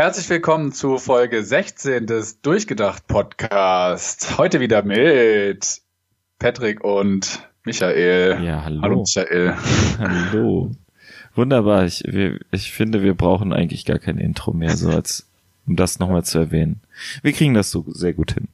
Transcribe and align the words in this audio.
Herzlich 0.00 0.30
willkommen 0.30 0.72
zu 0.72 0.96
Folge 0.96 1.44
16 1.44 2.06
des 2.06 2.40
Durchgedacht 2.40 3.06
Podcast. 3.06 4.38
Heute 4.38 4.58
wieder 4.58 4.82
mit 4.82 5.82
Patrick 6.38 6.82
und 6.82 7.46
Michael. 7.64 8.42
Ja, 8.42 8.64
hallo. 8.64 8.80
Hallo 8.80 9.00
Michael. 9.00 9.54
Hallo. 9.98 10.70
Wunderbar. 11.34 11.84
Ich, 11.84 12.02
wir, 12.06 12.38
ich 12.50 12.72
finde, 12.72 13.02
wir 13.02 13.12
brauchen 13.12 13.52
eigentlich 13.52 13.84
gar 13.84 13.98
kein 13.98 14.16
Intro 14.16 14.54
mehr, 14.54 14.74
so 14.74 14.88
als 14.88 15.26
um 15.66 15.76
das 15.76 15.98
nochmal 15.98 16.24
zu 16.24 16.38
erwähnen. 16.38 16.80
Wir 17.20 17.34
kriegen 17.34 17.52
das 17.52 17.70
so 17.70 17.84
sehr 17.88 18.14
gut 18.14 18.32
hin. 18.32 18.48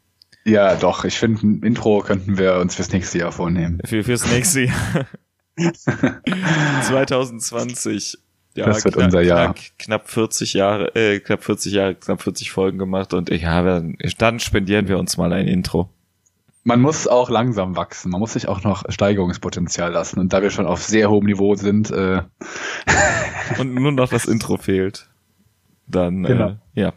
Ja, 0.44 0.74
doch. 0.74 1.04
Ich 1.04 1.16
finde, 1.16 1.46
ein 1.46 1.62
Intro 1.62 2.00
könnten 2.00 2.38
wir 2.38 2.56
uns 2.56 2.74
fürs 2.74 2.90
nächste 2.90 3.18
Jahr 3.18 3.30
vornehmen. 3.30 3.78
Für, 3.84 4.02
fürs 4.02 4.28
nächste 4.28 4.62
Jahr. 4.62 5.06
2020. 6.82 8.18
Ja, 8.56 8.66
Das 8.66 8.84
wird 8.84 8.94
knapp, 8.94 9.04
unser 9.06 9.20
Jahr. 9.22 9.54
Knapp, 9.54 9.78
knapp 9.78 10.08
40 10.10 10.54
Jahre, 10.54 10.94
äh, 10.96 11.20
knapp 11.20 11.44
40 11.44 11.72
Jahre, 11.72 11.94
knapp 11.94 12.22
40 12.22 12.50
Folgen 12.50 12.78
gemacht 12.78 13.14
und 13.14 13.30
ja, 13.30 13.62
dann, 13.62 13.96
dann 14.18 14.40
spendieren 14.40 14.88
wir 14.88 14.98
uns 14.98 15.16
mal 15.16 15.32
ein 15.32 15.46
Intro. 15.46 15.90
Man 16.64 16.80
muss 16.80 17.06
auch 17.06 17.30
langsam 17.30 17.76
wachsen. 17.76 18.10
Man 18.10 18.18
muss 18.18 18.32
sich 18.32 18.48
auch 18.48 18.64
noch 18.64 18.82
Steigerungspotenzial 18.88 19.92
lassen. 19.92 20.18
Und 20.18 20.32
da 20.32 20.42
wir 20.42 20.50
schon 20.50 20.66
auf 20.66 20.82
sehr 20.82 21.08
hohem 21.08 21.26
Niveau 21.26 21.54
sind, 21.54 21.92
äh, 21.92 22.22
Und 23.60 23.72
nur 23.74 23.92
noch 23.92 24.08
das 24.08 24.24
Intro 24.24 24.56
fehlt. 24.56 25.08
Dann, 25.86 26.24
Genau. 26.24 26.48
äh, 26.48 26.56
ja. 26.74 26.92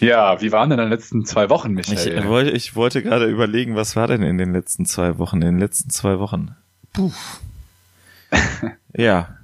ja, 0.00 0.40
wie 0.42 0.52
waren 0.52 0.68
denn 0.68 0.78
die 0.78 0.84
letzten 0.84 1.24
zwei 1.24 1.48
Wochen, 1.48 1.78
Ich 1.78 1.88
Michael? 1.88 2.18
äh, 2.18 2.28
wollte, 2.28 2.50
ich 2.50 2.76
wollte 2.76 3.02
gerade 3.02 3.24
überlegen, 3.24 3.76
was 3.76 3.96
war 3.96 4.06
denn 4.06 4.22
in 4.22 4.36
den 4.36 4.52
letzten 4.52 4.84
zwei 4.84 5.16
Wochen? 5.16 5.36
In 5.36 5.52
den 5.52 5.58
letzten 5.58 5.88
zwei 5.88 6.18
Wochen. 6.18 6.54
Puh. 6.92 7.10
ja. 8.94 9.37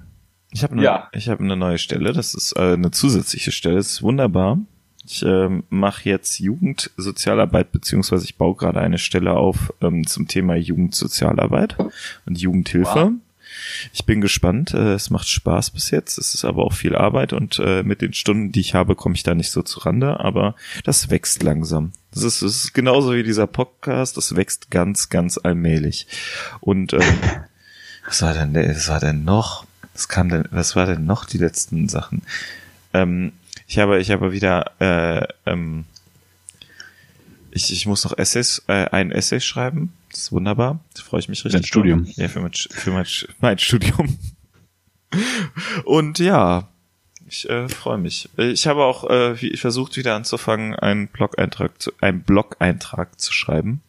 Ich 0.55 0.63
habe 0.63 0.73
eine, 0.73 0.83
Ja. 0.83 1.09
ich 1.11 1.27
habe 1.27 1.43
eine 1.43 1.57
neue 1.57 1.77
Stelle. 1.77 2.13
Das 2.13 2.33
ist 2.33 2.53
äh, 2.57 2.73
eine 2.73 2.89
zusätzliche 2.91 3.51
Stelle. 3.51 3.75
Das 3.75 3.87
ist 3.87 4.01
wunderbar. 4.01 4.57
Ich 5.05 5.21
ähm, 5.21 5.63
mache 5.69 6.09
jetzt 6.09 6.39
Jugendsozialarbeit 6.39 7.71
beziehungsweise 7.73 8.23
ich 8.23 8.37
baue 8.37 8.55
gerade 8.55 8.79
eine 8.79 8.97
Stelle 8.97 9.33
auf 9.33 9.73
ähm, 9.81 10.07
zum 10.07 10.27
Thema 10.29 10.55
Jugendsozialarbeit 10.55 11.75
und 12.25 12.39
Jugendhilfe. 12.39 12.89
Wow. 12.95 13.11
Ich 13.93 14.05
bin 14.05 14.21
gespannt. 14.21 14.73
Äh, 14.73 14.93
es 14.93 15.09
macht 15.09 15.27
Spaß 15.27 15.71
bis 15.71 15.91
jetzt. 15.91 16.17
Es 16.17 16.33
ist 16.33 16.45
aber 16.45 16.63
auch 16.63 16.73
viel 16.73 16.95
Arbeit 16.95 17.33
und 17.33 17.59
äh, 17.59 17.83
mit 17.83 18.01
den 18.01 18.13
Stunden, 18.13 18.51
die 18.53 18.61
ich 18.61 18.73
habe, 18.73 18.95
komme 18.95 19.15
ich 19.15 19.23
da 19.23 19.35
nicht 19.35 19.51
so 19.51 19.61
zu 19.61 19.79
Rande. 19.81 20.21
Aber 20.21 20.55
das 20.85 21.09
wächst 21.09 21.43
langsam. 21.43 21.91
Das 22.13 22.23
ist, 22.23 22.41
das 22.41 22.55
ist 22.55 22.73
genauso 22.73 23.13
wie 23.13 23.23
dieser 23.23 23.45
Podcast. 23.47 24.15
Das 24.15 24.35
wächst 24.37 24.71
ganz, 24.71 25.09
ganz 25.09 25.37
allmählich. 25.37 26.07
Und 26.61 26.93
ähm, 26.93 27.01
was 28.07 28.21
war 28.21 28.33
denn, 28.33 28.55
was 28.55 28.87
war 28.87 29.01
denn 29.01 29.25
noch? 29.25 29.64
Was 29.95 30.09
kam 30.09 30.29
denn? 30.29 30.45
Was 30.51 30.75
war 30.75 30.85
denn 30.85 31.05
noch 31.05 31.25
die 31.25 31.37
letzten 31.37 31.87
Sachen? 31.87 32.21
Ähm, 32.93 33.31
ich 33.65 33.79
habe, 33.79 33.99
ich 33.99 34.11
habe 34.11 34.33
wieder, 34.33 34.71
äh, 34.79 35.25
ähm, 35.49 35.85
ich, 37.51 37.71
ich 37.71 37.85
muss 37.85 38.03
noch 38.03 38.17
Essays, 38.17 38.61
äh, 38.67 38.89
ein 38.89 39.11
Essay 39.11 39.39
schreiben. 39.39 39.93
Das 40.11 40.19
ist 40.19 40.31
wunderbar. 40.33 40.79
Da 40.95 41.03
freue 41.03 41.21
ich 41.21 41.29
mich 41.29 41.45
richtig. 41.45 41.61
Dein 41.61 41.67
Studium. 41.67 42.03
drauf. 42.03 42.17
Ja, 42.17 42.27
für 42.27 42.41
mein, 42.41 42.53
für 42.53 42.91
mein, 42.91 43.05
mein 43.39 43.57
Studium. 43.57 44.19
Und 45.85 46.19
ja, 46.19 46.67
ich 47.27 47.49
äh, 47.49 47.69
freue 47.69 47.97
mich. 47.97 48.29
Ich 48.35 48.67
habe 48.67 48.83
auch 48.83 49.09
äh, 49.09 49.41
wie, 49.41 49.55
versucht 49.55 49.95
wieder 49.95 50.15
anzufangen, 50.15 50.75
einen 50.75 51.07
Blog-Eintrag 51.07 51.81
zu, 51.81 51.91
einen 52.01 52.21
Blog-Eintrag 52.21 53.19
zu 53.19 53.31
schreiben. 53.31 53.81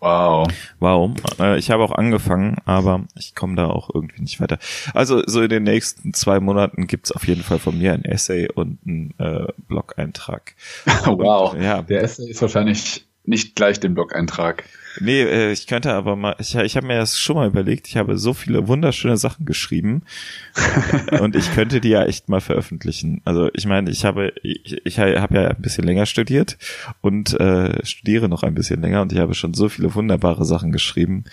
Wow. 0.00 0.48
Warum? 0.78 1.14
Äh, 1.38 1.58
ich 1.58 1.70
habe 1.70 1.82
auch 1.82 1.92
angefangen, 1.92 2.56
aber 2.64 3.04
ich 3.16 3.34
komme 3.34 3.56
da 3.56 3.66
auch 3.66 3.90
irgendwie 3.92 4.22
nicht 4.22 4.40
weiter. 4.40 4.58
Also 4.94 5.22
so 5.26 5.42
in 5.42 5.50
den 5.50 5.64
nächsten 5.64 6.14
zwei 6.14 6.40
Monaten 6.40 6.86
gibt's 6.86 7.12
auf 7.12 7.26
jeden 7.26 7.42
Fall 7.42 7.58
von 7.58 7.78
mir 7.78 7.92
ein 7.92 8.04
Essay 8.04 8.48
und 8.48 8.78
einen 8.86 9.14
äh, 9.18 9.52
Blog-Eintrag. 9.68 10.54
wow. 11.04 11.54
Ja. 11.60 11.82
Der 11.82 12.02
Essay 12.02 12.30
ist 12.30 12.40
wahrscheinlich 12.40 13.06
nicht 13.30 13.56
gleich 13.56 13.80
den 13.80 13.94
Blog-Eintrag. 13.94 14.64
Nee, 14.98 15.22
äh, 15.22 15.52
ich 15.52 15.66
könnte 15.68 15.92
aber 15.92 16.16
mal, 16.16 16.34
ich, 16.40 16.54
ich 16.56 16.76
habe 16.76 16.86
mir 16.86 16.96
das 16.96 17.18
schon 17.18 17.36
mal 17.36 17.46
überlegt, 17.46 17.86
ich 17.86 17.96
habe 17.96 18.18
so 18.18 18.34
viele 18.34 18.66
wunderschöne 18.66 19.16
Sachen 19.16 19.46
geschrieben 19.46 20.02
und 21.20 21.36
ich 21.36 21.54
könnte 21.54 21.80
die 21.80 21.90
ja 21.90 22.04
echt 22.04 22.28
mal 22.28 22.40
veröffentlichen. 22.40 23.22
Also 23.24 23.50
ich 23.54 23.66
meine, 23.66 23.90
ich 23.90 24.04
habe 24.04 24.32
ich, 24.42 24.84
ich 24.84 24.98
habe 24.98 25.34
ja 25.34 25.48
ein 25.48 25.62
bisschen 25.62 25.84
länger 25.84 26.06
studiert 26.06 26.58
und 27.00 27.38
äh, 27.38 27.84
studiere 27.86 28.28
noch 28.28 28.42
ein 28.42 28.54
bisschen 28.54 28.82
länger 28.82 29.02
und 29.02 29.12
ich 29.12 29.18
habe 29.20 29.34
schon 29.34 29.54
so 29.54 29.68
viele 29.68 29.94
wunderbare 29.94 30.44
Sachen 30.44 30.72
geschrieben, 30.72 31.24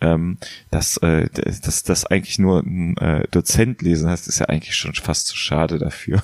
ähm, 0.00 0.38
dass 0.70 0.96
äh, 0.98 1.28
dass 1.30 1.82
das 1.82 2.06
eigentlich 2.06 2.38
nur 2.38 2.60
ein 2.60 2.96
äh, 2.96 3.28
Dozent 3.30 3.82
lesen 3.82 4.08
heißt, 4.08 4.28
ist 4.28 4.38
ja 4.38 4.46
eigentlich 4.46 4.76
schon 4.76 4.94
fast 4.94 5.26
zu 5.26 5.36
schade 5.36 5.78
dafür. 5.78 6.22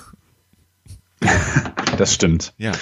Das 1.99 2.15
stimmt. 2.15 2.55
Ja. 2.57 2.73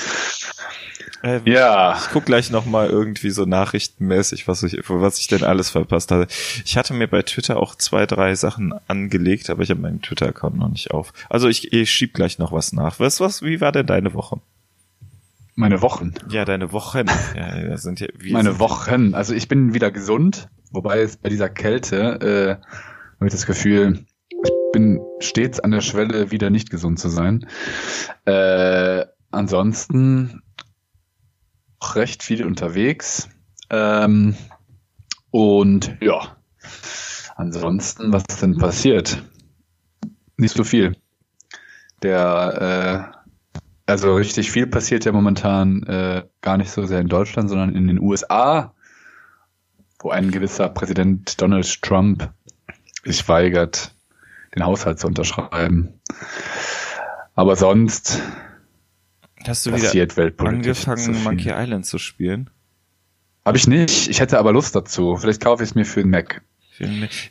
Äh, 1.22 1.40
Ja. 1.44 1.96
Ich 1.98 2.10
guck 2.12 2.24
gleich 2.26 2.50
noch 2.50 2.64
mal 2.66 2.88
irgendwie 2.88 3.30
so 3.30 3.44
nachrichtenmäßig, 3.44 4.46
was 4.48 4.62
ich, 4.62 4.78
was 4.88 5.18
ich 5.18 5.26
denn 5.26 5.44
alles 5.44 5.70
verpasst 5.70 6.10
hatte. 6.10 6.26
Ich 6.64 6.76
hatte 6.76 6.94
mir 6.94 7.08
bei 7.08 7.22
Twitter 7.22 7.56
auch 7.58 7.74
zwei, 7.74 8.06
drei 8.06 8.34
Sachen 8.34 8.74
angelegt, 8.88 9.50
aber 9.50 9.62
ich 9.62 9.70
habe 9.70 9.80
meinen 9.80 10.02
Twitter-Account 10.02 10.56
noch 10.56 10.68
nicht 10.68 10.90
auf. 10.92 11.12
Also 11.28 11.48
ich, 11.48 11.72
ich 11.72 11.90
schieb 11.90 12.14
gleich 12.14 12.38
noch 12.38 12.52
was 12.52 12.72
nach. 12.72 13.00
Was, 13.00 13.20
was, 13.20 13.42
wie 13.42 13.60
war 13.60 13.72
denn 13.72 13.86
deine 13.86 14.14
Woche? 14.14 14.40
Meine 15.54 15.82
Wochen. 15.82 16.14
Ja, 16.30 16.44
deine 16.44 16.72
Wochen. 16.72 17.06
Ja, 17.36 17.60
das 17.62 17.82
sind 17.82 17.98
ja, 17.98 18.06
wie 18.16 18.32
Meine 18.32 18.50
sind, 18.50 18.60
Wochen. 18.60 19.14
Also 19.14 19.34
ich 19.34 19.48
bin 19.48 19.74
wieder 19.74 19.90
gesund, 19.90 20.48
wobei 20.70 21.00
es 21.00 21.16
bei 21.16 21.28
dieser 21.30 21.48
Kälte 21.48 22.60
äh, 22.60 22.64
habe 23.16 23.26
ich 23.26 23.32
das 23.32 23.44
Gefühl, 23.44 24.04
ich 24.44 24.50
bin 24.72 25.00
stets 25.18 25.58
an 25.58 25.72
der 25.72 25.80
Schwelle, 25.80 26.30
wieder 26.30 26.50
nicht 26.50 26.70
gesund 26.70 27.00
zu 27.00 27.08
sein. 27.08 27.44
Äh, 28.24 29.06
ansonsten 29.32 30.42
recht 31.94 32.22
viel 32.22 32.44
unterwegs. 32.44 33.28
Ähm, 33.70 34.36
und 35.30 35.96
ja, 36.00 36.36
ansonsten, 37.36 38.12
was 38.12 38.24
ist 38.28 38.42
denn 38.42 38.58
passiert? 38.58 39.22
Nicht 40.36 40.54
so 40.54 40.64
viel. 40.64 40.96
Der, 42.02 43.12
äh, 43.12 43.18
also 43.86 44.14
richtig 44.14 44.50
viel 44.50 44.66
passiert 44.66 45.04
ja 45.04 45.12
momentan 45.12 45.82
äh, 45.84 46.24
gar 46.40 46.56
nicht 46.56 46.70
so 46.70 46.86
sehr 46.86 47.00
in 47.00 47.08
Deutschland, 47.08 47.48
sondern 47.48 47.74
in 47.74 47.88
den 47.88 48.00
USA, 48.00 48.74
wo 50.00 50.10
ein 50.10 50.30
gewisser 50.30 50.68
Präsident 50.68 51.40
Donald 51.40 51.82
Trump 51.82 52.30
sich 53.04 53.26
weigert, 53.28 53.94
den 54.54 54.64
Haushalt 54.64 55.00
zu 55.00 55.06
unterschreiben. 55.06 56.00
Aber 57.34 57.56
sonst 57.56 58.22
Hast 59.46 59.66
du 59.66 59.74
wieder 59.74 59.92
weltpolitisch. 60.16 60.86
angefangen. 60.88 61.22
Monkey 61.22 61.50
Island 61.54 61.86
zu 61.86 61.98
spielen? 61.98 62.50
Habe 63.44 63.56
ich 63.56 63.66
nicht. 63.66 64.08
Ich 64.08 64.20
hätte 64.20 64.38
aber 64.38 64.52
Lust 64.52 64.74
dazu. 64.74 65.16
Vielleicht 65.16 65.40
kaufe 65.42 65.62
ich 65.62 65.70
es 65.70 65.74
mir 65.74 65.84
für 65.84 66.00
den 66.02 66.10
Mac. 66.10 66.42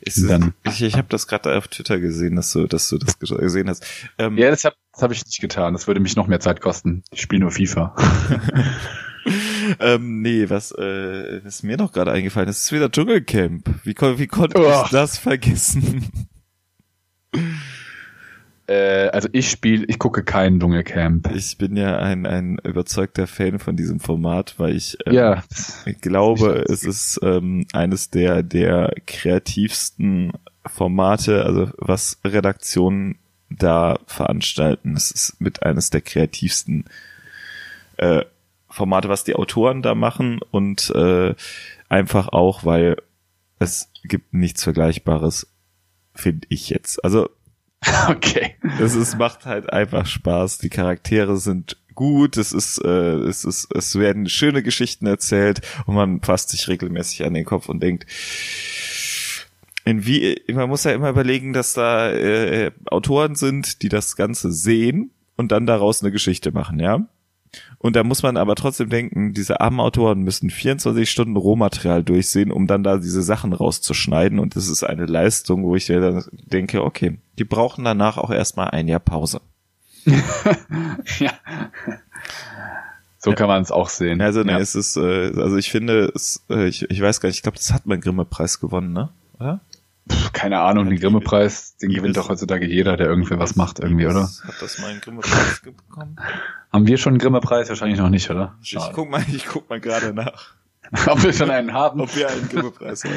Ist, 0.02 0.18
ich 0.64 0.82
ich 0.82 0.94
habe 0.96 1.08
das 1.08 1.26
gerade 1.26 1.56
auf 1.56 1.68
Twitter 1.68 1.98
gesehen, 1.98 2.36
dass 2.36 2.52
du, 2.52 2.66
dass 2.66 2.90
du 2.90 2.98
das 2.98 3.18
gesehen 3.18 3.70
hast. 3.70 3.82
Ähm, 4.18 4.36
Ja, 4.36 4.50
das 4.50 4.64
habe 4.64 4.76
hab 5.00 5.10
ich 5.10 5.24
nicht 5.24 5.40
getan. 5.40 5.72
Das 5.72 5.86
würde 5.86 6.00
mich 6.00 6.16
noch 6.16 6.26
mehr 6.26 6.40
Zeit 6.40 6.60
kosten. 6.60 7.02
Ich 7.12 7.22
spiele 7.22 7.40
nur 7.40 7.50
FIFA. 7.50 7.94
ähm, 9.80 10.20
nee, 10.20 10.50
was, 10.50 10.72
äh, 10.72 11.40
was 11.44 11.62
mir 11.62 11.78
noch 11.78 11.92
gerade 11.92 12.12
eingefallen 12.12 12.48
ist, 12.50 12.62
ist 12.64 12.72
wieder 12.72 12.90
Dschungelcamp. 12.90 13.68
Wie, 13.84 13.94
wie 13.96 14.26
konnte 14.26 14.58
Oh. 14.58 14.82
ich 14.84 14.90
das 14.90 15.16
vergessen? 15.16 16.06
äh, 18.68 19.08
also 19.08 19.28
ich 19.32 19.50
spiele, 19.50 19.84
ich 19.86 19.98
gucke 19.98 20.22
kein 20.24 20.60
Dschungelcamp. 20.60 21.30
Ich 21.34 21.58
bin 21.58 21.76
ja 21.76 21.98
ein, 21.98 22.26
ein 22.26 22.58
überzeugter 22.62 23.26
Fan 23.26 23.58
von 23.58 23.76
diesem 23.76 23.98
Format, 24.00 24.54
weil 24.58 24.76
ich 24.76 24.98
ähm, 25.06 25.14
Ja, 25.14 25.42
glaube, 26.00 26.64
Ich- 26.66 26.72
es 26.72 26.84
ist 26.84 27.20
ähm, 27.22 27.66
eines 27.72 28.10
der, 28.10 28.42
der 28.42 28.92
kreativsten 29.06 30.32
Formate, 30.66 31.44
also 31.44 31.70
was 31.78 32.18
Redaktionen 32.24 33.18
da 33.50 33.98
veranstalten. 34.06 34.94
Es 34.96 35.10
ist 35.10 35.40
mit 35.40 35.62
eines 35.62 35.90
der 35.90 36.02
kreativsten 36.02 36.84
äh, 37.96 38.24
Formate, 38.68 39.08
was 39.08 39.24
die 39.24 39.34
Autoren 39.34 39.80
da 39.82 39.94
machen 39.94 40.40
und 40.50 40.90
äh, 40.90 41.34
einfach 41.88 42.28
auch, 42.28 42.64
weil 42.64 42.96
es 43.58 43.90
gibt 44.04 44.34
nichts 44.34 44.62
Vergleichbares, 44.62 45.46
finde 46.14 46.46
ich 46.50 46.68
jetzt. 46.68 47.02
Also 47.02 47.30
okay. 48.08 48.56
es 48.80 48.94
ist, 48.94 49.18
macht 49.18 49.46
halt 49.46 49.72
einfach 49.72 50.06
Spaß. 50.06 50.58
Die 50.58 50.68
Charaktere 50.68 51.36
sind 51.36 51.76
gut. 51.94 52.36
Es 52.36 52.52
ist, 52.52 52.78
äh, 52.84 52.88
es 52.88 53.44
ist, 53.44 53.68
es 53.74 53.98
werden 53.98 54.28
schöne 54.28 54.62
Geschichten 54.62 55.06
erzählt 55.06 55.60
und 55.86 55.94
man 55.94 56.20
fasst 56.22 56.50
sich 56.50 56.68
regelmäßig 56.68 57.24
an 57.24 57.34
den 57.34 57.44
Kopf 57.44 57.68
und 57.68 57.82
denkt, 57.82 58.06
in 59.84 60.04
wie, 60.06 60.40
man 60.52 60.68
muss 60.68 60.84
ja 60.84 60.92
immer 60.92 61.08
überlegen, 61.08 61.52
dass 61.52 61.72
da 61.72 62.12
äh, 62.12 62.72
Autoren 62.86 63.34
sind, 63.36 63.82
die 63.82 63.88
das 63.88 64.16
Ganze 64.16 64.52
sehen 64.52 65.10
und 65.36 65.50
dann 65.50 65.66
daraus 65.66 66.02
eine 66.02 66.12
Geschichte 66.12 66.52
machen, 66.52 66.78
ja. 66.78 67.08
Und 67.78 67.96
da 67.96 68.04
muss 68.04 68.22
man 68.22 68.36
aber 68.36 68.54
trotzdem 68.54 68.88
denken, 68.88 69.32
diese 69.32 69.60
armen 69.60 69.80
Autoren 69.80 70.22
müssen 70.22 70.50
24 70.50 71.10
Stunden 71.10 71.36
Rohmaterial 71.36 72.02
durchsehen, 72.02 72.50
um 72.50 72.66
dann 72.66 72.82
da 72.82 72.98
diese 72.98 73.22
Sachen 73.22 73.52
rauszuschneiden. 73.52 74.38
Und 74.38 74.56
das 74.56 74.68
ist 74.68 74.84
eine 74.84 75.06
Leistung, 75.06 75.64
wo 75.64 75.76
ich 75.76 75.86
dann 75.86 76.24
denke, 76.30 76.84
okay, 76.84 77.18
die 77.38 77.44
brauchen 77.44 77.84
danach 77.84 78.18
auch 78.18 78.30
erstmal 78.30 78.70
ein 78.70 78.88
Jahr 78.88 79.00
Pause. 79.00 79.40
ja. 81.18 81.32
So 83.18 83.32
kann 83.32 83.48
man 83.48 83.62
es 83.62 83.72
auch 83.72 83.88
sehen. 83.88 84.20
Also, 84.20 84.42
ne, 84.42 84.52
ja. 84.52 84.58
es 84.58 84.74
ist, 84.74 84.96
äh, 84.96 85.32
also 85.36 85.56
ich 85.56 85.70
finde, 85.70 86.10
es, 86.14 86.44
äh, 86.50 86.68
ich, 86.68 86.88
ich 86.88 87.00
weiß 87.00 87.20
gar 87.20 87.28
nicht, 87.28 87.36
ich 87.36 87.42
glaube, 87.42 87.58
das 87.58 87.72
hat 87.72 87.84
mein 87.86 88.00
Grimme-Preis 88.00 88.60
gewonnen, 88.60 88.92
ne? 88.92 89.10
Oder? 89.38 89.60
Pff, 90.10 90.32
keine 90.32 90.60
Ahnung, 90.60 90.88
den 90.88 90.98
Grimme-Preis, 90.98 91.76
den 91.76 91.90
gewinnt 91.90 92.16
doch 92.16 92.28
heutzutage 92.28 92.66
jeder, 92.66 92.96
der 92.96 93.06
irgendwie 93.08 93.38
was 93.38 93.56
macht, 93.56 93.78
irgendwie, 93.80 94.06
oder? 94.06 94.28
Hat 94.44 94.54
das 94.60 94.78
meinen 94.78 95.00
Grimme-Preis 95.00 95.60
bekommen? 95.62 96.16
Haben 96.72 96.86
wir 96.86 96.98
schon 96.98 97.12
einen 97.12 97.18
Grimme-Preis? 97.18 97.68
Wahrscheinlich 97.68 97.98
noch 97.98 98.10
nicht, 98.10 98.30
oder? 98.30 98.56
Ich 98.62 98.76
guck 98.92 99.10
mal, 99.10 99.24
ich 99.32 99.46
guck 99.46 99.68
mal 99.68 99.80
gerade 99.80 100.12
nach, 100.14 100.54
Ob 101.06 101.22
wir 101.22 101.32
schon 101.32 101.50
einen 101.50 101.72
haben? 101.72 102.00
ob 102.00 102.14
wir 102.16 102.28
einen 102.28 102.48
Grimme-Preis 102.48 103.04
haben. 103.04 103.14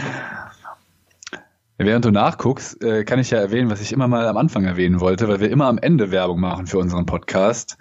Während 1.78 2.06
du 2.06 2.12
nachguckst, 2.12 2.84
äh, 2.84 3.06
kann 3.06 3.18
ich 3.18 3.32
ja 3.32 3.40
erwähnen, 3.40 3.70
was 3.70 3.82
ich 3.82 3.92
immer 3.92 4.08
mal 4.08 4.28
am 4.28 4.38
Anfang 4.38 4.66
erwähnen 4.66 5.00
wollte, 5.00 5.28
weil 5.28 5.40
wir 5.40 5.50
immer 5.50 5.66
am 5.66 5.78
Ende 5.78 6.12
Werbung 6.12 6.40
machen 6.40 6.68
für 6.68 6.78
unseren 6.78 7.06
Podcast. 7.06 7.78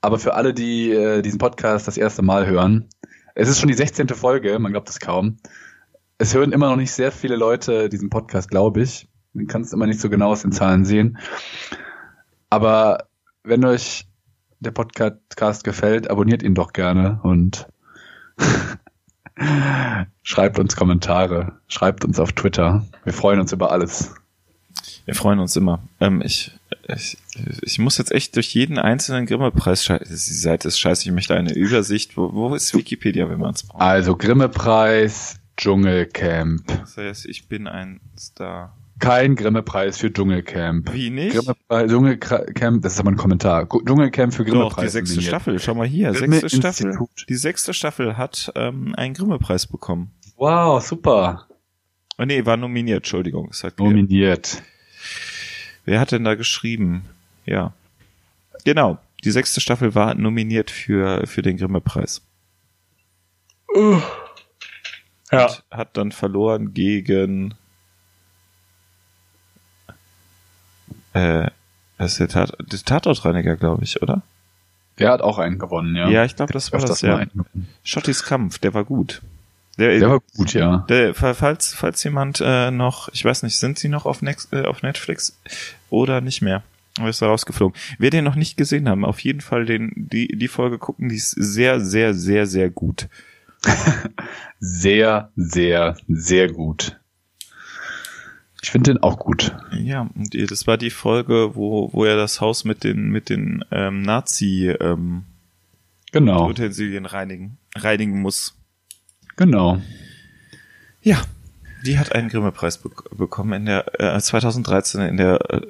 Aber 0.00 0.18
für 0.18 0.34
alle, 0.34 0.54
die 0.54 0.92
äh, 0.92 1.22
diesen 1.22 1.38
Podcast 1.38 1.88
das 1.88 1.96
erste 1.96 2.22
Mal 2.22 2.46
hören, 2.46 2.88
es 3.34 3.48
ist 3.48 3.58
schon 3.60 3.68
die 3.68 3.74
16. 3.74 4.08
Folge, 4.10 4.58
man 4.58 4.72
glaubt 4.72 4.88
es 4.88 5.00
kaum. 5.00 5.38
Es 6.20 6.34
hören 6.34 6.50
immer 6.50 6.68
noch 6.68 6.76
nicht 6.76 6.90
sehr 6.90 7.12
viele 7.12 7.36
Leute 7.36 7.88
diesen 7.88 8.10
Podcast, 8.10 8.50
glaube 8.50 8.82
ich. 8.82 9.08
Man 9.34 9.46
kann 9.46 9.62
es 9.62 9.72
immer 9.72 9.86
nicht 9.86 10.00
so 10.00 10.10
genau 10.10 10.30
aus 10.30 10.42
den 10.42 10.50
Zahlen 10.50 10.84
sehen. 10.84 11.18
Aber 12.50 13.04
wenn 13.44 13.64
euch 13.64 14.08
der 14.58 14.72
Podcast 14.72 15.62
gefällt, 15.62 16.10
abonniert 16.10 16.42
ihn 16.42 16.56
doch 16.56 16.72
gerne 16.72 17.20
und 17.22 17.68
schreibt 20.24 20.58
uns 20.58 20.74
Kommentare, 20.74 21.60
schreibt 21.68 22.04
uns 22.04 22.18
auf 22.18 22.32
Twitter. 22.32 22.84
Wir 23.04 23.12
freuen 23.12 23.38
uns 23.38 23.52
über 23.52 23.70
alles. 23.70 24.12
Wir 25.04 25.14
freuen 25.14 25.38
uns 25.38 25.54
immer. 25.54 25.84
Ähm, 26.00 26.20
ich, 26.20 26.50
ich, 26.88 27.16
ich 27.62 27.78
muss 27.78 27.96
jetzt 27.96 28.10
echt 28.10 28.34
durch 28.34 28.52
jeden 28.54 28.78
einzelnen 28.78 29.24
Grimme-Preis 29.24 29.84
scheiße. 29.84 30.04
Die 30.04 30.16
Seite 30.16 30.66
ist 30.66 30.80
scheiße, 30.80 31.04
ich 31.04 31.12
möchte 31.12 31.36
eine 31.36 31.54
Übersicht. 31.54 32.16
Wo, 32.16 32.32
wo 32.32 32.54
ist 32.56 32.74
Wikipedia, 32.74 33.30
wenn 33.30 33.38
man 33.38 33.54
es 33.54 33.62
braucht? 33.62 33.80
Also 33.80 34.16
Grimme-Preis, 34.16 35.37
Dschungelcamp. 35.58 36.66
Das 36.68 36.96
heißt, 36.96 37.26
ich 37.26 37.48
bin 37.48 37.66
ein 37.66 38.00
Star. 38.18 38.74
Kein 39.00 39.34
Grimme-Preis 39.36 39.98
für 39.98 40.12
Dschungelcamp. 40.12 40.92
Wie 40.94 41.10
nicht? 41.10 41.36
Grimme-Preis, 41.36 41.90
Dschungelcamp, 41.90 42.82
das 42.82 42.94
ist 42.94 43.00
aber 43.00 43.10
ein 43.10 43.16
Kommentar. 43.16 43.68
Dschungelcamp 43.68 44.32
für 44.32 44.44
Doch, 44.44 44.52
Grimme-Preis. 44.52 44.84
die 44.86 44.98
sechste. 44.98 45.20
Staffel. 45.22 45.58
Schau 45.58 45.74
mal 45.74 45.86
hier, 45.86 46.12
Grimme 46.12 46.38
sechste 46.40 46.56
Staffel. 46.58 46.86
Institut. 46.86 47.26
Die 47.28 47.34
sechste 47.34 47.74
Staffel 47.74 48.16
hat 48.16 48.52
ähm, 48.54 48.94
einen 48.96 49.14
Grimme-Preis 49.14 49.66
bekommen. 49.66 50.12
Wow, 50.36 50.80
super. 50.82 51.46
Oh 52.18 52.24
nee, 52.24 52.44
war 52.46 52.56
nominiert, 52.56 52.98
Entschuldigung. 52.98 53.48
Es 53.50 53.62
hat 53.64 53.78
Nominiert. 53.78 54.62
Wer 55.84 56.00
hat 56.00 56.12
denn 56.12 56.24
da 56.24 56.34
geschrieben? 56.34 57.04
Ja. 57.46 57.72
Genau. 58.64 58.98
Die 59.24 59.30
sechste 59.32 59.60
Staffel 59.60 59.94
war 59.94 60.14
nominiert 60.14 60.70
für, 60.70 61.26
für 61.26 61.42
den 61.42 61.56
Grimme-Preis. 61.56 62.22
Hat, 65.30 65.64
hat 65.70 65.96
dann 65.96 66.12
verloren 66.12 66.74
gegen 66.74 67.54
äh, 71.12 71.50
das 71.98 72.12
ist 72.12 72.20
der, 72.20 72.28
Tat, 72.28 72.56
der 72.60 72.78
Tatortreiniger, 72.78 73.56
glaube 73.56 73.82
ich, 73.84 74.00
oder? 74.02 74.22
Der 74.98 75.10
hat 75.10 75.20
auch 75.20 75.38
einen 75.38 75.58
gewonnen, 75.58 75.96
ja. 75.96 76.08
Ja, 76.08 76.24
ich 76.24 76.36
glaube, 76.36 76.52
das 76.52 76.72
war 76.72 76.80
das, 76.80 77.00
ja. 77.02 77.24
Schottis 77.82 78.24
Kampf, 78.24 78.58
der 78.58 78.74
war 78.74 78.84
gut. 78.84 79.20
Der, 79.78 79.96
Der 79.96 80.10
war 80.10 80.20
gut, 80.36 80.54
ja. 80.54 80.84
Der, 80.88 81.14
falls, 81.14 81.72
falls 81.72 82.02
jemand 82.02 82.42
äh, 82.44 82.72
noch, 82.72 83.08
ich 83.12 83.24
weiß 83.24 83.44
nicht, 83.44 83.56
sind 83.56 83.78
sie 83.78 83.88
noch 83.88 84.06
auf, 84.06 84.22
Next, 84.22 84.52
äh, 84.52 84.64
auf 84.64 84.82
Netflix 84.82 85.38
oder 85.88 86.20
nicht 86.20 86.42
mehr? 86.42 86.64
Aber 86.98 87.08
ist 87.08 87.22
da 87.22 87.26
rausgeflogen. 87.26 87.78
Wer 87.98 88.10
den 88.10 88.24
noch 88.24 88.34
nicht 88.34 88.56
gesehen 88.56 88.88
haben, 88.88 89.04
auf 89.04 89.20
jeden 89.20 89.40
Fall 89.40 89.66
den, 89.66 89.92
die, 89.94 90.36
die 90.36 90.48
Folge 90.48 90.78
gucken, 90.78 91.08
die 91.08 91.14
ist 91.14 91.30
sehr, 91.30 91.80
sehr, 91.80 92.12
sehr, 92.12 92.46
sehr 92.46 92.70
gut. 92.70 93.06
Sehr, 94.60 95.30
sehr, 95.36 95.96
sehr 96.08 96.52
gut. 96.52 96.98
Ich 98.60 98.70
finde 98.70 98.92
den 98.92 99.02
auch 99.02 99.18
gut. 99.18 99.56
Ja, 99.72 100.10
und 100.14 100.34
das 100.50 100.66
war 100.66 100.76
die 100.76 100.90
Folge, 100.90 101.54
wo, 101.54 101.92
wo 101.92 102.04
er 102.04 102.16
das 102.16 102.40
Haus 102.40 102.64
mit 102.64 102.82
den, 102.82 103.10
mit 103.10 103.28
den 103.28 103.64
ähm, 103.70 104.02
Nazi 104.02 104.74
ähm, 104.80 105.24
Genau, 106.10 106.48
Utensilien 106.48 107.06
reinigen, 107.06 107.58
reinigen 107.76 108.20
muss. 108.20 108.56
genau. 109.36 109.80
Ja, 111.02 111.22
die 111.86 111.98
hat 111.98 112.12
einen 112.12 112.28
Grimme-Preis 112.28 112.78
bek 112.78 113.16
bekommen 113.16 113.52
in 113.52 113.66
der 113.66 114.00
äh, 114.00 114.20
2013 114.20 115.02
in 115.02 115.16
der 115.18 115.38
äh, 115.50 115.60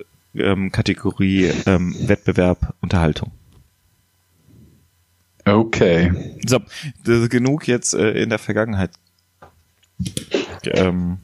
ähm, 0.40 0.72
Kategorie 0.72 1.52
ähm, 1.66 1.94
Wettbewerb 2.08 2.74
Unterhaltung. 2.80 3.32
Okay. 5.56 6.12
So, 6.46 6.60
genug 7.04 7.66
jetzt 7.66 7.94
äh, 7.94 8.10
in 8.22 8.28
der 8.30 8.38
Vergangenheit. 8.38 8.90
Ähm, 10.64 11.18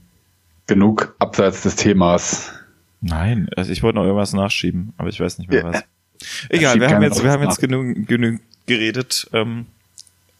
Genug 0.67 1.15
abseits 1.19 1.63
des 1.63 1.77
Themas. 1.77 2.53
nein, 3.01 3.49
also 3.57 3.71
ich 3.71 3.83
wollte 3.83 3.97
noch 3.99 4.05
irgendwas 4.05 4.33
nachschieben, 4.33 4.95
aber 4.97 5.09
ich 5.11 5.21
weiß 5.21 5.39
nicht 5.39 5.51
mehr 5.51 5.61
Ja. 5.63 5.73
was. 5.73 5.85
Egal, 6.49 6.73
Schieb 6.73 6.81
wir 6.83 6.91
haben 6.91 7.03
jetzt, 7.03 7.23
wir 7.23 7.31
haben 7.31 7.43
jetzt 7.43 7.61
genug, 7.61 8.07
genug 8.07 8.41
geredet, 8.67 9.29
ähm, 9.33 9.67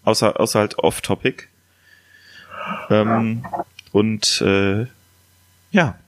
außer, 0.05 0.41
außer 0.41 0.61
halt 0.61 0.79
off-topic. 0.79 1.49
Ähm, 2.89 3.45
und 3.93 4.41
äh, 4.41 4.87
ja, 5.73 5.99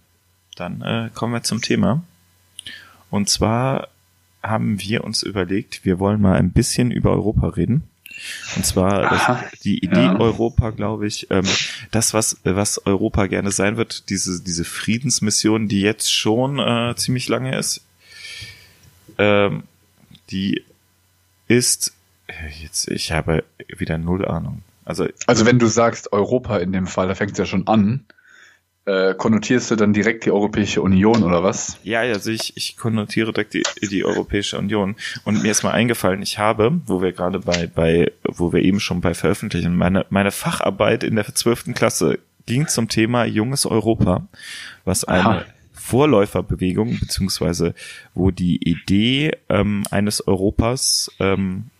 dann 0.57 0.81
äh, 0.81 1.11
kommen 1.15 1.35
wir 1.35 1.43
zum 1.43 1.61
Thema. 1.61 2.03
Und 3.11 3.29
zwar 3.29 3.89
haben 4.49 4.81
wir 4.81 5.05
uns 5.05 5.23
überlegt, 5.23 5.85
wir 5.85 5.99
wollen 5.99 6.21
mal 6.21 6.37
ein 6.37 6.51
bisschen 6.51 6.91
über 6.91 7.11
Europa 7.11 7.49
reden. 7.49 7.85
Und 8.57 8.65
zwar 8.65 9.05
Aha. 9.05 9.41
das, 9.43 9.61
die 9.61 9.79
Idee 9.79 10.07
Ja. 10.07 10.19
Europa, 10.19 10.71
glaube 10.71 11.07
ich, 11.07 11.31
ähm, 11.31 11.45
das, 11.91 12.15
was, 12.15 12.39
was 12.45 12.85
Europa 12.87 13.27
gerne 13.27 13.51
sein 13.51 13.77
wird, 13.77 14.09
diese, 14.09 14.43
diese 14.43 14.65
Friedensmission, 14.65 15.69
die 15.69 15.83
jetzt 15.83 16.13
schon 16.13 16.59
äh, 16.59 16.95
ziemlich 16.97 17.29
lange 17.29 17.57
ist, 17.59 17.83
ähm, 19.19 19.65
die 20.31 20.63
ist, 21.49 21.93
äh, 22.27 22.63
jetzt, 22.63 22.89
ich 22.89 23.13
habe 23.13 23.45
wieder 23.77 23.99
null 23.99 24.25
Ahnung. 24.25 24.63
Also, 24.85 25.07
Also 25.27 25.45
wenn 25.45 25.59
du 25.59 25.67
sagst 25.67 26.13
Europa 26.13 26.59
in 26.59 26.73
dem 26.73 26.87
Fall, 26.87 27.09
da 27.09 27.15
fängt 27.15 27.33
es 27.33 27.39
ja 27.39 27.47
schon 27.47 27.67
an. 27.67 28.05
Äh, 28.87 29.15
konnotierst 29.15 29.73
du 29.73 29.75
dann 29.77 29.93
direkt 29.93 30.27
die 30.27 30.31
Europäische 30.31 30.81
Union 30.81 31.25
oder 31.25 31.43
was? 31.43 31.77
Ja, 31.83 32.01
also 32.01 32.31
ich, 32.31 32.57
ich 32.57 32.77
konnotiere 32.77 33.33
direkt 33.33 33.55
die, 33.55 33.65
die 33.83 34.05
Europäische 34.05 34.59
Union. 34.59 34.95
Und 35.25 35.43
mir 35.43 35.51
ist 35.51 35.65
mal 35.65 35.73
eingefallen, 35.73 36.23
ich 36.23 36.39
habe, 36.39 36.81
wo 36.87 37.03
wir 37.03 37.13
gerade 37.13 37.41
bei, 37.41 37.67
bei, 37.67 38.13
wo 38.23 38.53
wir 38.53 38.63
eben 38.63 38.79
schon 38.79 39.01
bei 39.01 39.13
veröffentlichen, 39.13 39.75
meine, 39.75 40.07
meine 40.11 40.31
Facharbeit 40.31 41.03
in 41.03 41.17
der 41.17 41.35
zwölften 41.35 41.75
Klasse 41.75 42.21
ging 42.47 42.69
zum 42.69 42.89
Thema 42.89 43.25
junges 43.25 43.67
Europa, 43.67 44.29
was 44.85 45.03
eine 45.03 45.29
Aha. 45.29 45.45
Vorläuferbewegung, 45.73 47.01
beziehungsweise 47.01 47.75
wo 48.15 48.31
die 48.31 48.69
Idee 48.69 49.33
ähm, 49.49 49.83
eines 49.91 50.29
Europas, 50.29 51.11
ähm, 51.19 51.71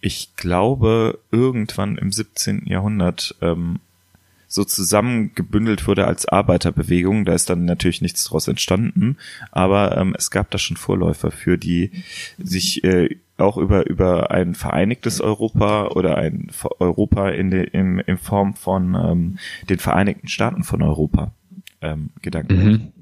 ich 0.00 0.36
glaube, 0.36 1.18
irgendwann 1.32 1.98
im 1.98 2.12
17. 2.12 2.66
Jahrhundert 2.66 3.34
ähm, 3.40 3.80
so 4.48 4.64
zusammengebündelt 4.64 5.86
wurde 5.86 6.06
als 6.06 6.26
Arbeiterbewegung. 6.26 7.24
Da 7.24 7.34
ist 7.34 7.50
dann 7.50 7.66
natürlich 7.66 8.00
nichts 8.00 8.24
daraus 8.24 8.48
entstanden, 8.48 9.16
aber 9.52 9.96
ähm, 9.96 10.14
es 10.16 10.30
gab 10.30 10.50
da 10.50 10.58
schon 10.58 10.76
Vorläufer 10.76 11.30
für 11.30 11.58
die 11.58 11.92
sich 12.38 12.82
äh, 12.82 13.16
auch 13.36 13.56
über 13.56 13.88
über 13.88 14.30
ein 14.32 14.54
vereinigtes 14.54 15.20
Europa 15.20 15.88
oder 15.88 16.18
ein 16.18 16.50
Europa 16.80 17.28
in 17.28 17.50
de, 17.50 17.68
im, 17.70 18.00
in 18.00 18.18
Form 18.18 18.54
von 18.54 18.94
ähm, 18.94 19.38
den 19.68 19.78
Vereinigten 19.78 20.26
Staaten 20.28 20.64
von 20.64 20.82
Europa 20.82 21.30
ähm, 21.80 22.10
Gedanken. 22.22 22.64
Mhm. 22.64 22.92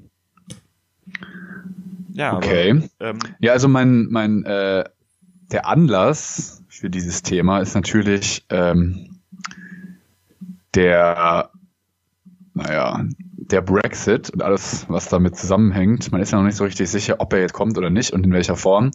Ja, 2.13 2.35
Okay. 2.37 2.81
aber 2.99 3.09
ähm, 3.11 3.19
Ja, 3.39 3.53
also 3.53 3.67
mein, 3.67 4.07
mein, 4.09 4.43
äh, 4.43 4.83
der 5.51 5.67
Anlass 5.67 6.63
für 6.67 6.89
dieses 6.89 7.23
Thema 7.23 7.59
ist 7.59 7.75
natürlich 7.75 8.43
ähm, 8.49 9.16
der, 10.77 11.49
naja, 12.53 13.03
der 13.33 13.61
Brexit 13.61 14.29
und 14.29 14.43
alles, 14.43 14.85
was 14.89 15.09
damit 15.09 15.35
zusammenhängt. 15.35 16.11
Man 16.11 16.21
ist 16.21 16.31
ja 16.31 16.37
noch 16.37 16.45
nicht 16.45 16.57
so 16.57 16.65
richtig 16.65 16.89
sicher, 16.89 17.15
ob 17.19 17.33
er 17.33 17.39
jetzt 17.39 17.53
kommt 17.53 17.77
oder 17.77 17.89
nicht 17.89 18.13
und 18.13 18.23
in 18.25 18.31
welcher 18.31 18.55
Form. 18.55 18.91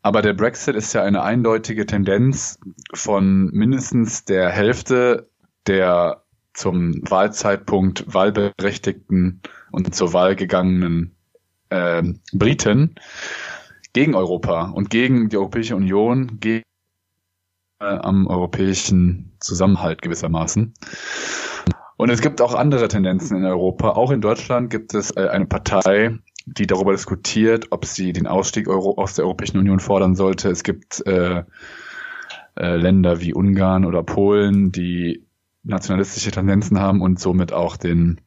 Aber 0.00 0.22
der 0.22 0.32
Brexit 0.32 0.74
ist 0.74 0.94
ja 0.94 1.02
eine 1.02 1.22
eindeutige 1.22 1.84
Tendenz 1.84 2.58
von 2.94 3.50
mindestens 3.52 4.24
der 4.24 4.48
Hälfte 4.48 5.28
der 5.66 6.22
zum 6.54 6.94
Wahlzeitpunkt 7.02 8.12
wahlberechtigten 8.12 9.42
und 9.70 9.94
zur 9.94 10.14
Wahl 10.14 10.34
gegangenen 10.34 11.14
ähm, 11.70 12.20
Briten 12.32 12.94
gegen 13.92 14.14
Europa 14.14 14.70
und 14.70 14.88
gegen 14.88 15.28
die 15.28 15.36
Europäische 15.36 15.76
Union, 15.76 16.40
gegen 16.40 16.62
äh, 16.62 16.67
am 17.78 18.26
europäischen 18.26 19.32
Zusammenhalt 19.40 20.02
gewissermaßen. 20.02 20.74
Und 21.96 22.10
es 22.10 22.20
gibt 22.20 22.40
auch 22.40 22.54
andere 22.54 22.88
Tendenzen 22.88 23.36
in 23.36 23.44
Europa. 23.44 23.90
Auch 23.90 24.10
in 24.10 24.20
Deutschland 24.20 24.70
gibt 24.70 24.94
es 24.94 25.16
äh, 25.16 25.28
eine 25.28 25.46
Partei, 25.46 26.18
die 26.46 26.66
darüber 26.66 26.92
diskutiert, 26.92 27.66
ob 27.70 27.84
sie 27.84 28.12
den 28.12 28.26
Ausstieg 28.26 28.68
Euro 28.68 28.94
aus 29.00 29.14
der 29.14 29.24
Europäischen 29.24 29.58
Union 29.58 29.80
fordern 29.80 30.14
sollte. 30.14 30.48
Es 30.48 30.62
gibt 30.62 31.04
äh, 31.06 31.42
äh, 32.56 32.76
Länder 32.76 33.20
wie 33.20 33.34
Ungarn 33.34 33.84
oder 33.84 34.02
Polen, 34.02 34.72
die 34.72 35.26
nationalistische 35.64 36.30
Tendenzen 36.30 36.78
haben 36.78 37.02
und 37.02 37.20
somit 37.20 37.52
auch 37.52 37.76
den, 37.76 38.20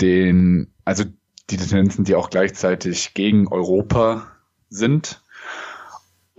den, 0.00 0.72
also 0.84 1.04
die 1.50 1.56
Tendenzen, 1.56 2.04
die 2.04 2.14
auch 2.14 2.30
gleichzeitig 2.30 3.14
gegen 3.14 3.48
Europa 3.48 4.26
sind. 4.70 5.22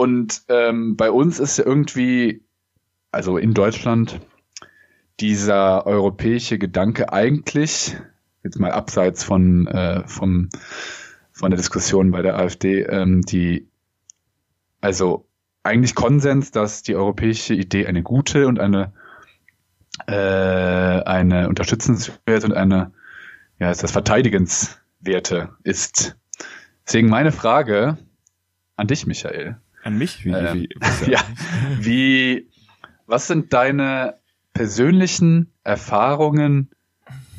Und 0.01 0.41
ähm, 0.47 0.97
bei 0.97 1.11
uns 1.11 1.39
ist 1.39 1.59
ja 1.59 1.63
irgendwie, 1.67 2.43
also 3.11 3.37
in 3.37 3.53
Deutschland, 3.53 4.19
dieser 5.19 5.85
europäische 5.85 6.57
Gedanke 6.57 7.13
eigentlich, 7.13 7.95
jetzt 8.41 8.59
mal 8.59 8.71
abseits 8.71 9.23
von, 9.23 9.67
äh, 9.67 10.01
vom, 10.07 10.49
von 11.31 11.51
der 11.51 11.57
Diskussion 11.57 12.09
bei 12.09 12.23
der 12.23 12.35
AfD, 12.39 12.81
ähm, 12.81 13.21
die, 13.21 13.67
also 14.81 15.27
eigentlich 15.61 15.93
Konsens, 15.93 16.49
dass 16.49 16.81
die 16.81 16.95
europäische 16.95 17.53
Idee 17.53 17.85
eine 17.85 18.01
gute 18.01 18.47
und 18.47 18.59
eine, 18.59 18.93
äh, 20.07 20.13
eine 20.15 21.47
unterstützenswerte 21.47 22.47
und 22.47 22.53
eine, 22.53 22.91
ja, 23.59 23.69
ist 23.69 23.83
das 23.83 23.91
verteidigenswerte 23.91 25.55
ist. 25.61 26.17
Deswegen 26.87 27.07
meine 27.07 27.31
Frage 27.31 27.99
an 28.77 28.87
dich, 28.87 29.05
Michael. 29.05 29.61
An 29.83 29.97
mich? 29.97 30.25
Wie, 30.25 30.31
ähm, 30.31 30.67
wie, 30.69 30.69
ja, 31.11 31.19
wie, 31.79 32.49
was 33.07 33.27
sind 33.27 33.53
deine 33.53 34.15
persönlichen 34.53 35.51
Erfahrungen 35.63 36.69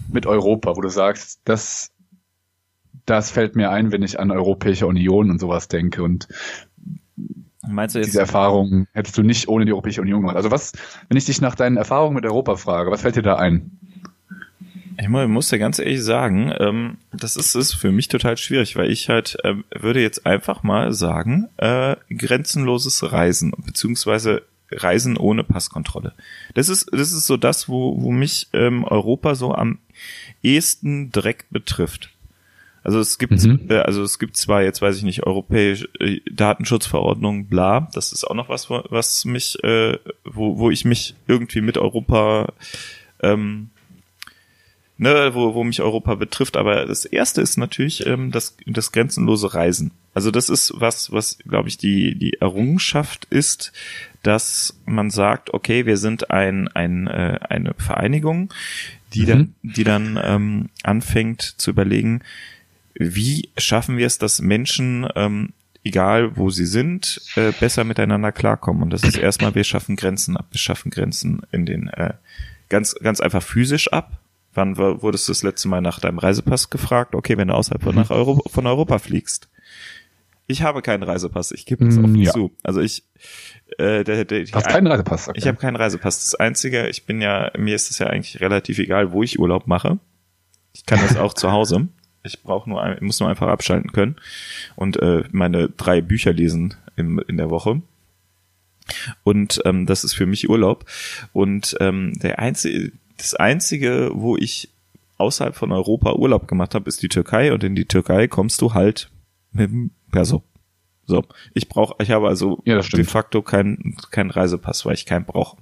mit 0.09 0.27
Europa, 0.27 0.77
wo 0.77 0.81
du 0.81 0.89
sagst, 0.89 1.41
das, 1.45 1.93
das 3.07 3.31
fällt 3.31 3.57
mir 3.57 3.71
ein, 3.71 3.93
wenn 3.93 4.03
ich 4.03 4.19
an 4.19 4.31
Europäische 4.31 4.87
Union 4.87 5.31
und 5.31 5.39
sowas 5.39 5.69
denke 5.69 6.03
und 6.03 6.29
Meinst 7.65 7.95
du 7.95 8.01
jetzt? 8.01 8.09
Diese 8.09 8.21
Erfahrungen 8.21 8.89
hättest 8.93 9.17
du 9.17 9.23
nicht 9.23 9.47
ohne 9.47 9.65
die 9.65 9.73
Europäische 9.73 10.01
Union 10.01 10.21
gemacht. 10.21 10.37
Also 10.37 10.51
was, 10.51 10.73
wenn 11.09 11.17
ich 11.17 11.27
dich 11.27 11.41
nach 11.41 11.55
deinen 11.55 11.77
Erfahrungen 11.77 12.15
mit 12.15 12.25
Europa 12.27 12.57
frage, 12.57 12.91
was 12.91 13.03
fällt 13.03 13.17
dir 13.17 13.23
da 13.23 13.37
ein? 13.37 13.79
Ich 15.01 15.09
muss 15.09 15.51
ja 15.51 15.59
ganz 15.59 15.79
ehrlich 15.79 16.03
sagen, 16.03 16.53
ähm, 16.59 16.97
das 17.13 17.37
ist, 17.37 17.55
ist 17.55 17.75
für 17.75 17.93
mich 17.93 18.09
total 18.09 18.37
schwierig, 18.37 18.77
weil 18.77 18.91
ich 18.91 19.09
halt 19.09 19.37
äh, 19.45 19.55
würde 19.75 20.01
jetzt 20.01 20.27
einfach 20.27 20.63
mal 20.63 20.93
sagen, 20.93 21.49
äh, 21.57 21.97
grenzenloses 22.11 23.13
Reisen, 23.13 23.53
beziehungsweise 23.65 24.43
Reisen 24.71 25.17
ohne 25.17 25.45
Passkontrolle. 25.45 26.15
Das 26.55 26.69
ist, 26.69 26.91
das 26.93 27.13
ist 27.13 27.27
so 27.27 27.37
das, 27.37 27.69
wo, 27.69 28.01
wo 28.01 28.11
mich 28.11 28.49
ähm, 28.53 28.85
Europa 28.85 29.35
so 29.35 29.55
am 29.55 29.79
ehesten 30.43 31.11
direkt 31.11 31.51
betrifft. 31.51 32.11
Also 32.85 32.99
es 32.99 33.19
gibt, 33.19 33.33
mhm. 33.45 33.67
äh, 33.69 33.79
also 33.79 34.03
es 34.03 34.19
gibt 34.19 34.37
zwar 34.37 34.63
jetzt 34.63 34.83
weiß 34.83 34.97
ich 34.97 35.05
nicht 35.05 35.25
europäische 35.25 35.89
äh, 36.01 36.21
Datenschutzverordnung, 36.31 37.47
bla, 37.47 37.89
das 37.93 38.13
ist 38.13 38.25
auch 38.25 38.35
noch 38.35 38.49
was, 38.49 38.71
was 38.71 39.25
mich, 39.25 39.63
äh, 39.63 39.99
wo, 40.25 40.59
wo 40.59 40.71
ich 40.71 40.85
mich 40.85 41.15
irgendwie 41.29 41.61
mit 41.61 41.79
Europa 41.79 42.53
ähm, 43.23 43.71
ne, 45.03 45.35
wo, 45.35 45.55
wo 45.55 45.65
mich 45.65 45.83
Europa 45.83 46.15
betrifft. 46.15 46.57
Aber 46.57 46.87
das 46.87 47.05
erste 47.05 47.43
ist 47.43 47.57
natürlich 47.57 48.07
ähm, 48.07 48.31
das, 48.31 48.57
das 48.67 48.93
grenzenlose 48.93 49.53
Reisen. 49.53 49.91
Also 50.15 50.31
das 50.31 50.49
ist 50.49 50.73
was, 50.77 51.11
was, 51.11 51.39
glaube 51.39 51.69
ich, 51.69 51.77
die, 51.77 52.15
die 52.15 52.35
Errungenschaft 52.41 53.27
ist, 53.29 53.73
dass 54.23 54.79
man 54.87 55.11
sagt, 55.11 55.53
okay, 55.53 55.87
wir 55.87 55.97
sind 55.97 56.31
ein, 56.31 56.69
ein, 56.69 57.09
äh, 57.09 57.41
eine 57.49 57.75
Vereinigung, 57.77 58.55
die 59.13 59.23
mhm. 59.23 59.27
dann, 59.27 59.55
die 59.63 59.85
dann 59.85 60.21
ähm, 60.23 60.69
anfängt 60.85 61.43
zu 61.43 61.71
überlegen, 61.71 62.21
wie 62.95 63.49
schaffen 63.59 63.97
wir 63.97 64.07
es, 64.07 64.19
dass 64.19 64.41
Menschen 64.41 65.09
ähm, 65.17 65.53
egal 65.85 66.37
wo 66.37 66.51
sie 66.51 66.67
sind, 66.67 67.21
äh, 67.35 67.51
besser 67.59 67.83
miteinander 67.83 68.31
klarkommen. 68.31 68.85
Und 68.85 68.91
das 68.91 69.03
ist 69.03 69.17
erstmal, 69.17 69.57
wir 69.57 69.65
schaffen 69.65 69.97
Grenzen 69.97 70.37
ab. 70.37 70.47
Wir 70.53 70.61
schaffen 70.61 70.91
Grenzen 70.91 71.43
in 71.51 71.67
den 71.67 71.89
äh, 71.89 72.13
ganz, 72.69 72.95
ganz 73.03 73.21
einfach 73.21 73.43
physisch 73.43 73.93
ab. 73.93 74.22
Wann 74.55 74.77
wurdest 74.77 75.29
du 75.29 75.33
das 75.33 75.43
letzte 75.43 75.69
Mal 75.69 75.81
nach 75.81 75.99
deinem 75.99 76.19
Reisepass 76.19 76.69
gefragt? 76.69 77.15
Okay, 77.15 77.39
wenn 77.39 77.49
du 77.49 77.55
außerhalb 77.55 77.83
von, 77.83 77.95
nach 77.95 78.11
Euro, 78.11 78.43
von 78.51 78.67
Europa 78.67 78.99
fliegst. 78.99 79.49
Ich 80.47 80.63
habe 80.63 80.83
keinen 80.83 81.03
Reisepass, 81.03 81.53
ich 81.53 81.65
gebe 81.65 81.87
es 81.87 81.97
mm, 81.97 82.05
offen 82.05 82.17
ja. 82.17 82.33
zu. 82.33 82.53
Also 82.63 82.81
ich, 82.81 83.05
äh, 83.79 84.05
der, 84.05 84.25
der, 84.25 84.45
Hast 84.53 84.69
keinen 84.69 84.87
Reisepass? 84.87 85.29
Okay. 85.29 85.39
Ich 85.39 85.47
habe 85.47 85.57
keinen 85.57 85.77
Reisepass. 85.77 86.19
Das 86.25 86.35
Einzige, 86.35 86.89
ich 86.89 87.07
bin 87.07 87.23
ja, 87.23 87.51
mir 87.57 87.75
ist 87.75 87.91
es 87.91 87.99
ja 87.99 88.09
eigentlich 88.09 88.41
relativ 88.41 88.79
egal, 88.79 89.13
wo 89.13 89.23
ich 89.23 89.39
Urlaub 89.39 89.67
mache. 89.67 89.99
Ich 90.75 90.85
kann 90.85 91.01
das 91.01 91.17
auch 91.17 91.33
zu 91.33 91.53
Hause. 91.53 91.89
Ich 92.25 92.43
brauche 92.43 92.69
nur, 92.69 92.83
ein, 92.83 92.99
muss 93.01 93.21
nur 93.21 93.29
einfach 93.29 93.49
abschalten 93.49 93.93
können 93.93 94.17
und 94.77 94.97
äh, 95.01 95.25
meine 95.33 95.69
drei 95.71 96.01
Bücher 96.01 96.33
lesen 96.33 96.75
im, 96.97 97.19
in 97.27 97.37
der 97.37 97.51
Woche. 97.51 97.83
Und 99.25 99.61
ähm, 99.65 99.87
das 99.87 100.05
ist 100.05 100.15
für 100.15 100.27
mich 100.27 100.49
Urlaub. 100.49 100.85
Und 101.33 101.77
ähm, 101.81 102.13
der 102.21 102.39
einzige, 102.39 102.93
das 103.23 103.35
einzige, 103.35 104.11
wo 104.15 104.37
ich 104.37 104.69
außerhalb 105.19 105.55
von 105.55 105.73
Europa 105.73 106.15
Urlaub 106.15 106.49
gemacht 106.49 106.75
habe, 106.75 106.89
ist 106.89 107.03
die 107.03 107.09
Türkei 107.09 107.53
und 107.53 107.63
in 107.65 107.75
die 107.75 107.87
Türkei 107.87 108.29
kommst 108.29 108.61
du 108.61 108.75
halt 108.75 109.11
mit 109.53 109.71
dem 109.71 109.91
Perso. 110.11 110.43
So, 111.05 111.25
ich 111.53 111.69
brauche, 111.69 112.03
ich 112.03 112.11
habe 112.11 112.29
also 112.29 112.63
ja, 112.65 112.81
de 112.81 113.05
facto 113.05 113.43
keinen 113.43 113.97
kein 114.11 114.31
Reisepass, 114.31 114.87
weil 114.87 114.95
ich 114.95 115.07
keinen 115.07 115.25
brauche. 115.25 115.57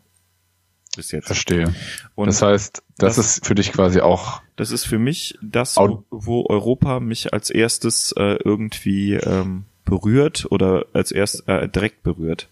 Bis 0.96 1.12
jetzt. 1.12 1.26
Verstehe. 1.26 1.72
Und 2.14 2.26
das 2.26 2.42
heißt, 2.42 2.82
das, 2.98 3.16
das, 3.16 3.36
ist 3.36 3.46
für 3.46 3.54
dich 3.54 3.72
quasi 3.72 4.00
auch. 4.00 4.42
Das 4.56 4.70
ist 4.70 4.84
für 4.84 4.98
mich 4.98 5.38
das, 5.40 5.76
wo, 5.76 6.04
wo 6.10 6.46
Europa 6.48 6.98
mich 6.98 7.32
als 7.32 7.48
erstes 7.48 8.12
äh, 8.12 8.38
irgendwie 8.44 9.14
ähm, 9.14 9.64
berührt 9.84 10.46
oder 10.50 10.86
als 10.92 11.12
erst 11.12 11.48
äh, 11.48 11.68
direkt 11.68 12.02
berührt. 12.02 12.48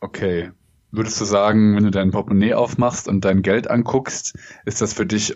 Okay. 0.00 0.50
Würdest 0.96 1.20
du 1.20 1.24
sagen, 1.24 1.76
wenn 1.76 1.84
du 1.84 1.90
dein 1.90 2.10
Portemonnaie 2.10 2.54
aufmachst 2.54 3.08
und 3.08 3.24
dein 3.24 3.42
Geld 3.42 3.68
anguckst, 3.68 4.38
ist 4.64 4.80
das 4.80 4.92
für 4.92 5.06
dich 5.06 5.34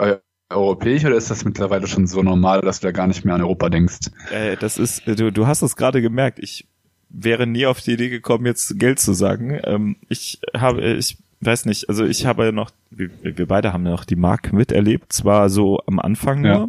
europäisch 0.51 1.05
oder 1.05 1.17
ist 1.17 1.31
das 1.31 1.45
mittlerweile 1.45 1.87
schon 1.87 2.07
so 2.07 2.23
normal, 2.23 2.61
dass 2.61 2.81
du 2.81 2.87
da 2.87 2.93
gar 2.93 3.07
nicht 3.07 3.25
mehr 3.25 3.35
an 3.35 3.43
Europa 3.43 3.69
denkst? 3.69 4.11
Äh, 4.31 4.57
das 4.57 4.79
ist, 4.79 5.07
du, 5.07 5.33
du 5.33 5.47
hast 5.47 5.63
es 5.63 5.77
gerade 5.77 6.01
gemerkt. 6.01 6.39
Ich 6.39 6.67
wäre 7.09 7.47
nie 7.47 7.67
auf 7.67 7.81
die 7.81 7.93
Idee 7.93 8.09
gekommen, 8.09 8.47
jetzt 8.47 8.79
Geld 8.79 9.01
zu 9.01 9.13
sagen. 9.13 9.59
Ähm, 9.65 9.97
ich 10.09 10.41
habe, 10.57 10.83
ich 10.95 11.19
weiß 11.41 11.67
nicht, 11.67 11.89
also 11.89 12.05
ich 12.05 12.27
habe 12.27 12.53
noch, 12.53 12.71
wir, 12.91 13.11
wir 13.23 13.47
beide 13.47 13.73
haben 13.73 13.85
ja 13.85 13.93
noch 13.93 14.05
die 14.05 14.17
Mark 14.17 14.53
miterlebt, 14.53 15.13
zwar 15.13 15.51
so 15.51 15.81
am 15.87 15.99
Anfang 15.99 16.43
nur, 16.43 16.51
ja. 16.51 16.69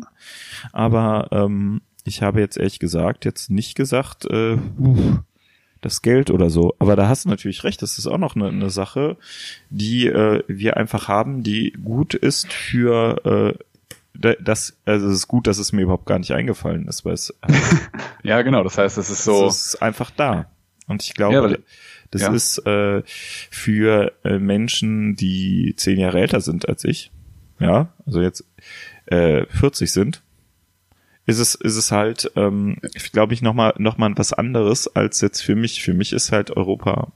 aber 0.72 1.28
ähm, 1.32 1.82
ich 2.04 2.22
habe 2.22 2.40
jetzt 2.40 2.58
ehrlich 2.58 2.80
gesagt 2.80 3.26
jetzt 3.26 3.50
nicht 3.50 3.76
gesagt, 3.76 4.26
äh, 4.26 4.58
uh, 4.80 5.18
das 5.82 6.02
Geld 6.02 6.30
oder 6.30 6.50
so. 6.50 6.76
Aber 6.80 6.96
da 6.96 7.08
hast 7.08 7.26
du 7.26 7.30
natürlich 7.30 7.64
recht, 7.64 7.82
das 7.82 7.98
ist 7.98 8.08
auch 8.08 8.18
noch 8.18 8.36
eine, 8.36 8.48
eine 8.48 8.70
Sache, 8.70 9.18
die 9.70 10.08
äh, 10.08 10.44
wir 10.48 10.78
einfach 10.78 11.08
haben, 11.08 11.44
die 11.44 11.72
gut 11.84 12.14
ist 12.14 12.52
für 12.52 13.56
äh, 13.56 13.64
das, 14.42 14.78
also 14.86 15.08
es 15.08 15.14
ist 15.14 15.28
gut, 15.28 15.48
dass 15.48 15.60
es 15.60 15.72
mir 15.72 15.84
überhaupt 15.84 16.06
gar 16.06 16.20
nicht 16.20 16.32
eingefallen 16.32 16.88
ist, 16.88 17.06
weil 17.06 17.14
es 17.14 17.34
ja 18.24 18.42
genau, 18.42 18.64
das 18.64 18.78
heißt, 18.78 18.98
es 18.98 19.10
ist 19.10 19.24
so, 19.24 19.48
es 19.48 19.68
ist 19.68 19.82
einfach 19.82 20.12
da. 20.12 20.52
Und 20.88 21.04
ich 21.04 21.14
glaube, 21.14 21.36
ja, 21.36 21.44
weil, 21.44 21.60
das 22.12 22.24
ja. 22.24 22.34
ist 22.34 22.58
äh, 22.66 23.04
für 23.06 24.12
äh, 24.24 24.40
Menschen, 24.40 25.16
die 25.16 25.76
zehn 25.78 26.00
Jahre 26.00 26.20
älter 26.20 26.42
sind 26.42 26.68
als 26.68 26.84
ich, 26.84 27.12
ja, 27.60 27.94
also 28.06 28.22
jetzt 28.22 28.44
äh, 29.06 29.46
40 29.46 29.92
sind, 29.92 30.24
ist 31.30 31.38
es, 31.40 31.54
ist 31.56 31.76
es 31.76 31.92
halt, 31.92 32.32
ähm, 32.36 32.78
glaube 33.14 33.34
ich, 33.34 33.42
nochmal 33.42 33.74
noch 33.78 33.98
mal 33.98 34.12
was 34.18 34.34
anderes 34.34 34.88
als 34.96 35.22
jetzt 35.22 35.42
für 35.42 35.56
mich. 35.56 35.84
Für 35.84 35.94
mich 35.94 36.12
ist 36.12 36.32
halt 36.32 36.50
Europa 36.52 37.12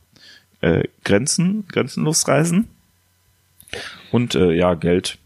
äh, 0.61 0.83
Grenzen, 1.03 1.65
grenzenlos 1.67 2.27
reisen 2.27 2.67
und 4.11 4.35
äh, 4.35 4.51
ja, 4.53 4.75
Geld. 4.75 5.17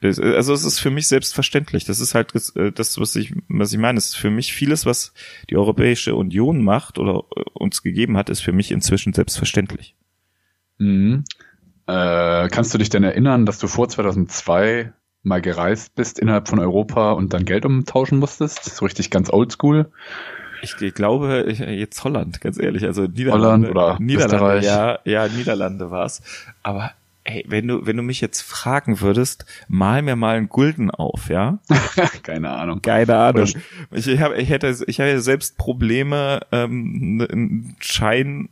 Also 0.00 0.52
es 0.52 0.64
ist 0.64 0.80
für 0.80 0.90
mich 0.90 1.08
selbstverständlich. 1.08 1.86
Das 1.86 1.98
ist 1.98 2.14
halt 2.14 2.32
äh, 2.56 2.70
das, 2.70 3.00
was 3.00 3.16
ich, 3.16 3.34
was 3.48 3.72
ich 3.72 3.78
meine. 3.78 3.98
Es 3.98 4.10
ist 4.10 4.16
für 4.16 4.30
mich 4.30 4.52
vieles, 4.52 4.86
was 4.86 5.12
die 5.50 5.56
Europäische 5.56 6.14
Union 6.14 6.62
macht 6.62 6.98
oder 6.98 7.24
äh, 7.36 7.42
uns 7.54 7.82
gegeben 7.82 8.16
hat, 8.16 8.30
ist 8.30 8.40
für 8.40 8.52
mich 8.52 8.70
inzwischen 8.70 9.12
selbstverständlich. 9.12 9.96
Mhm. 10.78 11.24
Äh, 11.86 12.48
kannst 12.48 12.72
du 12.72 12.78
dich 12.78 12.90
denn 12.90 13.02
erinnern, 13.02 13.44
dass 13.44 13.58
du 13.58 13.66
vor 13.66 13.88
2002 13.88 14.92
mal 15.24 15.40
gereist 15.42 15.94
bist 15.94 16.18
innerhalb 16.18 16.48
von 16.48 16.58
Europa 16.58 17.12
und 17.12 17.32
dann 17.32 17.44
Geld 17.44 17.64
umtauschen 17.64 18.18
musstest? 18.18 18.64
So 18.64 18.84
richtig 18.84 19.10
ganz 19.10 19.30
oldschool? 19.30 19.90
Ich, 20.62 20.80
ich 20.80 20.94
glaube 20.94 21.50
jetzt 21.50 22.04
Holland, 22.04 22.40
ganz 22.40 22.58
ehrlich. 22.58 22.84
Also 22.84 23.02
Niederlande, 23.02 23.46
Holland 23.46 23.68
oder 23.70 23.98
Niederlande, 24.00 24.36
Österreich. 24.36 24.64
ja, 24.64 24.98
ja, 25.04 25.28
Niederlande 25.28 25.90
war's. 25.90 26.22
Aber 26.62 26.92
ey, 27.24 27.44
wenn 27.48 27.68
du, 27.68 27.86
wenn 27.86 27.96
du 27.96 28.02
mich 28.02 28.20
jetzt 28.20 28.42
fragen 28.42 29.00
würdest, 29.00 29.44
mal 29.68 30.02
mir 30.02 30.16
mal 30.16 30.36
einen 30.36 30.48
Gulden 30.48 30.90
auf, 30.90 31.28
ja? 31.28 31.58
Keine 32.22 32.50
Ahnung. 32.50 32.80
Keine 32.82 33.16
Ahnung. 33.16 33.48
Ich, 33.90 34.06
ich, 34.06 34.20
hab, 34.20 34.36
ich 34.36 34.48
hätte, 34.50 34.74
ich 34.86 35.00
habe 35.00 35.20
selbst 35.20 35.58
Probleme, 35.58 36.40
ähm, 36.52 37.26
einen 37.30 37.76
Schein 37.80 38.48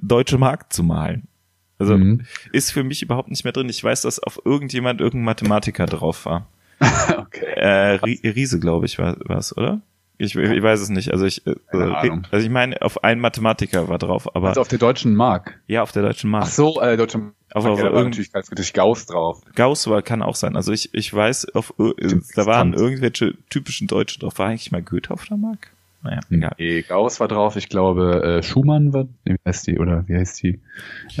deutsche 0.00 0.38
Mark 0.38 0.72
zu 0.72 0.82
malen. 0.82 1.28
Also 1.78 1.96
mhm. 1.96 2.22
ist 2.52 2.70
für 2.72 2.84
mich 2.84 3.02
überhaupt 3.02 3.30
nicht 3.30 3.44
mehr 3.44 3.52
drin. 3.52 3.68
Ich 3.68 3.82
weiß, 3.82 4.02
dass 4.02 4.18
auf 4.18 4.40
irgendjemand 4.44 5.00
irgendein 5.00 5.24
Mathematiker 5.24 5.86
drauf 5.86 6.24
war. 6.26 6.48
okay. 7.18 7.46
Äh, 7.56 7.98
Riese, 8.28 8.60
glaube 8.60 8.86
ich, 8.86 8.98
war 8.98 9.16
es, 9.30 9.56
oder? 9.56 9.80
Ich, 10.16 10.36
ich 10.36 10.62
weiß 10.62 10.80
es 10.80 10.90
nicht. 10.90 11.10
Also 11.10 11.26
ich, 11.26 11.44
äh, 11.46 11.56
also, 11.72 12.18
also 12.30 12.46
ich 12.46 12.50
meine, 12.50 12.80
auf 12.82 13.02
einen 13.02 13.20
Mathematiker 13.20 13.88
war 13.88 13.98
drauf, 13.98 14.34
aber. 14.34 14.48
Also 14.48 14.60
auf 14.60 14.68
der 14.68 14.78
deutschen 14.78 15.14
Mark. 15.16 15.60
Ja, 15.66 15.82
auf 15.82 15.90
der 15.90 16.02
deutschen 16.02 16.30
Mark. 16.30 16.44
Ach 16.46 16.50
so, 16.50 16.80
äh, 16.80 16.96
deutsche 16.96 17.18
Mark. 17.18 17.34
Auf, 17.52 17.64
auf, 17.66 17.78
ja, 17.78 17.90
auf 17.90 18.04
natürlich 18.04 18.32
ganz 18.32 18.50
natürlich 18.50 18.72
Gauss 18.72 19.06
drauf. 19.06 19.40
Gauss 19.54 19.86
war, 19.86 20.02
kann 20.02 20.22
auch 20.22 20.34
sein. 20.34 20.56
Also 20.56 20.72
ich, 20.72 20.92
ich 20.92 21.12
weiß, 21.12 21.54
auf, 21.54 21.72
da 21.76 22.46
waren 22.46 22.74
irgendwelche 22.74 23.36
typischen 23.48 23.86
Deutschen 23.86 24.20
drauf. 24.20 24.38
War 24.38 24.48
eigentlich 24.48 24.72
mal 24.72 24.82
Goethe 24.82 25.12
auf 25.12 25.24
der 25.26 25.36
Mark? 25.36 25.70
Naja, 26.04 26.20
egal. 26.30 26.54
Nee, 26.58 26.82
Gauss 26.82 27.18
war 27.18 27.28
drauf. 27.28 27.56
Ich 27.56 27.68
glaube, 27.68 28.22
äh, 28.22 28.42
Schumann 28.42 28.92
war, 28.92 29.08
wie 29.24 29.36
heißt 29.46 29.66
die, 29.66 29.78
oder 29.78 30.06
wie 30.06 30.16
heißt 30.16 30.42
die? 30.42 30.60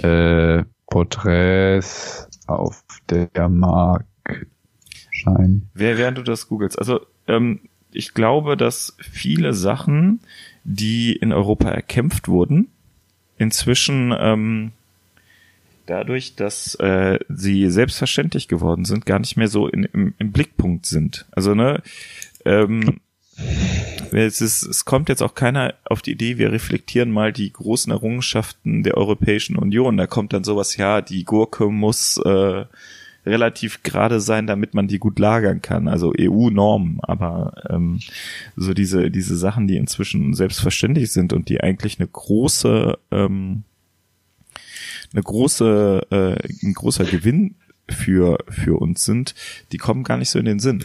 Äh, 0.02 0.64
Porträts 0.86 2.28
auf 2.46 2.84
der 3.08 3.48
Mark. 3.48 4.04
Schein. 5.10 5.70
Wer, 5.74 5.96
während 5.96 6.18
du 6.18 6.22
das 6.22 6.48
googelst. 6.48 6.78
Also, 6.78 7.00
ähm, 7.26 7.60
ich 7.92 8.12
glaube, 8.12 8.56
dass 8.56 8.96
viele 8.98 9.54
Sachen, 9.54 10.20
die 10.64 11.14
in 11.14 11.32
Europa 11.32 11.70
erkämpft 11.70 12.28
wurden, 12.28 12.68
inzwischen 13.38 14.14
ähm, 14.18 14.72
dadurch, 15.86 16.34
dass 16.34 16.74
äh, 16.76 17.18
sie 17.28 17.70
selbstverständlich 17.70 18.48
geworden 18.48 18.84
sind, 18.84 19.06
gar 19.06 19.18
nicht 19.18 19.36
mehr 19.36 19.48
so 19.48 19.68
in, 19.68 19.84
im, 19.84 20.14
im 20.18 20.32
Blickpunkt 20.32 20.86
sind. 20.86 21.26
Also 21.30 21.54
ne, 21.54 21.82
ähm, 22.44 23.00
es, 24.12 24.40
ist, 24.40 24.62
es 24.62 24.84
kommt 24.84 25.08
jetzt 25.08 25.22
auch 25.22 25.34
keiner 25.34 25.74
auf 25.84 26.02
die 26.02 26.12
Idee, 26.12 26.38
wir 26.38 26.52
reflektieren 26.52 27.10
mal 27.10 27.32
die 27.32 27.52
großen 27.52 27.90
Errungenschaften 27.90 28.82
der 28.82 28.96
Europäischen 28.96 29.56
Union. 29.56 29.96
Da 29.96 30.06
kommt 30.06 30.32
dann 30.32 30.44
sowas, 30.44 30.76
ja, 30.76 31.00
die 31.00 31.24
Gurke 31.24 31.68
muss 31.68 32.18
äh, 32.18 32.64
relativ 33.26 33.82
gerade 33.82 34.20
sein, 34.20 34.46
damit 34.46 34.74
man 34.74 34.86
die 34.86 34.98
gut 34.98 35.18
lagern 35.18 35.62
kann. 35.62 35.88
Also 35.88 36.12
EU-Normen, 36.18 36.98
aber 37.02 37.54
ähm, 37.70 38.00
so 38.56 38.74
diese 38.74 39.10
diese 39.10 39.36
Sachen, 39.36 39.66
die 39.66 39.76
inzwischen 39.76 40.34
selbstverständlich 40.34 41.10
sind 41.12 41.32
und 41.32 41.48
die 41.48 41.60
eigentlich 41.60 41.98
eine 41.98 42.08
große 42.08 42.98
ähm, 43.10 43.64
eine 45.12 45.22
große 45.22 46.06
äh, 46.10 46.66
ein 46.66 46.74
großer 46.74 47.04
Gewinn 47.04 47.56
für 47.88 48.38
für 48.48 48.80
uns 48.80 49.04
sind, 49.04 49.34
die 49.72 49.78
kommen 49.78 50.04
gar 50.04 50.18
nicht 50.18 50.30
so 50.30 50.38
in 50.38 50.44
den 50.44 50.58
Sinn. 50.58 50.84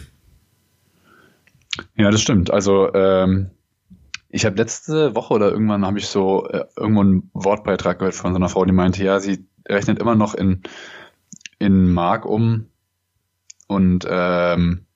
Ja, 1.96 2.10
das 2.10 2.20
stimmt. 2.20 2.50
Also 2.50 2.92
ähm, 2.94 3.50
ich 4.28 4.44
habe 4.44 4.56
letzte 4.56 5.14
Woche 5.14 5.34
oder 5.34 5.50
irgendwann 5.50 5.86
habe 5.86 5.98
ich 5.98 6.06
so 6.06 6.46
äh, 6.48 6.64
irgendwo 6.76 7.00
einen 7.00 7.30
Wortbeitrag 7.32 7.98
gehört 7.98 8.14
von 8.14 8.32
so 8.32 8.36
einer 8.36 8.48
Frau, 8.48 8.64
die 8.64 8.72
meinte, 8.72 9.04
ja, 9.04 9.20
sie 9.20 9.46
rechnet 9.68 9.98
immer 9.98 10.14
noch 10.14 10.34
in 10.34 10.62
in 11.58 11.92
Mark 11.92 12.24
um 12.24 12.66
und 13.66 14.06
ähm, 14.08 14.86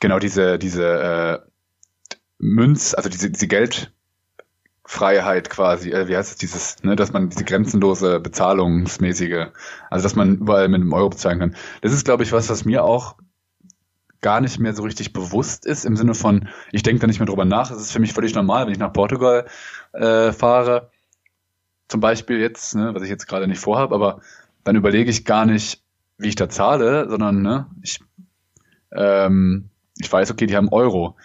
genau 0.00 0.18
diese 0.18 0.58
diese 0.58 0.84
äh, 0.84 1.38
Münz, 2.38 2.94
also 2.94 3.08
diese, 3.08 3.30
diese 3.30 3.46
Geldfreiheit 3.46 5.48
quasi, 5.48 5.92
äh, 5.92 6.08
wie 6.08 6.16
heißt 6.16 6.32
es 6.32 6.38
dieses, 6.38 6.82
ne, 6.82 6.96
dass 6.96 7.12
man 7.12 7.30
diese 7.30 7.44
grenzenlose 7.44 8.18
bezahlungsmäßige, 8.20 9.48
also 9.90 10.02
dass 10.02 10.16
man 10.16 10.38
überall 10.38 10.68
mit 10.68 10.80
einem 10.80 10.92
Euro 10.92 11.10
bezahlen 11.10 11.38
kann. 11.38 11.56
Das 11.82 11.92
ist, 11.92 12.04
glaube 12.04 12.24
ich, 12.24 12.32
was, 12.32 12.48
was 12.48 12.64
mir 12.64 12.82
auch 12.82 13.14
gar 14.22 14.40
nicht 14.40 14.58
mehr 14.58 14.72
so 14.72 14.82
richtig 14.82 15.12
bewusst 15.12 15.66
ist, 15.66 15.84
im 15.84 15.96
Sinne 15.96 16.14
von, 16.14 16.48
ich 16.70 16.82
denke 16.82 17.00
da 17.00 17.06
nicht 17.06 17.18
mehr 17.18 17.26
drüber 17.26 17.44
nach. 17.44 17.70
Es 17.70 17.80
ist 17.80 17.92
für 17.92 18.00
mich 18.00 18.12
völlig 18.12 18.34
normal, 18.34 18.64
wenn 18.64 18.72
ich 18.72 18.78
nach 18.78 18.92
Portugal 18.92 19.46
äh, 19.92 20.32
fahre, 20.32 20.90
zum 21.88 22.00
Beispiel 22.00 22.40
jetzt, 22.40 22.74
ne, 22.74 22.94
was 22.94 23.02
ich 23.02 23.10
jetzt 23.10 23.26
gerade 23.26 23.46
nicht 23.46 23.58
vorhabe, 23.58 23.94
aber 23.94 24.20
dann 24.64 24.76
überlege 24.76 25.10
ich 25.10 25.24
gar 25.24 25.44
nicht, 25.44 25.82
wie 26.16 26.28
ich 26.28 26.36
da 26.36 26.48
zahle, 26.48 27.08
sondern 27.10 27.42
ne, 27.42 27.66
ich, 27.82 28.00
ähm, 28.92 29.68
ich 29.98 30.10
weiß, 30.10 30.30
okay, 30.30 30.46
die 30.46 30.56
haben 30.56 30.68
Euro. 30.70 31.16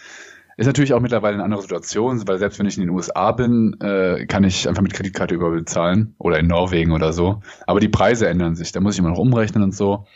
Ist 0.58 0.66
natürlich 0.66 0.94
auch 0.94 1.00
mittlerweile 1.00 1.36
eine 1.36 1.44
andere 1.44 1.62
Situation, 1.62 2.28
weil 2.28 2.40
selbst 2.40 2.58
wenn 2.58 2.66
ich 2.66 2.78
in 2.78 2.84
den 2.84 2.90
USA 2.90 3.32
bin, 3.32 3.80
äh, 3.80 4.26
kann 4.26 4.44
ich 4.44 4.68
einfach 4.68 4.82
mit 4.82 4.94
Kreditkarte 4.94 5.36
überbezahlen 5.36 6.16
oder 6.18 6.40
in 6.40 6.48
Norwegen 6.48 6.94
oder 6.94 7.14
so. 7.14 7.42
Aber 7.68 7.80
die 7.80 7.90
Preise 7.90 8.28
ändern 8.28 8.56
sich, 8.56 8.72
da 8.72 8.82
muss 8.82 8.96
ich 8.96 9.00
immer 9.00 9.12
noch 9.12 9.20
umrechnen 9.20 9.62
und 9.62 9.76
so. 9.76 10.08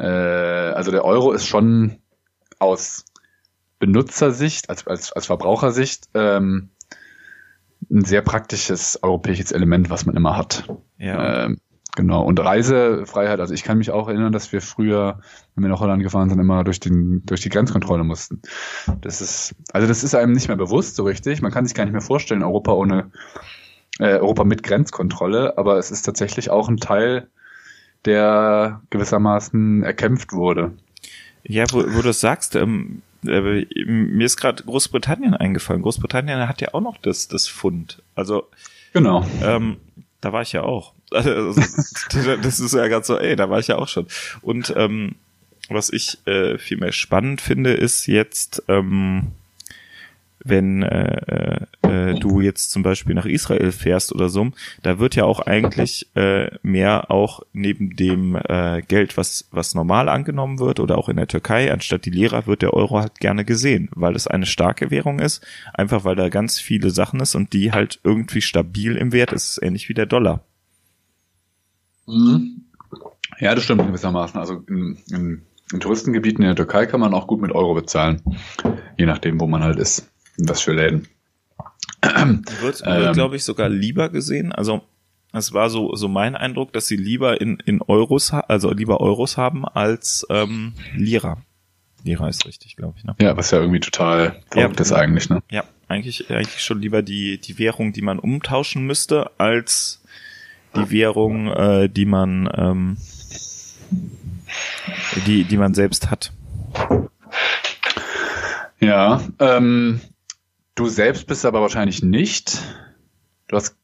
Äh, 0.00 0.72
also 0.72 0.90
der 0.90 1.04
Euro 1.04 1.32
ist 1.32 1.46
schon 1.46 1.98
aus 2.58 3.04
Benutzersicht, 3.78 4.70
als, 4.70 4.86
als, 4.86 5.12
als 5.12 5.26
Verbrauchersicht, 5.26 6.08
ähm, 6.14 6.70
ein 7.90 8.04
sehr 8.04 8.22
praktisches 8.22 9.02
europäisches 9.02 9.52
Element, 9.52 9.90
was 9.90 10.06
man 10.06 10.16
immer 10.16 10.36
hat. 10.36 10.64
Ja. 10.98 11.46
Ähm, 11.46 11.60
Genau, 11.96 12.22
und 12.22 12.38
Reisefreiheit, 12.38 13.40
also 13.40 13.52
ich 13.52 13.64
kann 13.64 13.78
mich 13.78 13.90
auch 13.90 14.06
erinnern, 14.06 14.32
dass 14.32 14.52
wir 14.52 14.62
früher, 14.62 15.20
wenn 15.54 15.64
wir 15.64 15.70
nach 15.70 15.80
Holland 15.80 16.02
gefahren 16.02 16.30
sind, 16.30 16.38
immer 16.38 16.62
durch, 16.62 16.78
den, 16.78 17.22
durch 17.26 17.40
die 17.40 17.48
Grenzkontrolle 17.48 18.04
mussten. 18.04 18.40
Das 19.00 19.20
ist, 19.20 19.56
also 19.72 19.88
das 19.88 20.04
ist 20.04 20.14
einem 20.14 20.32
nicht 20.32 20.46
mehr 20.46 20.56
bewusst 20.56 20.94
so 20.94 21.02
richtig. 21.02 21.42
Man 21.42 21.50
kann 21.50 21.66
sich 21.66 21.74
gar 21.74 21.84
nicht 21.84 21.92
mehr 21.92 22.00
vorstellen, 22.00 22.44
Europa 22.44 22.72
ohne, 22.72 23.10
äh, 23.98 24.18
Europa 24.18 24.44
mit 24.44 24.62
Grenzkontrolle, 24.62 25.58
aber 25.58 25.78
es 25.78 25.90
ist 25.90 26.02
tatsächlich 26.02 26.50
auch 26.50 26.68
ein 26.68 26.76
Teil, 26.76 27.28
der 28.04 28.82
gewissermaßen 28.90 29.82
erkämpft 29.82 30.32
wurde. 30.32 30.72
Ja, 31.42 31.64
wo, 31.70 31.78
wo 31.78 32.02
du 32.02 32.10
es 32.10 32.20
sagst, 32.20 32.56
ähm, 32.56 33.02
äh, 33.26 33.66
mir 33.84 34.26
ist 34.26 34.36
gerade 34.36 34.62
Großbritannien 34.62 35.34
eingefallen. 35.34 35.82
Großbritannien 35.82 36.48
hat 36.48 36.60
ja 36.60 36.74
auch 36.74 36.80
noch 36.80 36.98
das, 36.98 37.28
das 37.28 37.48
Fund. 37.48 38.02
Also, 38.14 38.48
genau. 38.92 39.26
Ähm, 39.42 39.76
da 40.20 40.32
war 40.32 40.42
ich 40.42 40.52
ja 40.52 40.62
auch. 40.62 40.94
Also, 41.12 41.52
das 41.54 42.60
ist 42.60 42.72
ja 42.72 42.86
ganz 42.86 43.08
so, 43.08 43.18
ey, 43.18 43.34
da 43.34 43.50
war 43.50 43.58
ich 43.58 43.66
ja 43.66 43.78
auch 43.78 43.88
schon. 43.88 44.06
Und 44.42 44.72
ähm, 44.76 45.16
was 45.68 45.90
ich 45.90 46.24
äh, 46.28 46.56
viel 46.56 46.76
mehr 46.76 46.92
spannend 46.92 47.40
finde, 47.40 47.72
ist 47.72 48.06
jetzt, 48.06 48.62
ähm, 48.68 49.32
wenn 50.44 50.82
äh, 50.82 51.66
äh, 51.82 52.14
du 52.18 52.40
jetzt 52.40 52.70
zum 52.70 52.82
Beispiel 52.82 53.14
nach 53.14 53.26
Israel 53.26 53.72
fährst 53.72 54.12
oder 54.12 54.28
so, 54.28 54.50
da 54.82 54.98
wird 54.98 55.14
ja 55.14 55.24
auch 55.24 55.40
eigentlich 55.40 56.08
äh, 56.14 56.50
mehr 56.62 57.10
auch 57.10 57.42
neben 57.52 57.96
dem 57.96 58.36
äh, 58.36 58.82
Geld, 58.82 59.16
was 59.16 59.48
was 59.50 59.74
normal 59.74 60.08
angenommen 60.08 60.58
wird 60.58 60.80
oder 60.80 60.98
auch 60.98 61.08
in 61.08 61.16
der 61.16 61.28
Türkei, 61.28 61.72
anstatt 61.72 62.04
die 62.04 62.10
Lehrer 62.10 62.46
wird 62.46 62.62
der 62.62 62.74
Euro 62.74 63.00
halt 63.00 63.20
gerne 63.20 63.44
gesehen, 63.44 63.88
weil 63.94 64.16
es 64.16 64.26
eine 64.26 64.46
starke 64.46 64.90
Währung 64.90 65.18
ist, 65.18 65.44
einfach 65.74 66.04
weil 66.04 66.16
da 66.16 66.28
ganz 66.28 66.58
viele 66.58 66.90
Sachen 66.90 67.20
ist 67.20 67.34
und 67.34 67.52
die 67.52 67.72
halt 67.72 68.00
irgendwie 68.02 68.42
stabil 68.42 68.96
im 68.96 69.12
Wert 69.12 69.32
ist, 69.32 69.60
ähnlich 69.62 69.88
wie 69.88 69.94
der 69.94 70.06
Dollar. 70.06 70.42
Mhm. 72.06 72.62
Ja, 73.38 73.54
das 73.54 73.64
stimmt 73.64 73.86
gewissermaßen. 73.86 74.38
Also 74.38 74.62
in, 74.68 74.98
in, 75.10 75.42
in 75.72 75.80
Touristengebieten 75.80 76.42
in 76.42 76.48
der 76.48 76.56
Türkei 76.56 76.86
kann 76.86 77.00
man 77.00 77.14
auch 77.14 77.26
gut 77.26 77.40
mit 77.40 77.52
Euro 77.52 77.74
bezahlen, 77.74 78.22
je 78.98 79.06
nachdem, 79.06 79.40
wo 79.40 79.46
man 79.46 79.62
halt 79.62 79.78
ist, 79.78 80.10
was 80.48 80.62
für 80.62 80.72
Läden. 80.72 81.08
Wird, 82.60 82.82
ähm, 82.86 83.12
glaube 83.12 83.36
ich, 83.36 83.44
sogar 83.44 83.68
lieber 83.68 84.08
gesehen. 84.08 84.52
Also 84.52 84.82
es 85.32 85.52
war 85.52 85.70
so 85.70 85.94
so 85.94 86.08
mein 86.08 86.34
Eindruck, 86.34 86.72
dass 86.72 86.86
sie 86.86 86.96
lieber 86.96 87.40
in 87.40 87.58
in 87.66 87.82
Euros, 87.82 88.32
also 88.32 88.72
lieber 88.72 89.00
Euros 89.00 89.36
haben 89.36 89.64
als 89.64 90.26
ähm, 90.30 90.72
Lira. 90.94 91.38
Lira 92.02 92.28
ist 92.28 92.46
richtig, 92.46 92.76
glaube 92.76 92.94
ich. 92.96 93.04
Ne? 93.04 93.14
Ja, 93.20 93.36
was 93.36 93.50
ja 93.50 93.58
irgendwie 93.58 93.80
total 93.80 94.40
verrückt 94.50 94.76
ja, 94.76 94.82
ist 94.82 94.92
eigentlich. 94.92 95.28
Ne? 95.28 95.42
Ja, 95.50 95.64
eigentlich 95.88 96.30
eigentlich 96.30 96.62
schon 96.62 96.80
lieber 96.80 97.02
die 97.02 97.38
die 97.38 97.58
Währung, 97.58 97.92
die 97.92 98.02
man 98.02 98.18
umtauschen 98.18 98.86
müsste, 98.86 99.30
als 99.38 100.00
die 100.76 100.90
Währung, 100.90 101.48
äh, 101.48 101.88
die 101.88 102.04
man, 102.04 102.48
ähm, 102.54 102.96
die, 105.26 105.44
die 105.44 105.56
man 105.56 105.74
selbst 105.74 106.10
hat. 106.10 106.32
Ja, 108.78 109.20
ähm, 109.38 110.00
du 110.80 110.88
selbst 110.88 111.26
bist 111.26 111.44
aber 111.44 111.60
wahrscheinlich 111.60 112.02
nicht. 112.02 112.58
Du 113.48 113.56
hast 113.56 113.76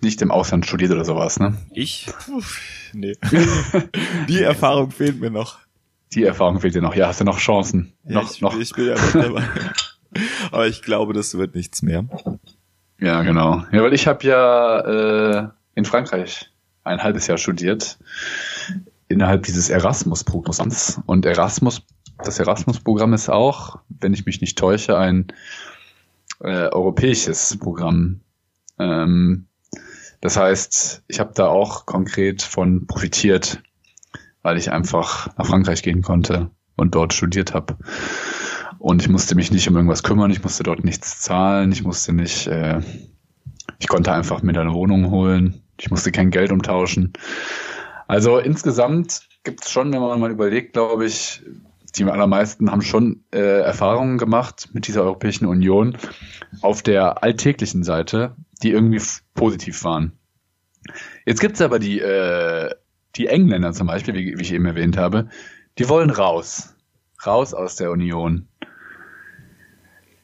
nicht 0.00 0.22
im 0.22 0.30
Ausland 0.30 0.64
studiert 0.64 0.90
oder 0.92 1.04
sowas, 1.04 1.38
ne? 1.38 1.56
Ich? 1.72 2.06
Uff, 2.28 2.58
nee. 2.94 3.16
die 4.28 4.40
Erfahrung 4.40 4.90
fehlt 4.90 5.20
mir 5.20 5.30
noch. 5.30 5.58
Die 6.14 6.24
Erfahrung 6.24 6.60
fehlt 6.60 6.74
dir 6.74 6.80
noch. 6.80 6.94
Ja, 6.94 7.08
hast 7.08 7.20
du 7.20 7.24
noch 7.24 7.38
Chancen? 7.38 7.92
Ja, 8.04 8.22
noch, 8.22 8.30
ich, 8.30 8.40
noch. 8.40 8.58
ich 8.58 8.72
bin 8.72 8.86
ja 8.86 8.94
noch 8.94 9.12
dabei. 9.12 9.44
aber 10.50 10.66
ich 10.66 10.82
glaube, 10.82 11.12
das 11.12 11.36
wird 11.36 11.54
nichts 11.54 11.82
mehr. 11.82 12.06
Ja, 12.98 13.22
genau. 13.22 13.64
Ja, 13.70 13.82
weil 13.82 13.92
ich 13.92 14.06
habe 14.06 14.26
ja 14.26 14.80
äh, 14.80 15.48
in 15.74 15.84
Frankreich 15.84 16.50
ein 16.84 17.02
halbes 17.02 17.26
Jahr 17.26 17.36
studiert 17.36 17.98
innerhalb 19.08 19.42
dieses 19.42 19.68
Erasmus-Programms. 19.68 21.02
Und 21.04 21.26
Erasmus, 21.26 21.82
das 22.24 22.38
Erasmus-Programm 22.38 23.12
ist 23.12 23.28
auch, 23.28 23.80
wenn 23.88 24.14
ich 24.14 24.24
mich 24.24 24.40
nicht 24.40 24.56
täusche, 24.56 24.96
ein 24.96 25.26
äh, 26.40 26.68
europäisches 26.68 27.58
Programm. 27.58 28.20
Ähm, 28.78 29.46
das 30.20 30.36
heißt, 30.36 31.04
ich 31.08 31.20
habe 31.20 31.32
da 31.34 31.48
auch 31.48 31.86
konkret 31.86 32.42
von 32.42 32.86
profitiert, 32.86 33.62
weil 34.42 34.56
ich 34.56 34.72
einfach 34.72 35.36
nach 35.36 35.46
Frankreich 35.46 35.82
gehen 35.82 36.02
konnte 36.02 36.50
und 36.76 36.94
dort 36.94 37.12
studiert 37.12 37.54
habe. 37.54 37.76
Und 38.78 39.02
ich 39.02 39.08
musste 39.08 39.34
mich 39.34 39.50
nicht 39.50 39.68
um 39.68 39.76
irgendwas 39.76 40.02
kümmern, 40.02 40.30
ich 40.30 40.42
musste 40.42 40.62
dort 40.62 40.84
nichts 40.84 41.20
zahlen, 41.20 41.72
ich 41.72 41.82
musste 41.82 42.12
nicht, 42.12 42.46
äh, 42.46 42.80
ich 43.78 43.88
konnte 43.88 44.12
einfach 44.12 44.42
mir 44.42 44.58
eine 44.58 44.72
Wohnung 44.72 45.10
holen, 45.10 45.62
ich 45.80 45.90
musste 45.90 46.12
kein 46.12 46.30
Geld 46.30 46.52
umtauschen. 46.52 47.12
Also 48.06 48.38
insgesamt 48.38 49.28
gibt 49.42 49.64
es 49.64 49.70
schon, 49.70 49.92
wenn 49.92 50.00
man 50.00 50.20
mal 50.20 50.30
überlegt, 50.30 50.74
glaube 50.74 51.06
ich, 51.06 51.42
die 51.98 52.04
allermeisten 52.04 52.70
haben 52.70 52.82
schon 52.82 53.24
äh, 53.32 53.60
Erfahrungen 53.60 54.18
gemacht 54.18 54.68
mit 54.72 54.86
dieser 54.86 55.02
Europäischen 55.02 55.46
Union 55.46 55.96
auf 56.62 56.82
der 56.82 57.22
alltäglichen 57.22 57.84
Seite, 57.84 58.36
die 58.62 58.70
irgendwie 58.70 59.02
positiv 59.34 59.82
waren. 59.84 60.12
Jetzt 61.24 61.40
gibt 61.40 61.56
es 61.56 61.62
aber 61.62 61.78
die, 61.78 62.00
äh, 62.00 62.74
die 63.16 63.26
Engländer 63.28 63.72
zum 63.72 63.86
Beispiel, 63.86 64.14
wie, 64.14 64.38
wie 64.38 64.42
ich 64.42 64.52
eben 64.52 64.66
erwähnt 64.66 64.96
habe, 64.96 65.28
die 65.78 65.88
wollen 65.88 66.10
raus. 66.10 66.74
Raus 67.24 67.54
aus 67.54 67.76
der 67.76 67.90
Union. 67.90 68.46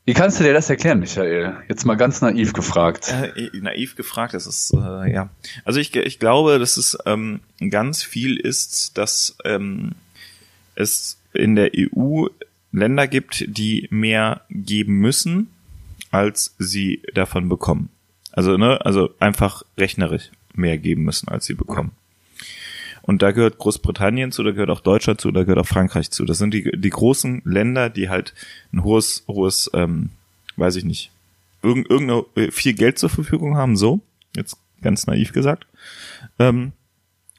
Wie 0.04 0.14
kannst 0.14 0.40
du 0.40 0.44
dir 0.44 0.52
das 0.52 0.68
erklären, 0.68 0.98
Michael? 0.98 1.56
Jetzt 1.68 1.84
mal 1.84 1.96
ganz 1.96 2.20
naiv 2.20 2.52
gefragt. 2.52 3.08
Äh, 3.08 3.50
naiv 3.60 3.94
gefragt, 3.94 4.34
das 4.34 4.46
ist 4.46 4.74
äh, 4.74 5.12
ja. 5.12 5.30
Also 5.64 5.78
ich, 5.78 5.94
ich 5.94 6.18
glaube, 6.18 6.58
dass 6.58 6.76
es 6.76 6.98
ähm, 7.06 7.40
ganz 7.70 8.02
viel 8.02 8.36
ist, 8.36 8.98
dass 8.98 9.36
ähm, 9.44 9.92
es 10.74 11.21
in 11.34 11.56
der 11.56 11.70
EU 11.76 12.26
Länder 12.72 13.06
gibt, 13.06 13.44
die 13.46 13.86
mehr 13.90 14.42
geben 14.50 14.94
müssen, 14.94 15.50
als 16.10 16.54
sie 16.58 17.02
davon 17.14 17.48
bekommen. 17.48 17.90
Also 18.32 18.56
ne, 18.56 18.84
also 18.84 19.10
einfach 19.18 19.62
rechnerisch 19.76 20.30
mehr 20.54 20.78
geben 20.78 21.04
müssen, 21.04 21.28
als 21.28 21.46
sie 21.46 21.54
bekommen. 21.54 21.92
Und 23.02 23.20
da 23.20 23.32
gehört 23.32 23.58
Großbritannien 23.58 24.32
zu, 24.32 24.42
da 24.42 24.52
gehört 24.52 24.70
auch 24.70 24.80
Deutschland 24.80 25.20
zu, 25.20 25.32
da 25.32 25.42
gehört 25.42 25.58
auch 25.58 25.66
Frankreich 25.66 26.10
zu. 26.10 26.24
Das 26.24 26.38
sind 26.38 26.54
die, 26.54 26.70
die 26.74 26.90
großen 26.90 27.42
Länder, 27.44 27.90
die 27.90 28.08
halt 28.08 28.32
ein 28.72 28.84
hohes, 28.84 29.24
hohes, 29.26 29.70
ähm, 29.74 30.10
weiß 30.56 30.76
ich 30.76 30.84
nicht, 30.84 31.10
irgend, 31.62 31.90
irgendeine, 31.90 32.24
äh, 32.36 32.50
viel 32.50 32.74
Geld 32.74 32.98
zur 32.98 33.10
Verfügung 33.10 33.56
haben, 33.56 33.76
so, 33.76 34.00
jetzt 34.36 34.56
ganz 34.82 35.06
naiv 35.06 35.32
gesagt, 35.32 35.66
ähm, 36.38 36.72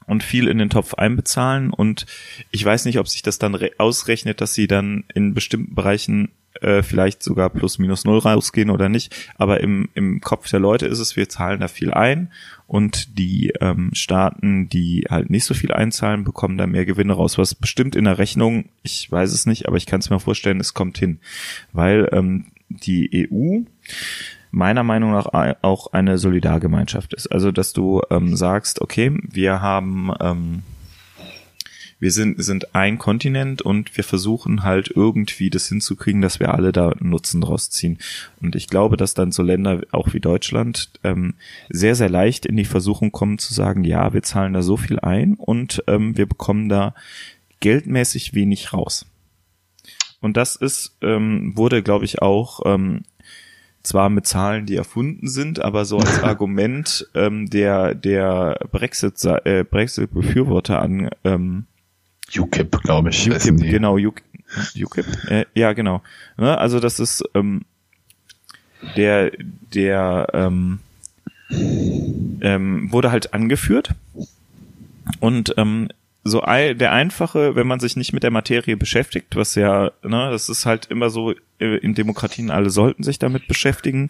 und 0.06 0.22
viel 0.22 0.48
in 0.48 0.58
den 0.58 0.70
Topf 0.70 0.94
einbezahlen. 0.94 1.70
Und 1.70 2.06
ich 2.50 2.64
weiß 2.64 2.84
nicht, 2.84 2.98
ob 2.98 3.08
sich 3.08 3.22
das 3.22 3.38
dann 3.38 3.58
ausrechnet, 3.78 4.40
dass 4.40 4.54
sie 4.54 4.66
dann 4.66 5.04
in 5.14 5.34
bestimmten 5.34 5.74
Bereichen 5.74 6.30
äh, 6.60 6.82
vielleicht 6.82 7.22
sogar 7.22 7.50
plus 7.50 7.78
minus 7.78 8.04
null 8.04 8.18
rausgehen 8.18 8.70
oder 8.70 8.88
nicht. 8.88 9.14
Aber 9.36 9.60
im, 9.60 9.88
im 9.94 10.20
Kopf 10.20 10.48
der 10.50 10.60
Leute 10.60 10.86
ist 10.86 10.98
es, 10.98 11.16
wir 11.16 11.28
zahlen 11.28 11.60
da 11.60 11.68
viel 11.68 11.92
ein 11.92 12.30
und 12.66 13.18
die 13.18 13.52
ähm, 13.60 13.90
Staaten, 13.92 14.68
die 14.68 15.06
halt 15.10 15.30
nicht 15.30 15.44
so 15.44 15.54
viel 15.54 15.72
einzahlen, 15.72 16.24
bekommen 16.24 16.58
da 16.58 16.66
mehr 16.66 16.86
Gewinne 16.86 17.12
raus. 17.12 17.38
Was 17.38 17.54
bestimmt 17.54 17.96
in 17.96 18.04
der 18.04 18.18
Rechnung, 18.18 18.66
ich 18.82 19.10
weiß 19.10 19.32
es 19.32 19.46
nicht, 19.46 19.66
aber 19.66 19.76
ich 19.76 19.86
kann 19.86 20.00
es 20.00 20.10
mir 20.10 20.20
vorstellen, 20.20 20.60
es 20.60 20.74
kommt 20.74 20.98
hin. 20.98 21.18
Weil 21.72 22.08
ähm, 22.12 22.46
die 22.68 23.28
EU 23.30 23.62
meiner 24.54 24.82
Meinung 24.82 25.12
nach 25.12 25.26
auch 25.62 25.92
eine 25.92 26.18
Solidargemeinschaft 26.18 27.14
ist. 27.14 27.26
Also 27.28 27.52
dass 27.52 27.72
du 27.72 28.02
ähm, 28.10 28.36
sagst, 28.36 28.80
okay, 28.80 29.18
wir 29.22 29.60
haben 29.60 30.12
ähm, 30.20 30.62
wir 32.04 32.10
sind, 32.10 32.42
sind 32.44 32.74
ein 32.74 32.98
Kontinent 32.98 33.62
und 33.62 33.96
wir 33.96 34.04
versuchen 34.04 34.62
halt 34.62 34.92
irgendwie 34.94 35.48
das 35.48 35.68
hinzukriegen, 35.68 36.20
dass 36.20 36.38
wir 36.38 36.52
alle 36.52 36.70
da 36.70 36.92
Nutzen 37.00 37.40
draus 37.40 37.70
ziehen. 37.70 37.98
Und 38.42 38.56
ich 38.56 38.68
glaube, 38.68 38.98
dass 38.98 39.14
dann 39.14 39.32
so 39.32 39.42
Länder 39.42 39.80
auch 39.90 40.12
wie 40.12 40.20
Deutschland 40.20 40.90
ähm, 41.02 41.32
sehr, 41.70 41.94
sehr 41.94 42.10
leicht 42.10 42.44
in 42.44 42.58
die 42.58 42.66
Versuchung 42.66 43.10
kommen 43.10 43.38
zu 43.38 43.54
sagen, 43.54 43.84
ja, 43.84 44.12
wir 44.12 44.22
zahlen 44.22 44.52
da 44.52 44.60
so 44.60 44.76
viel 44.76 44.98
ein 45.00 45.34
und 45.34 45.82
ähm, 45.86 46.14
wir 46.16 46.26
bekommen 46.26 46.68
da 46.68 46.94
geldmäßig 47.60 48.34
wenig 48.34 48.74
raus. 48.74 49.06
Und 50.20 50.36
das 50.36 50.56
ist, 50.56 50.98
ähm, 51.00 51.56
wurde, 51.56 51.82
glaube 51.82 52.04
ich, 52.04 52.20
auch 52.20 52.60
ähm, 52.66 53.04
zwar 53.84 54.10
mit 54.10 54.26
Zahlen, 54.26 54.66
die 54.66 54.76
erfunden 54.76 55.28
sind, 55.28 55.60
aber 55.60 55.84
so 55.84 55.98
als 55.98 56.22
Argument 56.22 57.08
ähm, 57.14 57.48
der 57.48 57.94
der 57.94 58.58
Brexit 58.72 59.22
äh, 59.44 59.64
Brexit 59.64 60.12
Befürworter 60.12 60.82
an 60.82 61.10
ähm, 61.22 61.66
UKIP, 62.36 62.82
glaube 62.82 63.10
ich. 63.10 63.30
UKIP, 63.30 63.60
genau, 63.60 63.96
UKIP. 63.96 64.24
UKIP? 64.76 65.06
Äh, 65.30 65.46
ja, 65.54 65.72
genau. 65.72 66.02
Ne, 66.36 66.56
also 66.58 66.80
das 66.80 66.98
ist 67.00 67.22
ähm, 67.34 67.62
der, 68.96 69.32
der 69.74 70.28
ähm, 70.32 70.80
ähm, 71.50 72.92
wurde 72.92 73.10
halt 73.10 73.34
angeführt 73.34 73.90
und 75.20 75.54
ähm, 75.56 75.88
so 76.26 76.40
der 76.40 76.92
einfache, 76.92 77.54
wenn 77.54 77.66
man 77.66 77.80
sich 77.80 77.96
nicht 77.96 78.14
mit 78.14 78.22
der 78.22 78.30
Materie 78.30 78.78
beschäftigt, 78.78 79.36
was 79.36 79.54
ja, 79.54 79.92
ne, 80.02 80.30
das 80.30 80.48
ist 80.48 80.64
halt 80.64 80.86
immer 80.86 81.10
so 81.10 81.34
äh, 81.58 81.76
in 81.76 81.94
Demokratien, 81.94 82.50
alle 82.50 82.70
sollten 82.70 83.02
sich 83.02 83.18
damit 83.18 83.46
beschäftigen, 83.46 84.08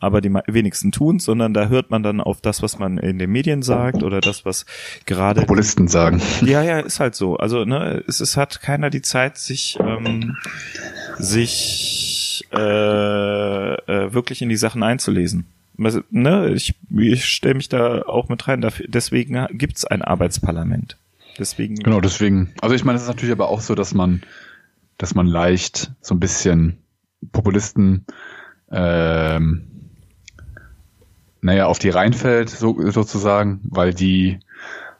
aber 0.00 0.20
die 0.20 0.32
wenigsten 0.46 0.90
tun 0.90 1.20
sondern 1.20 1.54
da 1.54 1.68
hört 1.68 1.90
man 1.90 2.02
dann 2.02 2.20
auf 2.20 2.40
das, 2.40 2.62
was 2.62 2.80
man 2.80 2.98
in 2.98 3.18
den 3.18 3.30
Medien 3.30 3.62
sagt 3.62 4.02
oder 4.02 4.20
das, 4.20 4.44
was 4.44 4.66
gerade 5.06 5.42
Populisten 5.42 5.86
sagen. 5.86 6.20
Ja, 6.42 6.62
ja, 6.62 6.80
ist 6.80 6.98
halt 6.98 7.14
so. 7.14 7.36
Also 7.36 7.64
ne, 7.64 8.02
es, 8.08 8.20
es 8.20 8.36
hat 8.36 8.60
keiner 8.60 8.90
die 8.90 9.02
Zeit, 9.02 9.38
sich 9.38 9.78
ähm, 9.80 10.36
sich 11.18 12.44
äh, 12.52 12.58
äh, 12.58 14.12
wirklich 14.12 14.42
in 14.42 14.48
die 14.48 14.56
Sachen 14.56 14.82
einzulesen. 14.82 15.46
Ne, 16.10 16.50
ich, 16.54 16.74
ich 16.96 17.24
stelle 17.24 17.54
mich 17.54 17.68
da 17.68 18.02
auch 18.02 18.28
mit 18.28 18.46
rein. 18.46 18.60
Dafür, 18.60 18.86
deswegen 18.88 19.46
gibt's 19.52 19.84
ein 19.84 20.02
Arbeitsparlament. 20.02 20.96
Deswegen. 21.38 21.76
Genau, 21.76 22.00
deswegen. 22.00 22.54
Also 22.60 22.74
ich 22.74 22.84
meine, 22.84 22.96
es 22.96 23.02
ist 23.02 23.08
natürlich 23.08 23.32
aber 23.32 23.48
auch 23.48 23.60
so, 23.60 23.74
dass 23.74 23.94
man, 23.94 24.22
dass 24.98 25.14
man 25.14 25.26
leicht 25.26 25.92
so 26.00 26.14
ein 26.14 26.20
bisschen 26.20 26.78
Populisten, 27.32 28.06
ähm, 28.70 29.68
naja, 31.40 31.66
auf 31.66 31.78
die 31.78 31.88
reinfällt, 31.88 32.50
so, 32.50 32.90
sozusagen, 32.90 33.60
weil 33.64 33.94
die 33.94 34.40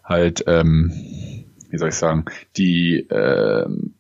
halt, 0.05 0.45
ähm, 0.47 0.93
wie 1.71 1.79
soll 1.79 1.89
ich 1.89 1.95
sagen, 1.95 2.25
die, 2.57 3.07
ähm, 3.11 3.95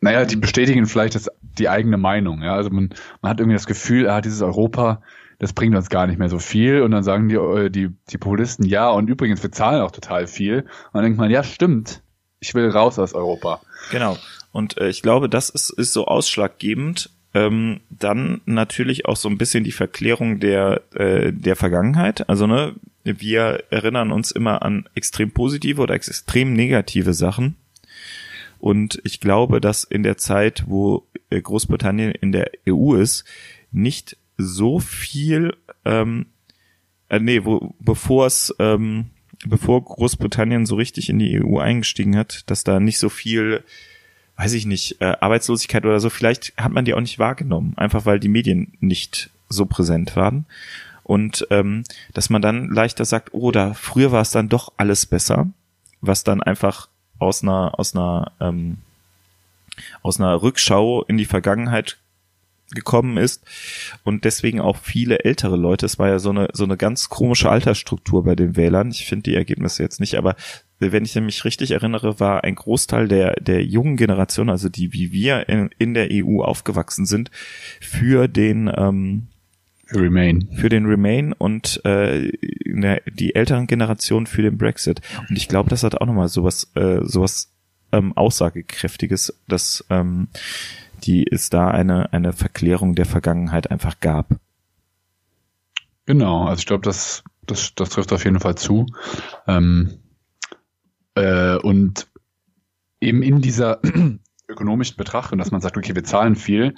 naja, 0.00 0.24
die 0.24 0.36
bestätigen 0.36 0.86
vielleicht 0.86 1.14
das, 1.14 1.30
die 1.58 1.68
eigene 1.68 1.96
Meinung. 1.96 2.42
Ja? 2.42 2.54
Also 2.54 2.70
man, 2.70 2.90
man 3.20 3.30
hat 3.30 3.40
irgendwie 3.40 3.56
das 3.56 3.66
Gefühl, 3.66 4.12
hat 4.12 4.24
dieses 4.24 4.42
Europa 4.42 5.02
das 5.42 5.54
bringt 5.54 5.74
uns 5.74 5.90
gar 5.90 6.06
nicht 6.06 6.20
mehr 6.20 6.28
so 6.28 6.38
viel. 6.38 6.82
Und 6.82 6.92
dann 6.92 7.02
sagen 7.02 7.28
die, 7.28 7.34
äh, 7.34 7.68
die, 7.68 7.90
die 8.10 8.16
Populisten, 8.18 8.64
ja, 8.64 8.88
und 8.90 9.08
übrigens, 9.08 9.42
wir 9.42 9.50
zahlen 9.50 9.82
auch 9.82 9.90
total 9.90 10.28
viel. 10.28 10.60
Und 10.60 10.68
dann 10.94 11.02
denkt 11.02 11.18
man, 11.18 11.32
ja, 11.32 11.42
stimmt, 11.42 12.00
ich 12.38 12.54
will 12.54 12.70
raus 12.70 12.96
aus 13.00 13.12
Europa. 13.12 13.60
Genau. 13.90 14.16
Und 14.52 14.78
äh, 14.78 14.88
ich 14.88 15.02
glaube, 15.02 15.28
das 15.28 15.48
ist, 15.50 15.70
ist 15.70 15.92
so 15.92 16.06
ausschlaggebend. 16.06 17.10
Ähm, 17.34 17.80
dann 17.90 18.40
natürlich 18.46 19.06
auch 19.06 19.16
so 19.16 19.28
ein 19.28 19.36
bisschen 19.36 19.64
die 19.64 19.72
Verklärung 19.72 20.38
der, 20.38 20.82
äh, 20.94 21.32
der 21.32 21.56
Vergangenheit. 21.56 22.28
Also, 22.28 22.46
ne, 22.46 22.76
wir 23.02 23.64
erinnern 23.70 24.12
uns 24.12 24.30
immer 24.30 24.62
an 24.62 24.88
extrem 24.94 25.32
positive 25.32 25.82
oder 25.82 25.94
extrem 25.94 26.52
negative 26.52 27.14
Sachen. 27.14 27.56
Und 28.60 29.00
ich 29.02 29.18
glaube, 29.18 29.60
dass 29.60 29.82
in 29.82 30.04
der 30.04 30.18
Zeit, 30.18 30.62
wo 30.68 31.04
äh, 31.30 31.40
Großbritannien 31.40 32.12
in 32.12 32.30
der 32.30 32.48
EU 32.68 32.94
ist, 32.94 33.24
nicht 33.72 34.16
so 34.42 34.78
viel, 34.78 35.56
ähm, 35.84 36.26
äh, 37.08 37.20
nee, 37.20 37.44
wo, 37.44 37.74
bevor 37.80 38.26
es, 38.26 38.54
ähm, 38.58 39.10
bevor 39.44 39.84
Großbritannien 39.84 40.66
so 40.66 40.76
richtig 40.76 41.08
in 41.08 41.18
die 41.18 41.42
EU 41.42 41.58
eingestiegen 41.58 42.16
hat, 42.16 42.48
dass 42.50 42.64
da 42.64 42.80
nicht 42.80 42.98
so 42.98 43.08
viel, 43.08 43.64
weiß 44.36 44.52
ich 44.54 44.66
nicht, 44.66 45.00
äh, 45.00 45.16
Arbeitslosigkeit 45.20 45.84
oder 45.84 46.00
so, 46.00 46.10
vielleicht 46.10 46.54
hat 46.56 46.72
man 46.72 46.84
die 46.84 46.94
auch 46.94 47.00
nicht 47.00 47.18
wahrgenommen, 47.18 47.74
einfach 47.76 48.06
weil 48.06 48.20
die 48.20 48.28
Medien 48.28 48.72
nicht 48.80 49.30
so 49.48 49.66
präsent 49.66 50.16
waren. 50.16 50.46
Und 51.04 51.46
ähm, 51.50 51.84
dass 52.14 52.30
man 52.30 52.42
dann 52.42 52.68
leichter 52.70 53.04
sagt, 53.04 53.30
oh, 53.32 53.50
da 53.50 53.74
früher 53.74 54.12
war 54.12 54.22
es 54.22 54.30
dann 54.30 54.48
doch 54.48 54.72
alles 54.76 55.06
besser, 55.06 55.48
was 56.00 56.24
dann 56.24 56.42
einfach 56.42 56.88
aus 57.18 57.42
einer, 57.42 57.78
aus 57.78 57.94
einer, 57.94 58.32
ähm, 58.40 58.78
aus 60.02 60.20
einer 60.20 60.42
Rückschau 60.42 61.02
in 61.04 61.16
die 61.16 61.24
Vergangenheit 61.24 61.98
gekommen 62.74 63.16
ist 63.16 63.44
und 64.04 64.24
deswegen 64.24 64.60
auch 64.60 64.76
viele 64.76 65.20
ältere 65.20 65.56
Leute. 65.56 65.86
Es 65.86 65.98
war 65.98 66.08
ja 66.08 66.18
so 66.18 66.30
eine 66.30 66.48
so 66.52 66.64
eine 66.64 66.76
ganz 66.76 67.08
komische 67.08 67.50
Altersstruktur 67.50 68.24
bei 68.24 68.34
den 68.34 68.56
Wählern. 68.56 68.90
Ich 68.90 69.06
finde 69.06 69.30
die 69.30 69.36
Ergebnisse 69.36 69.82
jetzt 69.82 70.00
nicht, 70.00 70.16
aber 70.16 70.36
wenn 70.78 71.04
ich 71.04 71.14
mich 71.14 71.44
richtig 71.44 71.70
erinnere, 71.70 72.18
war 72.18 72.44
ein 72.44 72.54
Großteil 72.54 73.08
der 73.08 73.34
der 73.34 73.64
jungen 73.64 73.96
Generation, 73.96 74.50
also 74.50 74.68
die 74.68 74.92
wie 74.92 75.12
wir 75.12 75.48
in, 75.48 75.70
in 75.78 75.94
der 75.94 76.08
EU 76.10 76.42
aufgewachsen 76.42 77.06
sind, 77.06 77.30
für 77.80 78.28
den 78.28 78.70
ähm, 78.74 79.28
Remain. 79.94 80.48
Für 80.54 80.68
den 80.68 80.86
Remain 80.86 81.32
und 81.32 81.84
äh, 81.84 82.32
die 83.12 83.34
älteren 83.34 83.66
Generationen 83.66 84.26
für 84.26 84.42
den 84.42 84.56
Brexit. 84.56 85.00
Und 85.28 85.36
ich 85.36 85.48
glaube, 85.48 85.70
das 85.70 85.82
hat 85.82 86.00
auch 86.00 86.06
nochmal 86.06 86.28
sowas, 86.28 86.70
äh, 86.74 87.00
sowas 87.02 87.52
ähm, 87.92 88.16
Aussagekräftiges, 88.16 89.38
dass 89.48 89.84
ähm, 89.90 90.28
die 91.04 91.26
es 91.30 91.50
da 91.50 91.68
eine, 91.68 92.12
eine 92.12 92.32
Verklärung 92.32 92.94
der 92.94 93.06
Vergangenheit 93.06 93.70
einfach 93.70 94.00
gab. 94.00 94.36
Genau, 96.06 96.44
also 96.44 96.60
ich 96.60 96.66
glaube, 96.66 96.84
das, 96.84 97.22
das, 97.46 97.74
das 97.74 97.90
trifft 97.90 98.12
auf 98.12 98.24
jeden 98.24 98.40
Fall 98.40 98.56
zu. 98.56 98.86
Ähm, 99.46 99.98
äh, 101.14 101.56
und 101.56 102.08
eben 103.00 103.22
in 103.22 103.40
dieser 103.40 103.80
ökonomischen 104.48 104.96
Betrachtung, 104.96 105.38
dass 105.38 105.50
man 105.50 105.60
sagt, 105.60 105.76
okay, 105.76 105.94
wir 105.94 106.04
zahlen 106.04 106.36
viel 106.36 106.74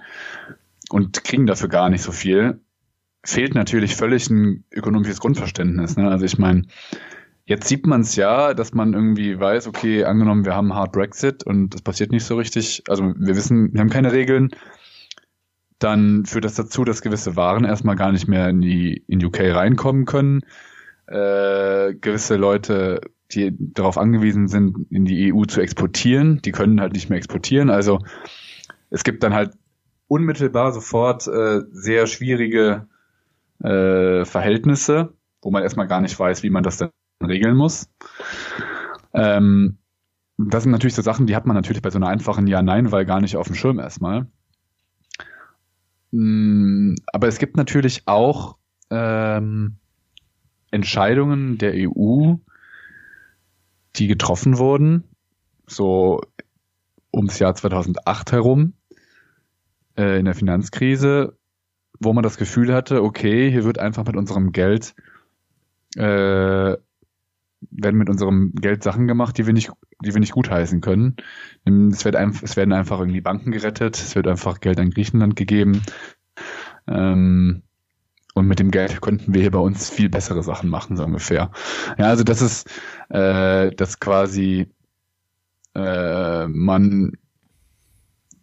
und 0.90 1.24
kriegen 1.24 1.46
dafür 1.46 1.68
gar 1.68 1.88
nicht 1.88 2.02
so 2.02 2.12
viel, 2.12 2.60
fehlt 3.24 3.54
natürlich 3.54 3.96
völlig 3.96 4.28
ein 4.28 4.64
ökonomisches 4.70 5.20
Grundverständnis. 5.20 5.96
Ne? 5.96 6.10
Also 6.10 6.24
ich 6.24 6.38
meine, 6.38 6.62
Jetzt 7.46 7.68
sieht 7.68 7.86
man 7.86 8.00
es 8.00 8.16
ja, 8.16 8.54
dass 8.54 8.72
man 8.72 8.94
irgendwie 8.94 9.38
weiß, 9.38 9.66
okay, 9.66 10.04
angenommen, 10.04 10.46
wir 10.46 10.54
haben 10.54 10.74
Hard 10.74 10.92
Brexit 10.92 11.44
und 11.44 11.74
das 11.74 11.82
passiert 11.82 12.10
nicht 12.10 12.24
so 12.24 12.36
richtig. 12.36 12.82
Also 12.88 13.04
wir 13.04 13.36
wissen, 13.36 13.72
wir 13.74 13.80
haben 13.80 13.90
keine 13.90 14.12
Regeln. 14.12 14.50
Dann 15.78 16.24
führt 16.24 16.46
das 16.46 16.54
dazu, 16.54 16.84
dass 16.84 17.02
gewisse 17.02 17.36
Waren 17.36 17.64
erstmal 17.64 17.96
gar 17.96 18.12
nicht 18.12 18.28
mehr 18.28 18.48
in 18.48 18.62
die 18.62 19.04
in 19.08 19.22
UK 19.22 19.40
reinkommen 19.54 20.06
können. 20.06 20.40
Äh, 21.06 21.94
gewisse 21.94 22.36
Leute, 22.36 23.02
die 23.32 23.54
darauf 23.58 23.98
angewiesen 23.98 24.48
sind, 24.48 24.86
in 24.90 25.04
die 25.04 25.34
EU 25.34 25.44
zu 25.44 25.60
exportieren, 25.60 26.40
die 26.40 26.52
können 26.52 26.80
halt 26.80 26.94
nicht 26.94 27.10
mehr 27.10 27.18
exportieren. 27.18 27.68
Also 27.68 27.98
es 28.88 29.04
gibt 29.04 29.22
dann 29.22 29.34
halt 29.34 29.52
unmittelbar 30.08 30.72
sofort 30.72 31.26
äh, 31.26 31.60
sehr 31.72 32.06
schwierige 32.06 32.86
äh, 33.62 34.24
Verhältnisse, 34.24 35.12
wo 35.42 35.50
man 35.50 35.62
erstmal 35.62 35.88
gar 35.88 36.00
nicht 36.00 36.18
weiß, 36.18 36.42
wie 36.42 36.50
man 36.50 36.62
das 36.62 36.78
dann 36.78 36.90
regeln 37.24 37.56
muss. 37.56 37.88
Ähm, 39.12 39.78
das 40.36 40.64
sind 40.64 40.72
natürlich 40.72 40.94
so 40.94 41.02
Sachen, 41.02 41.26
die 41.26 41.36
hat 41.36 41.46
man 41.46 41.54
natürlich 41.54 41.82
bei 41.82 41.90
so 41.90 41.98
einer 41.98 42.08
einfachen 42.08 42.46
Ja-Nein-Wahl 42.46 43.06
gar 43.06 43.20
nicht 43.20 43.36
auf 43.36 43.46
dem 43.46 43.54
Schirm 43.54 43.78
erstmal. 43.78 44.26
Mm, 46.10 46.94
aber 47.12 47.28
es 47.28 47.38
gibt 47.38 47.56
natürlich 47.56 48.02
auch 48.06 48.56
ähm, 48.90 49.76
Entscheidungen 50.70 51.58
der 51.58 51.72
EU, 51.74 52.34
die 53.96 54.08
getroffen 54.08 54.58
wurden, 54.58 55.04
so 55.66 56.20
ums 57.12 57.38
Jahr 57.38 57.54
2008 57.54 58.32
herum, 58.32 58.74
äh, 59.96 60.18
in 60.18 60.24
der 60.24 60.34
Finanzkrise, 60.34 61.36
wo 62.00 62.12
man 62.12 62.24
das 62.24 62.36
Gefühl 62.36 62.74
hatte, 62.74 63.02
okay, 63.02 63.50
hier 63.50 63.64
wird 63.64 63.78
einfach 63.78 64.04
mit 64.04 64.16
unserem 64.16 64.50
Geld 64.50 64.94
äh, 65.96 66.02
werden 67.84 67.96
mit 67.96 68.10
unserem 68.10 68.52
Geld 68.54 68.82
Sachen 68.82 69.06
gemacht, 69.06 69.38
die 69.38 69.46
wir 69.46 69.52
nicht, 69.52 69.70
die 70.04 70.12
wir 70.12 70.20
nicht 70.20 70.32
gutheißen 70.32 70.80
können. 70.80 71.16
Es, 71.64 72.04
wird 72.04 72.16
ein, 72.16 72.36
es 72.42 72.56
werden 72.56 72.72
einfach 72.72 72.98
irgendwie 72.98 73.20
Banken 73.20 73.52
gerettet, 73.52 73.96
es 73.96 74.16
wird 74.16 74.26
einfach 74.26 74.60
Geld 74.60 74.80
an 74.80 74.90
Griechenland 74.90 75.36
gegeben. 75.36 75.82
Ähm, 76.88 77.62
und 78.34 78.48
mit 78.48 78.58
dem 78.58 78.72
Geld 78.72 79.00
könnten 79.00 79.32
wir 79.32 79.40
hier 79.40 79.52
bei 79.52 79.60
uns 79.60 79.88
viel 79.88 80.08
bessere 80.08 80.42
Sachen 80.42 80.68
machen, 80.68 80.96
so 80.96 81.04
ungefähr. 81.04 81.52
Ja, 81.98 82.06
also 82.06 82.24
das 82.24 82.42
ist, 82.42 82.68
äh, 83.10 83.70
dass 83.70 84.00
quasi 84.00 84.68
äh, 85.74 86.48
man, 86.48 87.12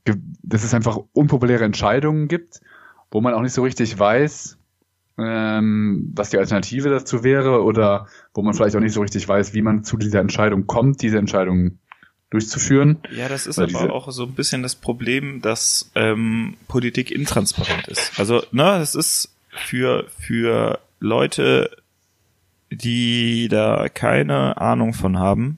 dass 0.05 0.63
es 0.63 0.73
einfach 0.73 0.97
unpopuläre 1.11 1.65
Entscheidungen 1.65 2.29
gibt, 2.29 2.61
wo 3.11 3.19
man 3.19 3.33
auch 3.33 3.41
nicht 3.41 3.53
so 3.53 3.63
richtig 3.63 3.99
weiß, 3.99 4.57
ähm, 5.23 6.11
was 6.15 6.29
die 6.29 6.37
Alternative 6.37 6.89
dazu 6.89 7.23
wäre 7.23 7.63
oder 7.63 8.07
wo 8.33 8.41
man 8.41 8.53
vielleicht 8.53 8.75
auch 8.75 8.79
nicht 8.79 8.93
so 8.93 9.01
richtig 9.01 9.27
weiß, 9.27 9.53
wie 9.53 9.61
man 9.61 9.83
zu 9.83 9.97
dieser 9.97 10.19
Entscheidung 10.19 10.67
kommt, 10.67 11.01
diese 11.01 11.17
Entscheidung 11.17 11.79
durchzuführen. 12.29 12.99
Ja, 13.11 13.27
das 13.27 13.45
ist 13.45 13.59
aber 13.59 13.93
auch 13.93 14.11
so 14.11 14.23
ein 14.23 14.33
bisschen 14.33 14.63
das 14.63 14.75
Problem, 14.75 15.41
dass 15.41 15.91
ähm, 15.95 16.55
Politik 16.67 17.11
intransparent 17.11 17.87
ist. 17.87 18.17
Also, 18.17 18.41
ne, 18.51 18.77
es 18.77 18.95
ist 18.95 19.35
für 19.49 20.07
für 20.17 20.79
Leute, 20.99 21.69
die 22.71 23.49
da 23.49 23.89
keine 23.89 24.57
Ahnung 24.57 24.93
von 24.93 25.19
haben, 25.19 25.57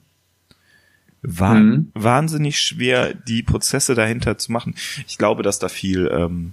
war, 1.22 1.54
mhm. 1.54 1.90
wahnsinnig 1.94 2.60
schwer, 2.60 3.14
die 3.14 3.42
Prozesse 3.42 3.94
dahinter 3.94 4.36
zu 4.36 4.52
machen. 4.52 4.74
Ich 5.06 5.16
glaube, 5.16 5.42
dass 5.42 5.58
da 5.58 5.68
viel 5.68 6.10
ähm, 6.12 6.52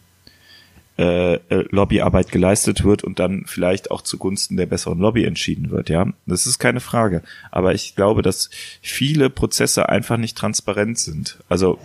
äh, 1.01 1.33
äh, 1.33 1.65
Lobbyarbeit 1.71 2.31
geleistet 2.31 2.83
wird 2.83 3.03
und 3.03 3.17
dann 3.17 3.45
vielleicht 3.47 3.89
auch 3.89 4.03
zugunsten 4.03 4.55
der 4.55 4.67
besseren 4.67 4.99
Lobby 4.99 5.25
entschieden 5.25 5.71
wird, 5.71 5.89
ja. 5.89 6.05
Das 6.27 6.45
ist 6.45 6.59
keine 6.59 6.79
Frage. 6.79 7.23
Aber 7.49 7.73
ich 7.73 7.95
glaube, 7.95 8.21
dass 8.21 8.51
viele 8.83 9.31
Prozesse 9.31 9.89
einfach 9.89 10.17
nicht 10.17 10.37
transparent 10.37 10.99
sind. 10.99 11.39
Also 11.49 11.79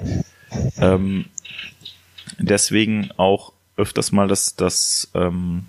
ähm, 0.78 1.24
deswegen 2.38 3.10
auch 3.16 3.54
öfters 3.78 4.12
mal 4.12 4.28
das, 4.28 4.54
das 4.54 5.10
ähm, 5.14 5.64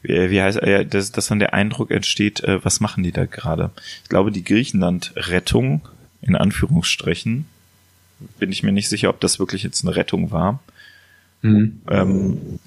wie 0.00 0.40
heißt 0.40 0.62
äh, 0.62 0.86
dass, 0.86 1.12
dass 1.12 1.26
dann 1.26 1.38
der 1.38 1.52
Eindruck 1.52 1.90
entsteht, 1.90 2.42
äh, 2.44 2.64
was 2.64 2.80
machen 2.80 3.02
die 3.02 3.12
da 3.12 3.26
gerade? 3.26 3.72
Ich 4.04 4.08
glaube, 4.08 4.32
die 4.32 4.42
Griechenland-Rettung, 4.42 5.86
in 6.22 6.34
Anführungsstrichen, 6.34 7.44
bin 8.38 8.52
ich 8.52 8.62
mir 8.62 8.72
nicht 8.72 8.88
sicher, 8.88 9.10
ob 9.10 9.20
das 9.20 9.38
wirklich 9.38 9.64
jetzt 9.64 9.84
eine 9.84 9.96
Rettung 9.96 10.30
war, 10.30 10.60
Mhm. 11.42 11.80
Ähm, 11.88 12.58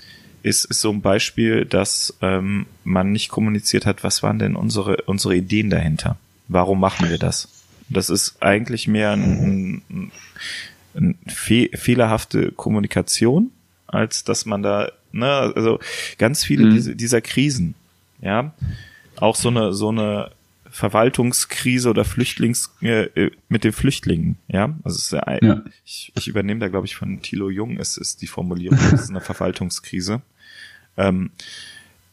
ist, 0.44 0.66
ist 0.66 0.82
so 0.82 0.92
ein 0.92 1.02
Beispiel, 1.02 1.66
dass 1.66 2.16
ähm, 2.22 2.68
man 2.84 3.12
nicht 3.12 3.30
kommuniziert 3.30 3.86
hat, 3.86 4.04
was 4.04 4.22
waren 4.22 4.38
denn 4.38 4.56
unsere, 4.56 4.98
unsere 5.08 5.36
Ideen 5.36 5.70
dahinter? 5.70 6.18
Warum 6.48 6.80
machen 6.80 7.10
wir 7.10 7.18
das? 7.18 7.50
Das 7.90 8.10
ist 8.10 8.42
eigentlich 8.42 8.88
mehr 8.88 9.12
ein, 9.12 9.82
ein, 9.90 10.12
ein 10.96 11.18
fe 11.28 11.70
fehlerhafte 11.74 12.52
Kommunikation, 12.52 13.52
als 13.88 14.24
dass 14.24 14.46
man 14.46 14.62
da, 14.62 14.92
ne, 15.12 15.54
also 15.56 15.80
ganz 16.18 16.44
viele 16.44 16.66
mhm. 16.66 16.74
diese, 16.76 16.96
dieser 16.96 17.22
Krisen, 17.22 17.74
ja, 18.22 18.54
auch 19.18 19.36
so 19.36 19.50
eine, 19.50 19.74
so 19.74 19.90
eine 19.90 20.32
Verwaltungskrise 20.76 21.90
oder 21.90 22.04
Flüchtlings 22.04 22.76
äh, 22.82 23.04
äh, 23.04 23.32
mit 23.48 23.64
den 23.64 23.72
Flüchtlingen, 23.72 24.36
ja. 24.50 24.76
Also 24.84 24.98
es 24.98 25.04
ist 25.04 25.12
ja, 25.14 25.38
ja. 25.42 25.62
Ich, 25.86 26.12
ich 26.18 26.28
übernehme 26.28 26.60
da, 26.60 26.68
glaube 26.68 26.86
ich, 26.86 26.98
von 26.98 27.22
Thilo 27.22 27.50
Jung, 27.50 27.78
es 27.80 27.96
ist 27.96 28.22
die 28.22 28.28
Formulierung, 28.28 28.78
es 28.78 29.04
ist 29.04 29.10
eine 29.10 29.22
Verwaltungskrise. 29.22 30.22
Ähm, 30.98 31.32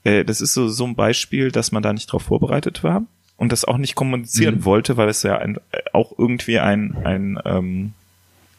äh, 0.05 0.25
das 0.25 0.41
ist 0.41 0.55
so, 0.55 0.69
so 0.69 0.87
ein 0.87 0.95
Beispiel, 0.95 1.51
dass 1.51 1.73
man 1.73 1.83
da 1.83 1.93
nicht 1.93 2.07
drauf 2.07 2.23
vorbereitet 2.23 2.85
war 2.85 3.05
und 3.37 3.51
das 3.51 3.65
auch 3.65 3.79
nicht 3.79 3.97
kommunizieren 3.97 4.59
mhm. 4.59 4.65
wollte, 4.65 4.97
weil 4.97 5.09
es 5.09 5.25
ja 5.25 5.39
ein, 5.39 5.59
auch 5.93 6.17
irgendwie 6.17 6.61
ein, 6.61 6.97
ein, 7.05 7.41
ähm, 7.45 7.95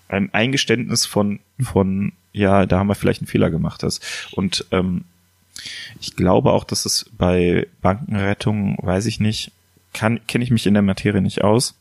ein 0.09 0.33
Eingeständnis 0.33 1.05
von, 1.05 1.39
von, 1.61 2.11
ja, 2.33 2.65
da 2.65 2.77
haben 2.77 2.87
wir 2.87 2.95
vielleicht 2.95 3.21
einen 3.21 3.27
Fehler 3.27 3.49
gemacht 3.49 3.83
hast. 3.83 4.03
Und 4.33 4.65
ähm, 4.71 5.05
ich 6.01 6.17
glaube 6.17 6.51
auch, 6.51 6.65
dass 6.65 6.85
es 6.85 7.09
bei 7.17 7.67
Bankenrettung, 7.81 8.77
weiß 8.81 9.05
ich 9.05 9.21
nicht, 9.21 9.53
kann 9.93 10.25
kenne 10.27 10.43
ich 10.43 10.51
mich 10.51 10.65
in 10.65 10.73
der 10.73 10.83
Materie 10.83 11.21
nicht 11.21 11.43
aus, 11.43 11.75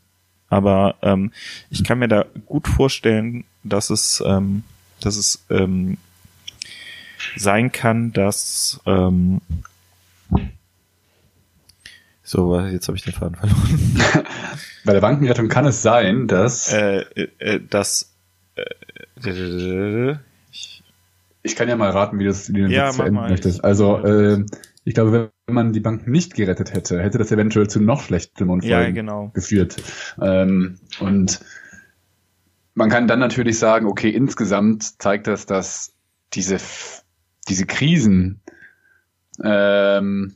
aber 0.49 0.95
ähm, 1.01 1.31
ich 1.69 1.83
kann 1.83 1.99
mir 1.99 2.07
da 2.07 2.25
gut 2.45 2.67
vorstellen, 2.67 3.43
dass 3.63 3.89
es, 3.89 4.23
ähm, 4.25 4.63
dass 4.99 5.15
es 5.15 5.43
ähm, 5.49 5.97
sein 7.37 7.71
kann, 7.71 8.13
dass 8.13 8.79
ähm, 8.85 9.41
so, 12.23 12.59
jetzt 12.59 12.87
habe 12.87 12.97
ich 12.97 13.03
den 13.03 13.13
Faden 13.13 13.35
verloren. 13.35 13.95
Bei 14.85 14.93
der 14.93 15.01
Bankenrettung 15.01 15.49
kann 15.49 15.65
es 15.65 15.81
sein, 15.81 16.27
dass 16.27 16.71
äh, 16.71 17.01
äh, 17.39 17.59
dass 17.69 18.13
äh, 18.55 20.15
ich, 20.51 20.83
ich 21.43 21.55
kann 21.55 21.67
ja 21.67 21.75
mal 21.75 21.91
raten, 21.91 22.19
wie, 22.19 22.25
das, 22.25 22.53
wie 22.53 22.61
du 22.61 22.67
ja, 22.69 22.91
zu 22.91 23.03
enden 23.03 23.21
möchtest. 23.21 23.63
Also 23.63 23.99
äh, 23.99 24.45
ich 24.85 24.93
glaube, 24.93 25.31
wenn 25.47 25.55
man 25.55 25.73
die 25.73 25.79
Bank 25.79 26.07
nicht 26.07 26.35
gerettet 26.35 26.73
hätte, 26.73 27.01
hätte 27.01 27.17
das 27.17 27.31
eventuell 27.31 27.69
zu 27.69 27.79
noch 27.79 28.01
schlechteren 28.01 28.49
Unfällen 28.49 28.87
ja, 28.87 28.91
genau. 28.91 29.29
geführt. 29.33 29.77
Ähm, 30.21 30.79
und 30.99 31.39
man 32.73 32.89
kann 32.89 33.07
dann 33.07 33.19
natürlich 33.19 33.59
sagen, 33.59 33.87
okay, 33.87 34.09
insgesamt 34.09 35.01
zeigt 35.01 35.27
das, 35.27 35.45
dass 35.45 35.93
diese, 36.33 36.57
diese 37.47 37.65
Krisen, 37.65 38.41
ähm, 39.43 40.35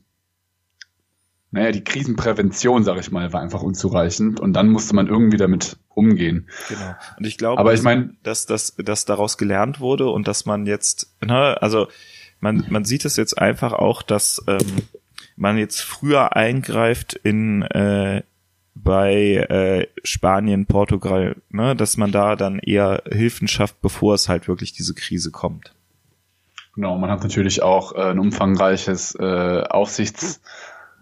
naja, 1.52 1.72
die 1.72 1.84
Krisenprävention, 1.84 2.84
sag 2.84 3.00
ich 3.00 3.12
mal, 3.12 3.34
war 3.34 3.42
einfach 3.42 3.64
unzureichend 3.64 4.40
und 4.40 4.54
dann 4.54 4.70
musste 4.70 4.96
man 4.96 5.08
irgendwie 5.08 5.38
damit 5.38 5.78
umgehen. 5.90 6.50
Genau. 6.70 6.96
Und 7.18 7.26
ich 7.26 7.38
glaube, 7.38 7.60
aber 7.60 7.74
ich 7.74 7.82
meine, 7.82 8.16
dass, 8.24 8.46
dass, 8.46 8.76
dass 8.76 9.06
daraus 9.06 9.38
gelernt 9.38 9.80
wurde 9.80 10.10
und 10.10 10.28
dass 10.28 10.46
man 10.46 10.66
jetzt, 10.66 11.16
ne, 11.26 11.60
also 11.62 11.88
man, 12.40 12.66
man 12.70 12.86
sieht 12.86 13.06
es 13.06 13.18
jetzt 13.18 13.38
einfach 13.38 13.74
auch, 13.74 14.02
dass 14.02 14.44
ähm, 14.48 14.84
man 15.36 15.58
jetzt 15.58 15.82
früher 15.82 16.36
eingreift 16.36 17.14
in 17.14 17.62
äh, 17.64 18.24
bei 18.76 19.36
äh, 19.36 19.88
Spanien, 20.04 20.66
Portugal, 20.66 21.36
ne, 21.50 21.76
dass 21.76 21.98
man 21.98 22.12
da 22.12 22.36
dann 22.36 22.60
eher 22.60 23.04
Hilfen 23.10 23.48
schafft, 23.48 23.82
bevor 23.82 24.14
es 24.14 24.30
halt 24.30 24.48
wirklich 24.48 24.74
diese 24.74 24.94
Krise 24.94 25.32
kommt. 25.32 25.74
Genau, 26.76 26.98
man 26.98 27.10
hat 27.10 27.24
natürlich 27.24 27.64
auch 27.64 27.96
äh, 27.96 28.12
ein 28.12 28.20
umfangreiches 28.20 29.16
äh, 29.16 29.64
Aufsichts, 29.64 30.42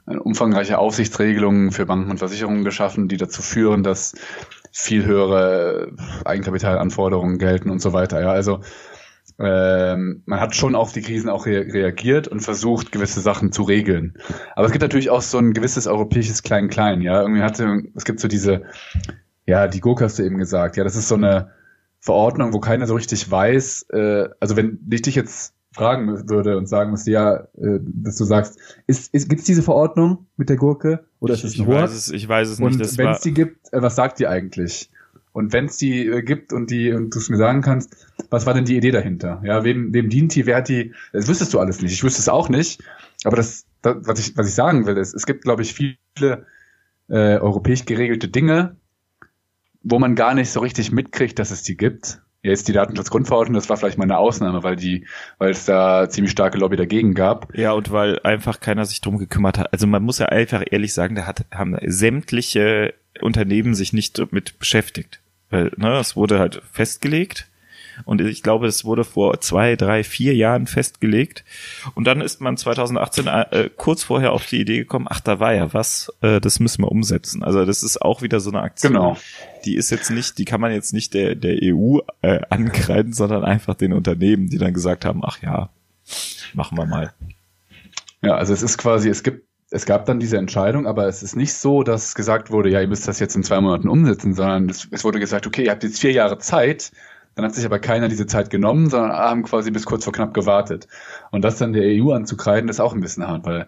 umfangreiche 0.06 0.78
Aufsichtsregelungen 0.78 1.72
für 1.72 1.86
Banken 1.86 2.12
und 2.12 2.20
Versicherungen 2.20 2.64
geschaffen, 2.64 3.08
die 3.08 3.18
dazu 3.18 3.42
führen, 3.42 3.84
dass 3.84 4.16
viel 4.72 5.06
höhere 5.06 5.92
Eigenkapitalanforderungen 6.24 7.40
gelten 7.40 7.70
und 7.70 7.80
so 7.80 7.92
weiter. 7.92 8.22
Ja, 8.22 8.32
also 8.32 8.62
ähm, 9.38 10.24
man 10.26 10.40
hat 10.40 10.56
schon 10.56 10.76
auf 10.76 10.94
die 10.94 11.02
Krisen 11.02 11.30
auch 11.30 11.46
re 11.46 11.66
reagiert 11.72 12.28
und 12.28 12.40
versucht, 12.40 12.92
gewisse 12.92 13.20
Sachen 13.20 13.52
zu 13.52 13.64
regeln. 13.64 14.18
Aber 14.56 14.66
es 14.66 14.72
gibt 14.72 14.82
natürlich 14.82 15.10
auch 15.10 15.22
so 15.22 15.38
ein 15.38 15.54
gewisses 15.54 15.88
europäisches 15.88 16.44
Klein-Klein, 16.44 17.02
ja. 17.02 17.22
Irgendwie 17.22 17.42
hatte, 17.42 17.84
es 17.96 18.06
gibt 18.06 18.20
so 18.20 18.28
diese, 18.28 18.64
ja, 19.46 19.68
die 19.68 19.82
Gurke 19.82 20.06
hast 20.06 20.20
du 20.20 20.24
eben 20.24 20.38
gesagt, 20.38 20.78
ja, 20.78 20.84
das 20.84 20.96
ist 20.96 21.08
so 21.08 21.16
eine 21.16 21.52
Verordnung, 22.00 22.54
wo 22.54 22.60
keiner 22.60 22.88
so 22.88 22.96
richtig 22.96 23.30
weiß, 23.30 23.88
äh, 23.92 24.30
also 24.40 24.56
wenn 24.56 24.80
ich 24.92 25.02
dich 25.02 25.16
jetzt 25.16 25.54
fragen 25.76 26.30
würde 26.30 26.58
und 26.58 26.68
sagen 26.68 26.92
müsste, 26.92 27.12
ja, 27.12 27.36
äh, 27.58 27.80
dass 27.82 28.16
du 28.16 28.24
sagst, 28.24 28.58
ist, 28.88 29.14
ist, 29.14 29.28
gibt 29.28 29.42
es 29.42 29.46
diese 29.46 29.62
Verordnung 29.62 30.28
mit 30.38 30.48
der 30.48 30.56
Gurke 30.56 31.06
oder 31.20 31.34
ich, 31.34 31.44
ist 31.44 31.50
es 31.50 31.54
ich 31.56 31.62
ein 31.62 31.68
Wort? 31.68 31.82
weiß 31.84 31.94
es, 31.94 32.12
ich 32.12 32.28
weiß 32.28 32.50
es 32.50 32.60
Und 32.60 32.68
nicht. 32.68 32.80
Das 32.80 32.98
wenn 32.98 33.10
es 33.10 33.20
die 33.20 33.34
gibt, 33.34 33.74
äh, 33.74 33.82
was 33.82 33.96
sagt 33.96 34.20
die 34.20 34.28
eigentlich? 34.28 34.90
Und 35.36 35.52
wenn 35.52 35.66
es 35.66 35.76
die 35.76 36.08
äh, 36.08 36.22
gibt 36.22 36.54
und 36.54 36.72
die 36.72 36.94
und 36.94 37.14
du 37.14 37.20
es 37.20 37.28
mir 37.28 37.36
sagen 37.36 37.62
kannst, 37.62 38.08
was 38.30 38.46
war 38.46 38.54
denn 38.54 38.64
die 38.64 38.78
Idee 38.78 38.92
dahinter? 38.92 39.42
Ja, 39.44 39.66
wem, 39.66 39.94
wem 39.94 40.10
dient 40.10 40.34
die? 40.34 40.46
Wer 40.46 40.56
hat 40.56 40.70
die? 40.70 40.94
Das 41.12 41.28
wüsstest 41.28 41.54
du 41.54 41.60
alles 41.60 41.82
nicht. 41.82 41.92
Ich 41.92 42.02
wüsste 42.06 42.22
es 42.22 42.30
auch 42.30 42.48
nicht. 42.48 42.82
Aber 43.26 43.36
das, 43.36 43.66
das 43.82 43.98
was 44.00 44.18
ich 44.18 44.38
was 44.38 44.48
ich 44.48 44.56
sagen 44.56 44.86
will, 44.86 44.96
ist, 44.96 45.14
es 45.14 45.26
gibt 45.26 45.44
glaube 45.44 45.64
ich 45.64 45.74
viele 45.74 45.98
äh, 47.10 47.38
europäisch 47.38 47.84
geregelte 47.84 48.30
Dinge, 48.30 48.78
wo 49.84 50.00
man 50.00 50.16
gar 50.16 50.36
nicht 50.36 50.52
so 50.52 50.62
richtig 50.62 50.94
mitkriegt, 50.94 51.38
dass 51.38 51.52
es 51.52 51.64
die 51.64 51.76
gibt. 51.76 52.22
Jetzt 52.42 52.70
die 52.70 52.74
Datenschutzgrundverordnung, 52.74 53.56
das 53.56 53.68
war 53.68 53.76
vielleicht 53.76 53.98
mal 53.98 54.06
eine 54.06 54.18
Ausnahme, 54.18 54.64
weil 54.64 54.78
die, 54.78 55.06
weil 55.38 55.50
es 55.50 55.66
da 55.66 56.08
ziemlich 56.08 56.32
starke 56.32 56.58
Lobby 56.60 56.78
dagegen 56.78 57.14
gab. 57.14 57.54
ja, 57.58 57.74
und 57.74 57.92
weil 57.92 58.20
einfach 58.20 58.62
keiner 58.62 58.86
sich 58.86 59.02
drum 59.02 59.18
gekümmert 59.18 59.58
hat. 59.58 59.74
Also 59.74 59.86
man 59.86 60.04
muss 60.04 60.20
ja 60.20 60.28
einfach 60.28 60.64
ehrlich 60.72 60.94
sagen, 60.94 61.16
da 61.16 61.26
hat, 61.26 61.46
haben 61.52 61.76
sämtliche 61.86 62.94
Unternehmen 63.20 63.76
sich 63.76 63.92
nicht 63.92 64.18
damit 64.18 64.60
beschäftigt. 64.60 65.20
Weil, 65.50 65.72
ne, 65.78 65.98
es 66.00 66.16
wurde 66.16 66.40
halt 66.40 66.62
festgelegt. 66.72 67.48
Und 68.04 68.20
ich 68.20 68.44
glaube, 68.44 68.68
es 68.68 68.84
wurde 68.84 69.06
vor 69.06 69.40
zwei, 69.40 69.76
drei, 69.76 70.04
vier 70.04 70.36
Jahren 70.36 70.68
festgelegt. 70.68 71.46
Und 71.94 72.06
dann 72.06 72.20
ist 72.20 72.42
man 72.42 72.58
2018 72.58 73.28
äh, 73.28 73.70
kurz 73.76 74.04
vorher 74.04 74.34
auf 74.34 74.46
die 74.46 74.60
Idee 74.60 74.80
gekommen, 74.80 75.08
ach, 75.10 75.22
da 75.22 75.40
war 75.40 75.54
ja 75.54 75.74
was, 75.74 76.12
äh, 76.22 76.42
das 76.42 76.60
müssen 76.60 76.84
wir 76.84 76.92
umsetzen. 76.92 77.44
Also 77.44 77.66
das 77.66 77.84
ist 77.84 78.02
auch 78.02 78.22
wieder 78.22 78.42
so 78.42 78.50
eine 78.50 78.62
Aktion. 78.62 78.94
Genau. 78.94 79.18
Die 79.64 79.76
ist 79.76 79.92
jetzt 79.92 80.12
nicht, 80.12 80.38
die 80.38 80.46
kann 80.46 80.60
man 80.60 80.74
jetzt 80.74 80.94
nicht 80.94 81.14
der, 81.14 81.36
der 81.36 81.58
EU 81.62 82.00
äh, 82.22 82.42
ankreiden, 82.50 83.14
sondern 83.14 83.46
einfach 83.46 83.76
den 83.76 83.94
Unternehmen, 83.94 84.50
die 84.50 84.58
dann 84.58 84.74
gesagt 84.74 85.06
haben, 85.06 85.22
ach 85.24 85.42
ja, 85.42 85.70
machen 86.54 86.78
wir 86.78 86.86
mal. 86.86 87.14
Ja, 88.22 88.36
also 88.36 88.54
es 88.54 88.62
ist 88.62 88.78
quasi, 88.78 89.10
es 89.10 89.24
gibt, 89.24 89.48
es 89.76 89.86
gab 89.86 90.06
dann 90.06 90.22
diese 90.22 90.38
Entscheidung, 90.38 90.88
aber 90.88 91.06
es 91.08 91.22
ist 91.22 91.36
nicht 91.36 91.54
so, 91.54 91.84
dass 91.84 92.16
gesagt 92.16 92.50
wurde, 92.50 92.70
ja, 92.70 92.80
ihr 92.80 92.88
müsst 92.88 93.10
das 93.10 93.20
jetzt 93.20 93.36
in 93.36 93.44
zwei 93.44 93.60
Monaten 93.60 93.90
umsetzen, 93.90 94.34
sondern 94.34 94.70
es, 94.70 94.88
es 94.90 95.04
wurde 95.04 95.20
gesagt, 95.20 95.46
okay, 95.46 95.66
ihr 95.66 95.72
habt 95.72 95.84
jetzt 95.84 96.00
vier 96.00 96.14
Jahre 96.14 96.38
Zeit, 96.38 96.94
dann 97.36 97.44
hat 97.44 97.54
sich 97.54 97.66
aber 97.66 97.80
keiner 97.80 98.08
diese 98.08 98.26
Zeit 98.26 98.50
genommen, 98.50 98.90
sondern 98.90 99.12
haben 99.12 99.44
quasi 99.44 99.72
bis 99.72 99.86
kurz 99.86 100.06
vor 100.06 100.14
knapp 100.14 100.34
gewartet. 100.34 100.88
Und 101.32 101.44
das 101.44 101.58
dann 101.58 101.74
der 101.74 101.84
EU 101.88 102.14
anzukreiden, 102.14 102.70
ist 102.70 102.80
auch 102.80 102.94
ein 102.94 103.02
bisschen 103.02 103.28
hart, 103.28 103.46
weil 103.46 103.68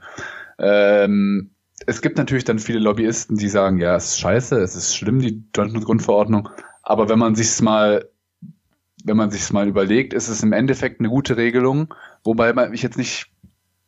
ähm, 0.59 1.51
es 1.85 2.01
gibt 2.01 2.17
natürlich 2.17 2.45
dann 2.45 2.59
viele 2.59 2.79
Lobbyisten, 2.79 3.35
die 3.35 3.49
sagen, 3.49 3.77
ja, 3.77 3.97
es 3.97 4.11
ist 4.11 4.19
scheiße, 4.19 4.57
es 4.61 4.77
ist 4.77 4.95
schlimm, 4.95 5.19
die 5.19 5.43
Grundverordnung, 5.51 6.47
aber 6.83 7.09
wenn 7.09 7.19
man 7.19 7.35
sich's 7.35 7.61
mal 7.61 8.09
wenn 9.03 9.17
man 9.17 9.31
sich's 9.31 9.53
mal 9.53 9.67
überlegt, 9.67 10.13
ist 10.13 10.27
es 10.27 10.43
im 10.43 10.53
Endeffekt 10.53 10.99
eine 10.99 11.09
gute 11.09 11.37
Regelung, 11.37 11.93
wobei 12.23 12.51
man 12.51 12.71
mich 12.71 12.81
jetzt 12.81 12.97
nicht 12.97 13.31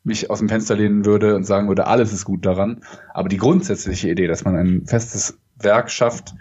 mich 0.10 0.30
aus 0.30 0.40
dem 0.40 0.50
Fenster 0.50 0.76
lehnen 0.76 1.06
würde 1.06 1.36
und 1.36 1.46
sagen 1.46 1.70
würde, 1.70 1.88
alles 1.88 2.12
ist 2.12 2.26
gut 2.26 2.46
daran. 2.46 2.82
Aber 3.14 3.30
die 3.30 3.38
grundsätzliche 3.38 4.10
Idee, 4.10 4.28
dass 4.28 4.44
man 4.44 4.56
ein 4.56 4.86
festes 4.86 5.40
Werk 5.58 5.90
schafft, 5.90 6.34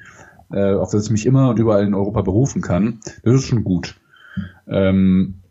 äh, 0.51 0.75
auf 0.75 0.91
das 0.91 1.05
ich 1.05 1.11
mich 1.11 1.27
immer 1.27 1.51
und 1.51 1.59
überall 1.59 1.85
in 1.85 1.95
Europa 1.95 2.23
berufen 2.23 2.63
kann, 2.63 3.01
das 3.23 3.35
ist 3.35 3.47
schon 3.47 3.63
gut. 3.63 3.95
Ähm, 4.67 5.43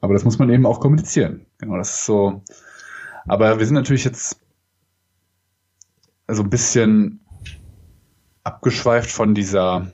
aber 0.00 0.14
das 0.14 0.24
muss 0.24 0.38
man 0.38 0.50
eben 0.50 0.66
auch 0.66 0.80
kommunizieren. 0.80 1.46
Genau, 1.58 1.76
das 1.76 1.90
ist 1.90 2.04
so. 2.04 2.42
Aber 3.26 3.58
wir 3.58 3.66
sind 3.66 3.74
natürlich 3.74 4.04
jetzt 4.04 4.40
so 6.28 6.42
ein 6.42 6.50
bisschen 6.50 7.20
abgeschweift 8.44 9.10
von 9.10 9.34
dieser. 9.34 9.92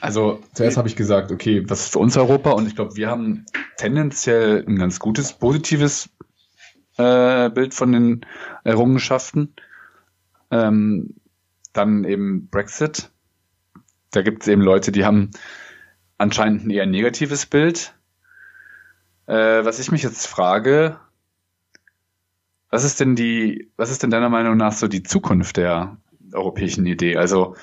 Also 0.00 0.40
zuerst 0.54 0.76
habe 0.76 0.88
ich 0.88 0.96
gesagt, 0.96 1.32
okay, 1.32 1.68
was 1.68 1.80
ist 1.80 1.92
für 1.92 1.98
uns 1.98 2.16
Europa? 2.16 2.52
Und 2.52 2.66
ich 2.66 2.76
glaube, 2.76 2.96
wir 2.96 3.08
haben 3.08 3.46
tendenziell 3.80 4.62
ein 4.66 4.76
ganz 4.76 4.98
gutes, 4.98 5.32
positives 5.32 6.10
äh, 6.98 7.48
Bild 7.48 7.72
von 7.72 7.92
den 7.92 8.26
Errungenschaften. 8.62 9.54
Ähm, 10.50 11.14
dann 11.72 12.04
eben 12.04 12.48
Brexit. 12.50 13.10
Da 14.10 14.20
gibt 14.20 14.42
es 14.42 14.48
eben 14.48 14.60
Leute, 14.60 14.92
die 14.92 15.06
haben 15.06 15.30
anscheinend 16.18 16.66
ein 16.66 16.70
eher 16.70 16.84
negatives 16.84 17.46
Bild. 17.46 17.94
Äh, 19.26 19.64
was 19.64 19.78
ich 19.78 19.90
mich 19.90 20.02
jetzt 20.02 20.26
frage, 20.26 20.98
was 22.68 22.84
ist 22.84 23.00
denn 23.00 23.16
die, 23.16 23.72
was 23.76 23.90
ist 23.90 24.02
denn 24.02 24.10
deiner 24.10 24.28
Meinung 24.28 24.58
nach 24.58 24.72
so 24.72 24.88
die 24.88 25.02
Zukunft 25.02 25.56
der 25.56 25.96
europäischen 26.34 26.84
Idee? 26.84 27.16
Also 27.16 27.56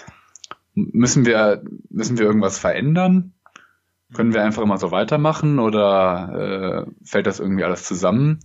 müssen 0.73 1.27
wir, 1.27 1.63
müssen 1.89 2.17
wir 2.17 2.25
irgendwas 2.25 2.57
verändern? 2.57 3.33
Können 4.13 4.33
wir 4.33 4.43
einfach 4.43 4.63
immer 4.63 4.77
so 4.77 4.91
weitermachen 4.91 5.59
oder 5.59 6.85
äh, 6.85 6.91
fällt 7.03 7.27
das 7.27 7.39
irgendwie 7.39 7.63
alles 7.63 7.83
zusammen? 7.83 8.39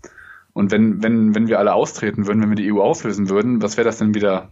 Und 0.53 0.70
wenn, 0.70 1.03
wenn, 1.03 1.35
wenn 1.35 1.46
wir 1.46 1.59
alle 1.59 1.72
austreten 1.72 2.27
würden, 2.27 2.42
wenn 2.42 2.51
wir 2.51 2.57
die 2.57 2.72
EU 2.72 2.81
auflösen 2.81 3.29
würden, 3.31 3.62
was 3.62 3.77
wäre 3.77 3.87
das 3.87 3.98
denn 3.98 4.14
wieder, 4.14 4.51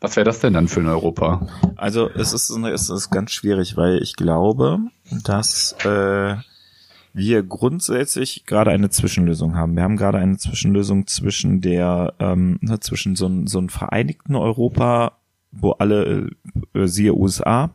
was 0.00 0.16
wäre 0.16 0.24
das 0.24 0.40
denn 0.40 0.54
dann 0.54 0.68
für 0.68 0.80
ein 0.80 0.88
Europa? 0.88 1.46
Also 1.76 2.08
es 2.08 2.32
ist, 2.32 2.50
es 2.50 2.90
ist 2.90 3.10
ganz 3.10 3.30
schwierig, 3.30 3.76
weil 3.76 4.02
ich 4.02 4.16
glaube, 4.16 4.78
dass 5.24 5.76
äh, 5.84 6.36
wir 7.12 7.42
grundsätzlich 7.42 8.46
gerade 8.46 8.70
eine 8.70 8.90
Zwischenlösung 8.90 9.54
haben. 9.54 9.76
Wir 9.76 9.82
haben 9.82 9.96
gerade 9.96 10.18
eine 10.18 10.38
Zwischenlösung 10.38 11.06
zwischen 11.06 11.60
der 11.60 12.14
ähm, 12.18 12.58
zwischen 12.80 13.16
so, 13.16 13.26
einem 13.26 13.46
so 13.46 13.58
einem 13.58 13.68
vereinigten 13.68 14.34
Europa, 14.34 15.18
wo 15.52 15.72
alle 15.72 16.30
äh, 16.74 16.86
siehe 16.86 17.14
USA 17.14 17.70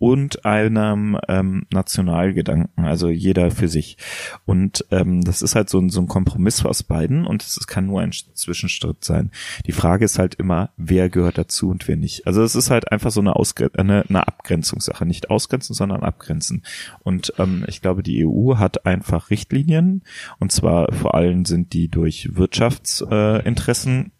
und 0.00 0.46
einem 0.46 1.18
ähm, 1.28 1.66
Nationalgedanken, 1.70 2.86
also 2.86 3.10
jeder 3.10 3.50
für 3.50 3.68
sich. 3.68 3.98
Und 4.46 4.86
ähm, 4.90 5.20
das 5.20 5.42
ist 5.42 5.54
halt 5.54 5.68
so 5.68 5.78
ein, 5.78 5.90
so 5.90 6.00
ein 6.00 6.08
Kompromiss 6.08 6.64
aus 6.64 6.82
beiden 6.82 7.26
und 7.26 7.42
es 7.42 7.66
kann 7.66 7.86
nur 7.86 8.00
ein 8.00 8.10
Zwischenschritt 8.12 9.04
sein. 9.04 9.30
Die 9.66 9.72
Frage 9.72 10.06
ist 10.06 10.18
halt 10.18 10.36
immer, 10.36 10.70
wer 10.78 11.10
gehört 11.10 11.36
dazu 11.36 11.68
und 11.68 11.86
wer 11.86 11.96
nicht. 11.96 12.26
Also 12.26 12.42
es 12.42 12.54
ist 12.54 12.70
halt 12.70 12.90
einfach 12.90 13.10
so 13.10 13.20
eine, 13.20 13.36
Ausgre 13.36 13.70
eine, 13.76 14.06
eine 14.08 14.26
Abgrenzungssache. 14.26 15.04
Nicht 15.04 15.28
ausgrenzen, 15.28 15.74
sondern 15.74 16.02
abgrenzen. 16.02 16.62
Und 17.02 17.34
ähm, 17.38 17.66
ich 17.68 17.82
glaube, 17.82 18.02
die 18.02 18.26
EU 18.26 18.56
hat 18.56 18.86
einfach 18.86 19.28
Richtlinien 19.28 20.02
und 20.38 20.50
zwar 20.50 20.90
vor 20.94 21.14
allem 21.14 21.44
sind 21.44 21.74
die 21.74 21.88
durch 21.88 22.36
Wirtschaftsinteressen 22.36 24.12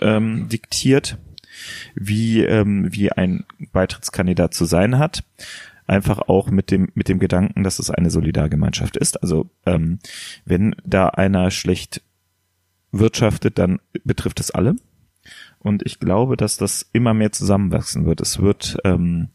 äh, 0.00 0.16
ähm, 0.16 0.48
diktiert 0.48 1.18
wie, 1.94 2.42
ähm, 2.42 2.88
wie 2.92 3.12
ein 3.12 3.44
Beitrittskandidat 3.72 4.54
zu 4.54 4.64
sein 4.64 4.98
hat. 4.98 5.24
Einfach 5.86 6.18
auch 6.28 6.50
mit 6.50 6.70
dem, 6.70 6.88
mit 6.94 7.08
dem 7.08 7.18
Gedanken, 7.18 7.62
dass 7.62 7.78
es 7.78 7.90
eine 7.90 8.10
Solidargemeinschaft 8.10 8.96
ist. 8.96 9.22
Also 9.22 9.48
ähm, 9.66 10.00
wenn 10.44 10.74
da 10.84 11.08
einer 11.08 11.50
schlecht 11.50 12.02
wirtschaftet, 12.90 13.58
dann 13.58 13.80
betrifft 14.04 14.40
es 14.40 14.50
alle. 14.50 14.76
Und 15.58 15.84
ich 15.84 15.98
glaube, 15.98 16.36
dass 16.36 16.56
das 16.56 16.88
immer 16.92 17.14
mehr 17.14 17.32
zusammenwachsen 17.32 18.06
wird. 18.06 18.20
Es 18.20 18.40
wird 18.40 18.76
ähm, 18.84 19.28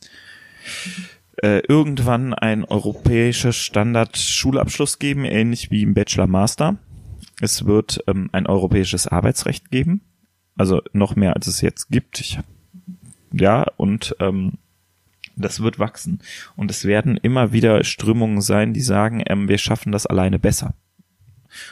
äh, 1.42 1.60
irgendwann 1.68 2.34
ein 2.34 2.64
europäischer 2.64 3.52
Standard-Schulabschluss 3.52 5.00
geben, 5.00 5.26
ähnlich 5.26 5.72
wie 5.72 5.84
im 5.84 5.94
Bachelor-Master. 5.94 6.78
Es 7.42 7.66
wird 7.66 8.04
ähm, 8.08 8.30
ein 8.32 8.46
europäisches 8.46 9.08
Arbeitsrecht 9.08 9.72
geben. 9.72 10.02
Also 10.62 10.84
noch 10.94 11.16
mehr, 11.16 11.36
als 11.36 11.48
es 11.48 11.62
jetzt 11.62 11.90
gibt. 11.90 12.20
Ich, 12.20 12.38
ja, 13.32 13.66
und 13.78 14.16
ähm, 14.20 14.60
das 15.36 15.64
wird 15.64 15.80
wachsen. 15.80 16.20
Und 16.56 16.70
es 16.70 16.86
werden 16.86 17.18
immer 17.18 17.52
wieder 17.52 17.84
Strömungen 17.84 18.42
sein, 18.42 18.72
die 18.72 18.82
sagen, 18.82 19.24
ähm, 19.26 19.48
wir 19.48 19.58
schaffen 19.58 19.92
das 19.92 20.06
alleine 20.06 20.38
besser. 20.38 20.76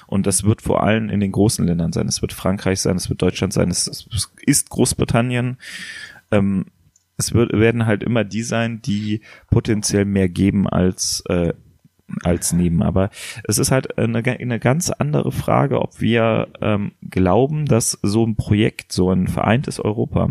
Und 0.08 0.26
das 0.26 0.44
wird 0.44 0.64
vor 0.64 0.82
allem 0.82 1.12
in 1.12 1.20
den 1.20 1.32
großen 1.32 1.68
Ländern 1.68 1.94
sein. 1.94 2.08
Es 2.08 2.24
wird 2.24 2.34
Frankreich 2.34 2.82
sein, 2.82 2.98
es 2.98 3.12
wird 3.12 3.22
Deutschland 3.22 3.54
sein, 3.54 3.70
es, 3.70 4.08
ist 4.42 4.72
Großbritannien. 4.72 5.58
Ähm, 6.32 6.66
es 7.16 7.36
wird, 7.36 7.54
werden 7.54 7.86
halt 7.86 8.02
immer 8.02 8.24
die 8.24 8.42
sein, 8.42 8.82
die 8.82 9.22
potenziell 9.52 10.06
mehr 10.06 10.30
geben 10.30 10.68
als 10.68 11.22
äh, 11.30 11.54
als 12.24 12.54
nehmen. 12.54 12.82
Aber 12.82 13.10
es 13.44 13.58
ist 13.58 13.72
halt 13.72 13.98
eine, 13.98 14.24
eine 14.24 14.60
ganz 14.60 14.90
andere 14.90 15.32
Frage, 15.32 15.82
ob 15.82 16.02
wir 16.02 16.48
ähm, 16.62 16.92
glauben, 17.10 17.66
dass 17.66 17.98
so 18.02 18.26
ein 18.26 18.36
Projekt, 18.36 18.92
so 18.92 19.12
ein 19.12 19.28
vereintes 19.28 19.80
Europa 19.80 20.30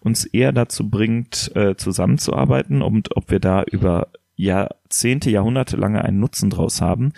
uns 0.00 0.24
eher 0.24 0.52
dazu 0.52 0.88
bringt, 0.88 1.54
äh, 1.54 1.76
zusammenzuarbeiten 1.76 2.82
und 2.82 3.16
ob 3.16 3.30
wir 3.30 3.40
da 3.40 3.62
über 3.64 4.08
Jahrzehnte, 4.36 5.30
Jahrhunderte 5.30 5.76
lange 5.76 6.04
einen 6.04 6.20
Nutzen 6.20 6.50
draus 6.50 6.80
haben 6.80 7.12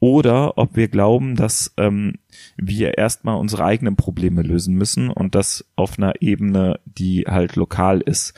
oder 0.00 0.58
ob 0.58 0.76
wir 0.76 0.88
glauben, 0.88 1.34
dass 1.34 1.72
ähm, 1.76 2.14
wir 2.56 2.98
erstmal 2.98 3.36
unsere 3.36 3.64
eigenen 3.64 3.96
Probleme 3.96 4.42
lösen 4.42 4.74
müssen 4.74 5.10
und 5.10 5.34
das 5.34 5.64
auf 5.76 5.98
einer 5.98 6.14
Ebene, 6.20 6.78
die 6.84 7.24
halt 7.26 7.56
lokal 7.56 8.00
ist. 8.00 8.34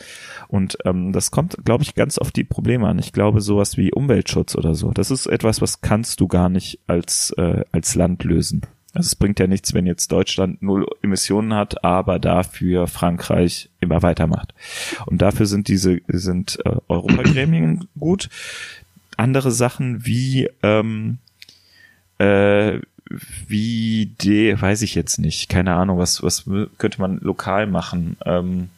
Und 0.49 0.79
ähm, 0.85 1.13
das 1.13 1.31
kommt, 1.31 1.57
glaube 1.65 1.85
ich, 1.85 1.95
ganz 1.95 2.19
auf 2.19 2.31
die 2.31 2.45
Probleme 2.45 2.89
an. 2.89 2.99
Ich 2.99 3.13
glaube, 3.13 3.41
sowas 3.41 3.77
wie 3.77 3.93
Umweltschutz 3.93 4.57
oder 4.57 4.75
so, 4.75 4.91
das 4.91 5.11
ist 5.11 5.27
etwas, 5.27 5.61
was 5.61 5.81
kannst 5.81 6.21
du 6.21 6.29
gar 6.29 6.49
nicht 6.49 6.81
als, 6.87 7.31
äh, 7.37 7.65
als 7.73 7.95
Land 7.95 8.25
lösen. 8.25 8.63
Also 8.97 9.09
es 9.09 9.15
bringt 9.15 9.39
ja 9.39 9.47
nichts, 9.47 9.75
wenn 9.75 9.87
jetzt 9.87 10.11
Deutschland 10.11 10.63
null 10.63 10.87
Emissionen 11.03 11.53
hat, 11.53 11.85
aber 11.85 12.19
dafür 12.19 12.87
Frankreich 12.87 13.69
immer 13.79 14.03
weitermacht. 14.03 14.55
Und 15.05 15.21
dafür 15.21 15.45
sind 15.45 15.69
diese 15.69 16.01
sind 16.09 16.59
äh, 16.65 16.77
Europagremien 16.89 17.89
gut. 17.99 18.31
Andere 19.19 19.51
Sachen 19.51 20.07
wie 20.07 20.49
ähm, 20.63 21.19
äh, 22.19 22.81
wie 23.49 24.15
de, 24.21 24.61
weiß 24.61 24.83
ich 24.83 24.95
jetzt 24.95 25.19
nicht, 25.19 25.49
keine 25.49 25.75
Ahnung, 25.75 25.99
was, 25.99 26.23
was 26.23 26.45
könnte 26.79 27.01
man 27.01 27.19
lokal 27.19 27.67
machen? 27.67 28.17
Ähm, 28.25 28.69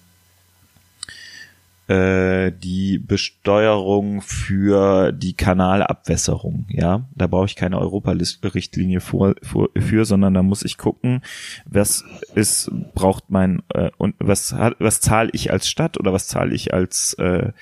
äh, 1.88 2.52
die 2.52 2.98
Besteuerung 2.98 4.20
für 4.20 5.10
die 5.12 5.32
Kanalabwässerung, 5.32 6.66
ja. 6.68 7.06
Da 7.14 7.26
brauche 7.26 7.46
ich 7.46 7.56
keine 7.56 7.78
Europa-Richtlinie 7.78 9.00
vor, 9.00 9.34
vor, 9.42 9.70
für, 9.74 10.04
sondern 10.04 10.34
da 10.34 10.42
muss 10.42 10.64
ich 10.64 10.76
gucken, 10.76 11.22
was 11.64 12.04
ist, 12.34 12.70
braucht 12.94 13.30
mein, 13.30 13.62
äh, 13.72 13.90
und 13.96 14.14
was 14.18 14.54
was 14.78 15.00
zahle 15.00 15.30
ich 15.32 15.50
als 15.50 15.66
Stadt 15.66 15.98
oder 15.98 16.12
was 16.12 16.26
zahle 16.26 16.54
ich 16.54 16.74
als 16.74 17.14
äh, 17.14 17.52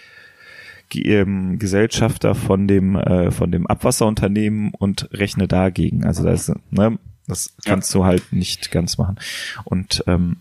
ähm, 0.95 1.59
Gesellschafter 1.59 2.35
von 2.35 2.69
dem 2.69 2.97
äh, 2.97 3.31
von 3.31 3.51
dem 3.51 3.67
Abwasserunternehmen 3.67 4.73
und 4.75 5.09
rechne 5.13 5.49
dagegen. 5.49 6.05
Also 6.05 6.25
das, 6.25 6.53
ne, 6.71 6.99
das 7.27 7.57
kannst 7.65 7.93
ja. 7.95 8.01
du 8.01 8.05
halt 8.05 8.33
nicht 8.33 8.71
ganz 8.71 8.99
machen. 8.99 9.17
Und 9.65 10.05
ähm, 10.07 10.39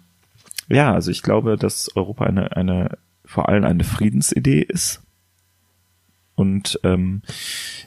ja, 0.70 0.94
also 0.94 1.12
ich 1.12 1.22
glaube, 1.22 1.58
dass 1.58 1.96
Europa 1.96 2.26
eine 2.26 2.56
eine 2.56 2.98
vor 3.26 3.50
allem 3.50 3.64
eine 3.64 3.84
Friedensidee 3.84 4.62
ist 4.62 5.02
und 6.36 6.80
ähm, 6.84 7.22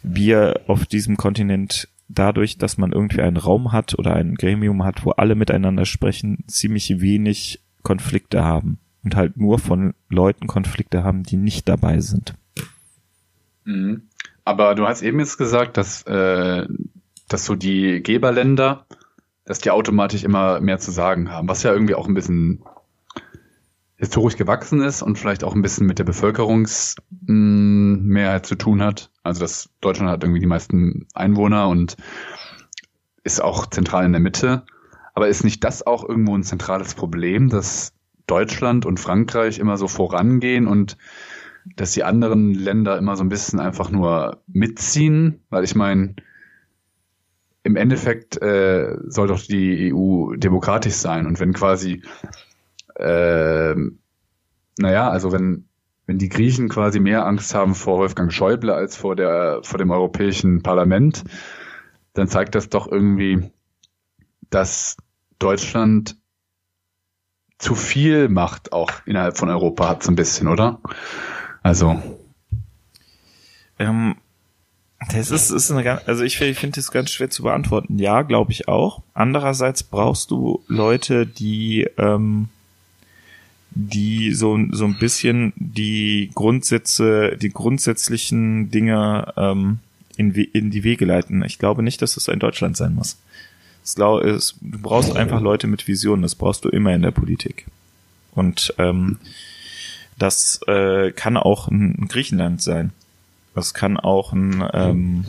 wir 0.03 0.63
auf 0.67 0.87
diesem 0.87 1.17
Kontinent 1.17 1.89
dadurch, 2.09 2.57
dass 2.59 2.79
man 2.79 2.93
irgendwie 2.93 3.21
einen 3.21 3.37
Raum 3.37 3.73
hat 3.73 3.99
oder 3.99 4.15
ein 4.15 4.35
Gremium 4.35 4.83
hat, 4.85 5.05
wo 5.05 5.11
alle 5.11 5.35
miteinander 5.35 5.85
sprechen, 5.85 6.45
ziemlich 6.47 7.01
wenig 7.01 7.61
Konflikte 7.83 8.45
haben 8.45 8.79
und 9.05 9.15
halt 9.15 9.37
nur 9.37 9.59
von 9.59 9.95
Leuten 10.09 10.47
Konflikte 10.47 11.05
haben, 11.05 11.23
die 11.23 11.37
nicht 11.37 11.69
dabei 11.69 12.01
sind. 12.01 12.35
Mhm. 13.69 14.09
Aber 14.45 14.75
du 14.75 14.89
hast 14.89 15.03
eben 15.03 15.21
jetzt 15.21 15.37
gesagt, 15.37 15.77
dass, 15.77 16.03
äh, 16.05 16.67
dass 17.29 17.45
so 17.45 17.55
die 17.55 18.03
Geberländer, 18.03 18.87
dass 19.45 19.59
die 19.59 19.71
automatisch 19.71 20.25
immer 20.25 20.59
mehr 20.61 20.79
zu 20.79 20.91
sagen 20.91 21.31
haben, 21.31 21.49
was 21.49 21.63
ja 21.63 21.71
irgendwie 21.73 21.95
auch 21.95 22.09
ein 22.09 22.15
bisschen 22.15 22.65
historisch 23.97 24.37
gewachsen 24.37 24.81
ist 24.81 25.03
und 25.03 25.19
vielleicht 25.19 25.45
auch 25.45 25.55
ein 25.55 25.61
bisschen 25.61 25.87
mit 25.87 25.99
der 25.99 26.05
Bevölkerungsmehrheit 26.05 28.47
zu 28.47 28.55
tun 28.55 28.83
hat. 28.83 29.11
Also 29.23 29.41
dass 29.41 29.69
Deutschland 29.83 30.11
hat 30.11 30.25
irgendwie 30.25 30.41
die 30.41 30.47
meisten 30.47 31.07
Einwohner 31.13 31.69
und 31.69 31.99
ist 33.25 33.43
auch 33.43 33.67
zentral 33.67 34.07
in 34.07 34.13
der 34.13 34.23
Mitte. 34.23 34.63
Aber 35.13 35.29
ist 35.29 35.45
nicht 35.45 35.63
das 35.65 35.87
auch 35.87 36.09
irgendwo 36.09 36.35
ein 36.35 36.45
zentrales 36.45 36.95
Problem, 36.95 37.51
dass 37.51 37.93
Deutschland 38.27 38.87
und 38.87 38.99
Frankreich 38.99 39.59
immer 39.59 39.77
so 39.77 39.89
vorangehen 39.89 40.67
und 40.67 40.97
dass 41.77 41.93
die 41.93 42.05
anderen 42.05 42.55
Länder 42.55 42.99
immer 42.99 43.17
so 43.17 43.25
ein 43.25 43.29
bisschen 43.29 43.61
einfach 43.61 43.91
nur 43.91 44.43
mitziehen? 44.47 45.41
Weil 45.51 45.65
ich 45.65 45.75
meine, 45.75 46.17
im 47.63 47.77
Endeffekt 47.77 48.41
äh, 48.41 48.97
soll 49.07 49.29
doch 49.29 49.41
die 49.41 49.93
EU 49.93 50.35
demokratisch 50.37 50.95
sein 50.95 51.27
und 51.27 51.41
wenn 51.41 51.53
quasi 51.53 52.03
äh, 52.95 53.75
naja, 54.79 55.11
also 55.11 55.33
wenn, 55.33 55.69
wenn 56.07 56.19
die 56.19 56.29
Griechen 56.29 56.69
quasi 56.69 57.01
mehr 57.01 57.27
Angst 57.27 57.55
haben 57.55 57.75
vor 57.75 57.99
Wolfgang 57.99 58.33
Schäuble 58.33 58.75
als 58.75 58.97
vor 58.97 59.17
der, 59.17 59.61
vor 59.63 59.79
dem 59.79 59.91
Europäischen 59.91 60.63
Parlament, 60.63 61.25
dann 62.15 62.29
zeigt 62.29 62.55
das 62.55 62.69
doch 62.69 62.91
irgendwie, 62.91 63.51
dass 64.51 64.97
Deutschland 65.39 66.17
zu 67.59 67.75
viel 67.75 68.29
Macht 68.29 68.73
auch 68.73 68.91
innerhalb 69.05 69.37
von 69.37 69.51
Europa 69.51 69.89
hat, 69.89 70.03
so 70.03 70.13
ein 70.13 70.17
bisschen, 70.17 70.49
oder? 70.49 70.81
Also. 71.69 72.03
Ähm, 73.79 74.15
das 75.11 75.31
ist, 75.31 75.51
ist 75.51 75.71
eine 75.71 75.85
ganz, 75.85 76.01
also 76.07 76.25
ich, 76.25 76.41
ich 76.41 76.59
finde 76.59 76.77
das 76.77 76.91
ganz 76.91 77.11
schwer 77.11 77.29
zu 77.29 77.43
beantworten. 77.43 77.99
Ja, 77.99 78.23
glaube 78.23 78.53
ich 78.53 78.69
auch. 78.69 79.03
Andererseits 79.13 79.83
brauchst 79.83 80.31
du 80.31 80.65
Leute, 80.67 81.27
die, 81.27 81.87
ähm, 81.99 82.49
die 83.71 84.33
so, 84.33 84.59
so 84.71 84.87
ein 84.87 84.99
bisschen 84.99 85.53
die 85.57 86.31
Grundsätze, 86.35 87.37
die 87.37 87.51
grundsätzlichen 87.51 88.71
Dinge 88.71 89.35
ähm, 89.37 89.81
in, 90.17 90.33
in 90.33 90.71
die 90.71 90.85
Wege 90.85 91.05
leiten. 91.05 91.45
Ich 91.45 91.59
glaube 91.59 91.83
nicht, 91.83 92.01
dass 92.01 92.15
das 92.15 92.29
in 92.29 92.39
Deutschland 92.39 92.79
sein 92.79 92.95
muss. 92.95 93.19
Es, 93.83 93.95
du 93.95 94.79
brauchst 94.79 95.15
einfach 95.15 95.43
Leute 95.43 95.67
mit 95.67 95.87
Visionen, 95.87 96.23
das 96.23 96.35
brauchst 96.35 96.65
du 96.65 96.71
immer 96.71 96.95
in 96.95 97.03
der 97.03 97.11
Politik. 97.11 97.67
Und 98.35 98.73
ähm, 98.79 99.19
das 100.19 100.61
äh, 100.67 101.13
kann 101.13 101.37
auch 101.37 101.69
ein 101.69 102.09
Griechenland 102.09 102.61
sein. 102.63 102.93
Das 103.55 103.75
kann 103.75 103.97
auch 103.97 104.33
ein 104.33 104.65
ähm, 104.73 105.25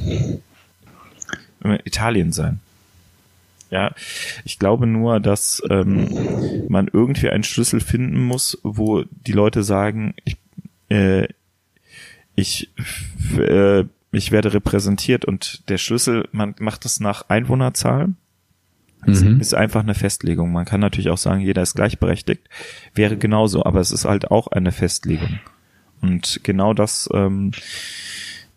Italien 1.86 2.32
sein. 2.32 2.60
Ja, 3.72 3.94
ich 4.46 4.58
glaube 4.58 4.88
nur, 4.88 5.20
dass 5.20 5.62
ähm, 5.70 6.66
man 6.70 6.90
irgendwie 6.92 7.30
einen 7.30 7.44
Schlüssel 7.44 7.80
finden 7.80 8.20
muss, 8.24 8.58
wo 8.64 9.04
die 9.04 9.32
Leute 9.32 9.62
sagen, 9.64 10.16
ich, 10.26 10.38
äh, 10.90 11.28
ich, 12.36 12.72
äh, 13.38 13.84
ich 14.12 14.32
werde 14.32 14.54
repräsentiert 14.54 15.26
und 15.26 15.70
der 15.70 15.78
Schlüssel, 15.78 16.28
man 16.32 16.56
macht 16.60 16.84
das 16.86 17.00
nach 17.00 17.30
Einwohnerzahlen. 17.30 18.18
Mhm. 19.06 19.40
Ist 19.40 19.54
einfach 19.54 19.82
eine 19.82 19.96
Festlegung. 19.96 20.52
Man 20.52 20.66
kann 20.66 20.82
natürlich 20.82 21.10
auch 21.10 21.18
sagen, 21.18 21.42
jeder 21.42 21.62
ist 21.62 21.76
gleichberechtigt. 21.76 22.42
Wäre 22.94 23.18
genauso, 23.18 23.66
aber 23.66 23.80
es 23.80 23.92
ist 23.92 24.06
halt 24.06 24.30
auch 24.30 24.48
eine 24.48 24.72
Festlegung. 24.72 25.40
Und 26.02 26.42
genau 26.44 26.74
das 26.74 27.10
ähm, 27.14 27.52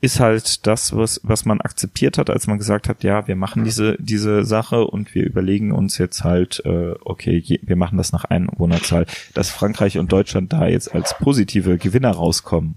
ist 0.03 0.19
halt 0.19 0.67
das, 0.67 0.97
was, 0.97 1.21
was 1.23 1.45
man 1.45 1.61
akzeptiert 1.61 2.19
hat, 2.19 2.29
als 2.29 2.49
man 2.49 2.59
gesagt 2.59 2.89
hat, 2.89 3.05
ja, 3.05 3.29
wir 3.29 3.37
machen 3.37 3.63
diese, 3.63 3.97
diese 4.01 4.45
Sache 4.45 4.85
und 4.85 5.15
wir 5.15 5.25
überlegen 5.25 5.71
uns 5.71 5.97
jetzt 5.97 6.25
halt, 6.25 6.61
äh, 6.65 6.95
okay, 7.05 7.39
je, 7.39 7.61
wir 7.63 7.77
machen 7.77 7.99
das 7.99 8.11
nach 8.11 8.25
Einwohnerzahl. 8.25 9.07
Dass 9.35 9.51
Frankreich 9.51 9.99
und 9.99 10.11
Deutschland 10.11 10.53
da 10.53 10.67
jetzt 10.67 10.93
als 10.93 11.17
positive 11.19 11.79
Gewinner 11.79 12.11
rauskommen, 12.11 12.75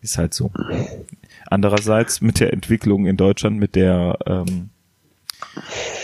ist 0.00 0.16
halt 0.16 0.32
so. 0.32 0.50
Andererseits 1.48 2.22
mit 2.22 2.40
der 2.40 2.52
Entwicklung 2.54 3.06
in 3.06 3.18
Deutschland, 3.18 3.58
mit 3.58 3.74
der, 3.74 4.18
ähm, 4.26 4.70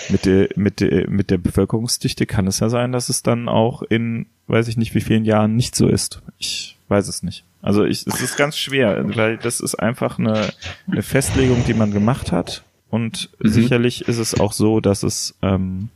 mit 0.08 0.26
der, 0.26 0.48
mit 0.56 0.80
der, 0.80 1.08
mit 1.08 1.30
der 1.30 1.38
Bevölkerungsdichte 1.38 2.26
kann 2.26 2.46
es 2.46 2.60
ja 2.60 2.68
sein, 2.68 2.92
dass 2.92 3.08
es 3.08 3.22
dann 3.22 3.48
auch 3.48 3.82
in, 3.82 4.26
weiß 4.46 4.68
ich 4.68 4.76
nicht 4.76 4.94
wie 4.94 5.00
vielen 5.00 5.24
Jahren 5.24 5.56
nicht 5.56 5.74
so 5.76 5.88
ist. 5.88 6.22
Ich 6.38 6.76
weiß 6.88 7.08
es 7.08 7.22
nicht. 7.22 7.44
Also 7.62 7.84
ich, 7.84 8.06
es 8.06 8.20
ist 8.20 8.36
ganz 8.36 8.56
schwer, 8.56 9.04
weil 9.16 9.38
das 9.38 9.60
ist 9.60 9.76
einfach 9.76 10.18
eine, 10.18 10.52
eine 10.90 11.02
Festlegung, 11.02 11.64
die 11.66 11.74
man 11.74 11.92
gemacht 11.92 12.32
hat. 12.32 12.64
Und 12.90 13.30
mhm. 13.38 13.48
sicherlich 13.48 14.08
ist 14.08 14.18
es 14.18 14.38
auch 14.38 14.52
so, 14.52 14.80
dass 14.80 15.02
es, 15.02 15.34
ähm, 15.42 15.88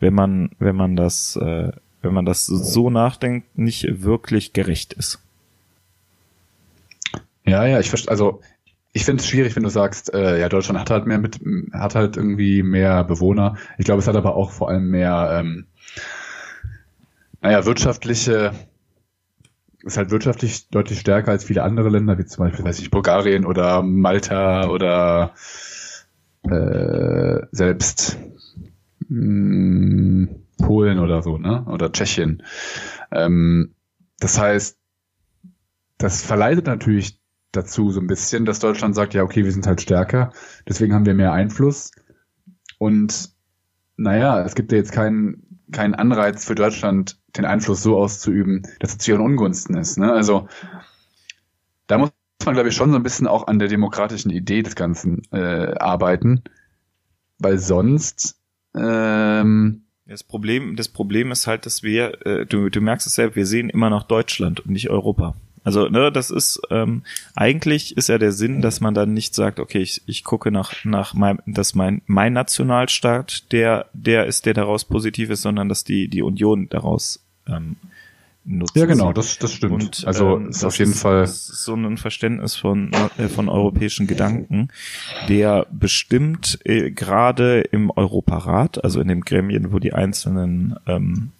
wenn 0.00 0.14
man, 0.14 0.50
wenn 0.58 0.74
man 0.74 0.96
das, 0.96 1.36
äh, 1.36 1.72
wenn 2.02 2.14
man 2.14 2.24
das 2.24 2.46
so 2.46 2.90
nachdenkt, 2.90 3.58
nicht 3.58 4.02
wirklich 4.02 4.52
gerecht 4.52 4.94
ist. 4.94 5.20
Ja, 7.44 7.64
ja, 7.64 7.78
ich 7.78 7.88
verstehe, 7.88 8.10
also 8.10 8.40
ich 8.96 9.04
finde 9.04 9.20
es 9.20 9.28
schwierig, 9.28 9.54
wenn 9.54 9.62
du 9.62 9.68
sagst, 9.68 10.14
äh, 10.14 10.40
ja, 10.40 10.48
Deutschland 10.48 10.80
hat 10.80 10.88
halt 10.88 11.06
mehr 11.06 11.18
mit, 11.18 11.38
hat 11.74 11.94
halt 11.94 12.16
irgendwie 12.16 12.62
mehr 12.62 13.04
Bewohner. 13.04 13.56
Ich 13.76 13.84
glaube, 13.84 14.00
es 14.00 14.08
hat 14.08 14.16
aber 14.16 14.34
auch 14.34 14.52
vor 14.52 14.70
allem 14.70 14.88
mehr, 14.90 15.38
ähm, 15.38 15.66
naja, 17.42 17.66
wirtschaftliche 17.66 18.52
ist 19.82 19.98
halt 19.98 20.10
wirtschaftlich 20.10 20.70
deutlich 20.70 20.98
stärker 20.98 21.30
als 21.30 21.44
viele 21.44 21.62
andere 21.62 21.90
Länder, 21.90 22.16
wie 22.16 22.24
zum 22.24 22.46
Beispiel, 22.46 22.64
weiß 22.64 22.78
ich, 22.78 22.90
Bulgarien 22.90 23.44
oder 23.44 23.82
Malta 23.82 24.66
oder 24.70 25.34
äh, 26.44 27.46
selbst 27.52 28.18
mh, 29.08 29.08
hm, 29.10 30.28
Polen 30.56 30.98
oder 30.98 31.22
so, 31.22 31.36
ne? 31.36 31.66
Oder 31.66 31.92
Tschechien. 31.92 32.42
Ähm, 33.12 33.74
das 34.20 34.40
heißt, 34.40 34.78
das 35.98 36.22
verleitet 36.22 36.66
natürlich 36.66 37.20
dazu 37.56 37.90
so 37.90 38.00
ein 38.00 38.06
bisschen, 38.06 38.44
dass 38.44 38.58
Deutschland 38.58 38.94
sagt, 38.94 39.14
ja, 39.14 39.22
okay, 39.22 39.44
wir 39.44 39.52
sind 39.52 39.66
halt 39.66 39.80
stärker, 39.80 40.32
deswegen 40.68 40.94
haben 40.94 41.06
wir 41.06 41.14
mehr 41.14 41.32
Einfluss. 41.32 41.90
Und 42.78 43.30
naja, 43.96 44.42
es 44.42 44.54
gibt 44.54 44.72
ja 44.72 44.78
jetzt 44.78 44.92
keinen 44.92 45.46
keinen 45.72 45.94
Anreiz 45.94 46.44
für 46.44 46.54
Deutschland, 46.54 47.18
den 47.36 47.44
Einfluss 47.44 47.82
so 47.82 47.96
auszuüben, 47.96 48.62
dass 48.78 48.92
es 48.92 48.98
zu 48.98 49.10
ihren 49.10 49.20
Ungunsten 49.20 49.76
ist. 49.76 49.98
Ne? 49.98 50.12
Also 50.12 50.48
da 51.86 51.98
muss 51.98 52.10
man, 52.44 52.54
glaube 52.54 52.68
ich, 52.68 52.76
schon 52.76 52.90
so 52.90 52.96
ein 52.96 53.02
bisschen 53.02 53.26
auch 53.26 53.46
an 53.46 53.58
der 53.58 53.68
demokratischen 53.68 54.30
Idee 54.30 54.62
des 54.62 54.76
Ganzen 54.76 55.22
äh, 55.32 55.74
arbeiten, 55.78 56.42
weil 57.38 57.58
sonst 57.58 58.38
ähm, 58.76 59.82
das 60.06 60.22
Problem, 60.22 60.76
das 60.76 60.88
Problem 60.88 61.32
ist 61.32 61.46
halt, 61.46 61.66
dass 61.66 61.82
wir, 61.82 62.24
äh, 62.26 62.46
du, 62.46 62.68
du 62.68 62.80
merkst 62.80 63.06
es 63.06 63.16
ja, 63.16 63.34
wir 63.34 63.46
sehen 63.46 63.68
immer 63.68 63.90
noch 63.90 64.04
Deutschland 64.04 64.60
und 64.60 64.70
nicht 64.70 64.88
Europa. 64.88 65.34
Also, 65.66 65.88
ne, 65.88 66.12
das 66.12 66.30
ist 66.30 66.60
ähm, 66.70 67.02
eigentlich 67.34 67.96
ist 67.96 68.08
ja 68.08 68.18
der 68.18 68.30
Sinn, 68.30 68.62
dass 68.62 68.80
man 68.80 68.94
dann 68.94 69.12
nicht 69.12 69.34
sagt, 69.34 69.58
okay, 69.58 69.80
ich, 69.80 70.00
ich 70.06 70.22
gucke 70.22 70.52
nach 70.52 70.84
nach 70.84 71.12
meinem, 71.12 71.40
dass 71.44 71.74
mein 71.74 72.02
mein 72.06 72.34
Nationalstaat 72.34 73.50
der 73.50 73.86
der 73.92 74.26
ist, 74.26 74.46
der 74.46 74.54
daraus 74.54 74.84
positiv 74.84 75.28
ist, 75.28 75.42
sondern 75.42 75.68
dass 75.68 75.82
die 75.82 76.06
die 76.06 76.22
Union 76.22 76.68
daraus 76.68 77.26
ähm, 77.48 77.74
nutzen. 78.44 78.78
Ja, 78.78 78.86
genau, 78.86 79.12
das, 79.12 79.40
das 79.40 79.54
stimmt. 79.54 79.72
Und, 79.72 80.06
also 80.06 80.36
ähm, 80.36 80.50
ist 80.50 80.62
das 80.62 80.64
auf 80.66 80.78
jeden 80.78 80.94
Fall. 80.94 81.24
ist 81.24 81.48
so 81.48 81.74
ein 81.74 81.96
Verständnis 81.96 82.54
von, 82.54 82.92
äh, 83.18 83.26
von 83.26 83.48
europäischen 83.48 84.06
Gedanken, 84.06 84.68
der 85.28 85.66
bestimmt 85.72 86.60
äh, 86.64 86.92
gerade 86.92 87.62
im 87.62 87.90
Europarat, 87.90 88.84
also 88.84 89.00
in 89.00 89.08
dem 89.08 89.22
Gremien, 89.22 89.72
wo 89.72 89.80
die 89.80 89.94
einzelnen 89.94 90.76
ähm, 90.86 91.32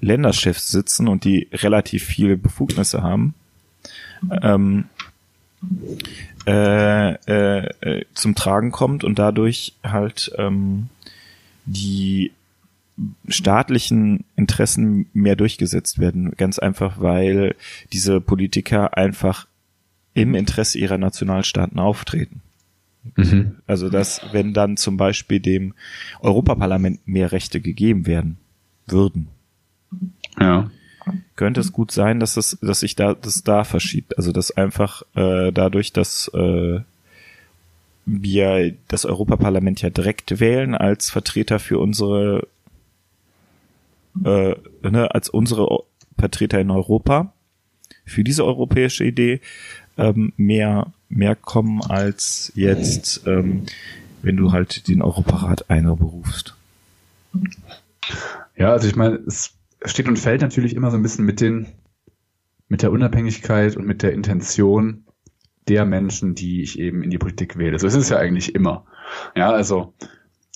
Länderchefs 0.00 0.70
sitzen 0.70 1.08
und 1.08 1.24
die 1.24 1.50
relativ 1.52 2.04
viele 2.04 2.38
Befugnisse 2.38 3.02
haben, 3.02 3.34
ähm, 4.42 4.84
äh, 6.46 7.14
äh, 7.14 7.66
äh, 7.80 8.04
zum 8.14 8.34
Tragen 8.34 8.70
kommt 8.70 9.04
und 9.04 9.18
dadurch 9.18 9.74
halt 9.82 10.32
ähm, 10.38 10.88
die 11.64 12.32
staatlichen 13.28 14.24
Interessen 14.36 15.06
mehr 15.12 15.36
durchgesetzt 15.36 15.98
werden. 15.98 16.32
Ganz 16.36 16.58
einfach, 16.58 17.00
weil 17.00 17.54
diese 17.92 18.20
Politiker 18.20 18.96
einfach 18.96 19.46
im 20.14 20.34
Interesse 20.34 20.78
ihrer 20.78 20.98
Nationalstaaten 20.98 21.78
auftreten. 21.78 22.40
Mhm. 23.16 23.56
Also 23.66 23.88
dass, 23.88 24.22
wenn 24.32 24.54
dann 24.54 24.76
zum 24.76 24.96
Beispiel 24.96 25.40
dem 25.40 25.74
Europaparlament 26.20 27.06
mehr 27.06 27.32
Rechte 27.32 27.60
gegeben 27.60 28.06
werden 28.06 28.38
würden, 28.86 29.28
Ja. 30.40 30.70
Könnte 31.36 31.60
es 31.60 31.72
gut 31.72 31.92
sein, 31.92 32.20
dass 32.20 32.36
es, 32.36 32.58
dass 32.60 32.80
sich 32.80 32.96
da 32.96 33.14
das 33.14 33.42
da 33.44 33.64
verschiebt. 33.64 34.16
Also 34.18 34.32
dass 34.32 34.50
einfach 34.50 35.02
äh, 35.14 35.52
dadurch, 35.52 35.92
dass 35.92 36.28
äh, 36.34 36.80
wir 38.06 38.74
das 38.88 39.04
Europaparlament 39.04 39.82
ja 39.82 39.90
direkt 39.90 40.40
wählen 40.40 40.74
als 40.74 41.10
Vertreter 41.10 41.58
für 41.58 41.78
unsere 41.78 42.46
äh, 44.24 44.54
ne, 44.82 45.14
als 45.14 45.28
unsere 45.28 45.84
Vertreter 46.18 46.60
in 46.60 46.70
Europa 46.70 47.32
für 48.04 48.24
diese 48.24 48.44
europäische 48.44 49.04
Idee 49.04 49.40
ähm, 49.98 50.32
mehr 50.36 50.92
mehr 51.08 51.36
kommen 51.36 51.82
als 51.82 52.52
jetzt, 52.54 53.26
ähm, 53.26 53.66
wenn 54.22 54.36
du 54.36 54.52
halt 54.52 54.88
den 54.88 55.02
Europarat 55.02 55.70
einberufst. 55.70 56.56
Ja, 58.56 58.72
also 58.72 58.88
ich 58.88 58.96
meine, 58.96 59.16
es 59.26 59.55
steht 59.84 60.08
und 60.08 60.18
fällt 60.18 60.40
natürlich 60.40 60.74
immer 60.74 60.90
so 60.90 60.96
ein 60.96 61.02
bisschen 61.02 61.24
mit 61.24 61.40
den, 61.40 61.68
mit 62.68 62.82
der 62.82 62.92
Unabhängigkeit 62.92 63.76
und 63.76 63.86
mit 63.86 64.02
der 64.02 64.12
Intention 64.12 65.06
der 65.68 65.84
Menschen, 65.84 66.34
die 66.34 66.62
ich 66.62 66.78
eben 66.78 67.02
in 67.02 67.10
die 67.10 67.18
Politik 67.18 67.58
wähle. 67.58 67.78
So 67.78 67.86
ist 67.86 67.94
es 67.94 68.08
ja 68.08 68.18
eigentlich 68.18 68.54
immer. 68.54 68.86
Ja, 69.34 69.50
also 69.50 69.94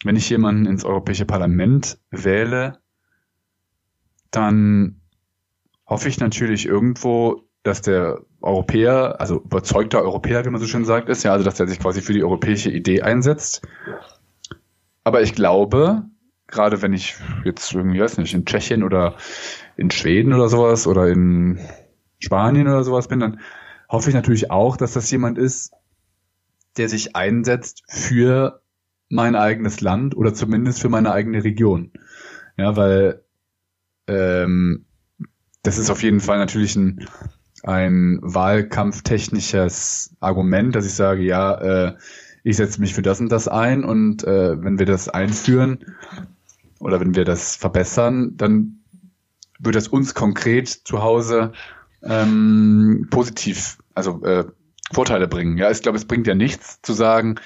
wenn 0.04 0.16
ich 0.16 0.30
jemanden 0.30 0.66
ins 0.66 0.84
Europäische 0.84 1.26
Parlament 1.26 1.98
wähle, 2.10 2.78
dann 4.30 5.00
hoffe 5.86 6.08
ich 6.08 6.20
natürlich 6.20 6.66
irgendwo, 6.66 7.42
dass 7.62 7.82
der 7.82 8.20
Europäer, 8.40 9.20
also 9.20 9.40
überzeugter 9.42 10.00
Europäer, 10.00 10.44
wie 10.44 10.50
man 10.50 10.60
so 10.60 10.66
schön 10.66 10.84
sagt, 10.84 11.08
ist, 11.08 11.24
ja, 11.24 11.32
also 11.32 11.44
dass 11.44 11.60
er 11.60 11.66
sich 11.66 11.80
quasi 11.80 12.00
für 12.00 12.12
die 12.12 12.24
europäische 12.24 12.70
Idee 12.70 13.02
einsetzt. 13.02 13.62
Aber 15.04 15.22
ich 15.22 15.34
glaube, 15.34 16.04
gerade 16.51 16.82
wenn 16.82 16.92
ich 16.92 17.16
jetzt 17.44 17.72
irgendwie, 17.72 18.01
weiß 18.01 18.18
nicht, 18.18 18.34
in 18.34 18.44
Tschechien 18.44 18.82
oder 18.82 19.16
in 19.76 19.90
Schweden 19.90 20.32
oder 20.32 20.48
sowas 20.48 20.86
oder 20.86 21.09
in 21.09 21.59
Spanien 22.18 22.68
oder 22.68 22.84
sowas 22.84 23.09
bin, 23.09 23.20
dann 23.20 23.40
hoffe 23.88 24.11
ich 24.11 24.14
natürlich 24.14 24.51
auch, 24.51 24.76
dass 24.76 24.92
das 24.92 25.11
jemand 25.11 25.38
ist, 25.38 25.72
der 26.76 26.88
sich 26.88 27.16
einsetzt 27.16 27.82
für 27.88 28.62
mein 29.09 29.34
eigenes 29.34 29.80
Land 29.80 30.16
oder 30.16 30.34
zumindest 30.34 30.80
für 30.80 30.88
meine 30.88 31.12
eigene 31.12 31.42
Region. 31.42 31.92
Ja, 32.57 32.76
weil 32.76 33.24
ähm, 34.07 34.86
das 35.62 35.78
ist 35.78 35.90
auf 35.90 36.03
jeden 36.03 36.20
Fall 36.20 36.38
natürlich 36.38 36.76
ein, 36.76 37.07
ein 37.64 38.18
wahlkampftechnisches 38.22 40.16
Argument, 40.20 40.74
dass 40.74 40.86
ich 40.86 40.94
sage, 40.94 41.22
ja, 41.22 41.55
äh, 41.88 41.96
ich 42.42 42.57
setze 42.57 42.80
mich 42.80 42.94
für 42.94 43.03
das 43.03 43.20
und 43.20 43.30
das 43.30 43.48
ein 43.48 43.84
und 43.84 44.24
äh, 44.24 44.62
wenn 44.62 44.78
wir 44.78 44.86
das 44.86 45.09
einführen 45.09 45.84
oder 46.80 47.00
wenn 47.00 47.14
wir 47.14 47.24
das 47.24 47.56
verbessern, 47.56 48.36
dann 48.36 48.80
wird 49.58 49.76
das 49.76 49.88
uns 49.88 50.14
konkret 50.14 50.68
zu 50.68 51.02
Hause 51.02 51.52
ähm, 52.02 53.06
positiv, 53.10 53.78
also 53.94 54.22
äh, 54.24 54.44
Vorteile 54.92 55.28
bringen. 55.28 55.56
Ja, 55.58 55.70
ich 55.70 55.82
glaube, 55.82 55.98
es 55.98 56.06
bringt 56.06 56.26
ja 56.26 56.34
nichts 56.34 56.80
zu 56.82 56.92
sagen, 56.92 57.36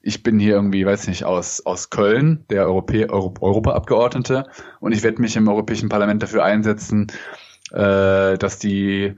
ich 0.00 0.22
bin 0.22 0.38
hier 0.38 0.54
irgendwie, 0.54 0.86
weiß 0.86 1.08
nicht, 1.08 1.24
aus, 1.24 1.64
aus 1.64 1.90
Köln, 1.90 2.44
der 2.50 2.66
Europä 2.66 3.08
Euro 3.08 3.34
Europaabgeordnete, 3.40 4.44
und 4.80 4.92
ich 4.92 5.02
werde 5.02 5.20
mich 5.20 5.36
im 5.36 5.48
Europäischen 5.48 5.88
Parlament 5.88 6.22
dafür 6.22 6.44
einsetzen, 6.44 7.08
äh, 7.72 8.36
dass 8.38 8.58
die 8.58 9.16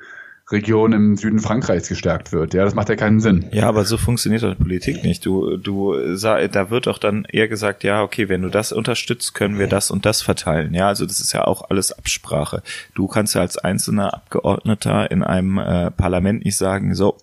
Region 0.49 0.93
im 0.93 1.17
Süden 1.17 1.41
Frankreichs 1.41 1.89
gestärkt 1.89 2.33
wird. 2.33 2.55
Ja, 2.55 2.65
das 2.65 2.75
macht 2.75 2.89
ja 2.89 2.95
keinen 2.95 3.21
Sinn. 3.21 3.47
Ja, 3.51 3.69
aber 3.69 3.85
so 3.85 3.97
funktioniert 3.97 4.45
doch 4.45 4.57
Politik 4.57 5.03
nicht. 5.03 5.27
Du, 5.27 5.57
du, 5.57 5.95
da 6.17 6.71
wird 6.71 6.87
doch 6.87 6.99
dann 6.99 7.25
eher 7.25 7.49
gesagt, 7.49 7.83
ja, 7.83 8.03
okay, 8.03 8.29
wenn 8.29 8.43
du 8.43 8.49
das 8.49 8.71
unterstützt, 8.71 9.35
können 9.35 9.59
wir 9.59 9.67
das 9.67 9.91
und 9.91 10.07
das 10.07 10.23
verteilen. 10.23 10.73
Ja, 10.73 10.87
also 10.87 11.05
das 11.05 11.19
ist 11.19 11.33
ja 11.33 11.45
auch 11.45 11.69
alles 11.71 11.91
Absprache. 11.91 12.63
Du 12.95 13.09
kannst 13.09 13.35
ja 13.35 13.41
als 13.41 13.59
einzelner 13.59 14.15
Abgeordneter 14.15 15.11
in 15.11 15.25
einem 15.25 15.59
äh, 15.59 15.91
Parlament 15.91 16.45
nicht 16.45 16.57
sagen, 16.57 16.95
so, 16.95 17.17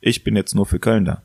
ich 0.00 0.24
bin 0.24 0.34
jetzt 0.34 0.54
nur 0.54 0.66
für 0.66 0.80
Köln 0.80 1.04
da. 1.04 1.22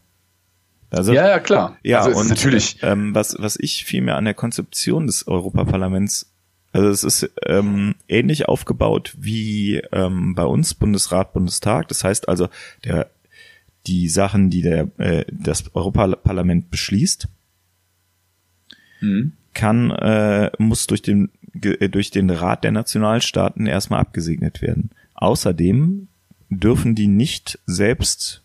Also, 0.91 1.13
Ja, 1.13 1.27
ja, 1.27 1.39
klar. 1.39 1.77
Ja, 1.81 2.01
also 2.03 2.19
und 2.19 2.29
natürlich. 2.29 2.77
ähm, 2.83 3.15
was, 3.15 3.35
was 3.39 3.57
ich 3.59 3.85
vielmehr 3.85 4.17
an 4.17 4.25
der 4.25 4.35
Konzeption 4.35 5.07
des 5.07 5.27
Europaparlaments, 5.27 6.32
also 6.73 6.89
es 6.89 7.03
ist 7.03 7.31
ähm, 7.45 7.95
ähnlich 8.07 8.47
aufgebaut 8.49 9.15
wie 9.17 9.77
ähm, 9.91 10.35
bei 10.35 10.45
uns 10.45 10.73
Bundesrat, 10.73 11.33
Bundestag. 11.33 11.87
Das 11.87 12.03
heißt 12.03 12.27
also, 12.27 12.49
der 12.83 13.09
die 13.87 14.09
Sachen, 14.09 14.49
die 14.49 14.61
der 14.61 14.89
äh, 14.97 15.25
das 15.31 15.73
Europaparlament 15.75 16.69
beschließt, 16.71 17.27
Mhm. 19.03 19.33
kann 19.53 19.91
äh, 19.91 20.49
muss 20.57 20.87
durch 20.87 21.01
den 21.01 21.29
äh, 21.61 21.89
durch 21.89 22.09
den 22.09 22.29
Rat 22.29 22.63
der 22.63 22.71
Nationalstaaten 22.71 23.67
erstmal 23.67 23.99
abgesegnet 23.99 24.61
werden. 24.61 24.91
Außerdem 25.13 26.07
dürfen 26.49 26.95
die 26.95 27.07
nicht 27.07 27.59
selbst 27.65 28.43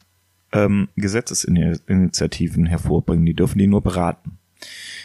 ähm, 0.53 0.89
Gesetzesinitiativen 0.97 2.66
hervorbringen, 2.66 3.24
die 3.24 3.35
dürfen 3.35 3.59
die 3.59 3.66
nur 3.66 3.83
beraten. 3.83 4.38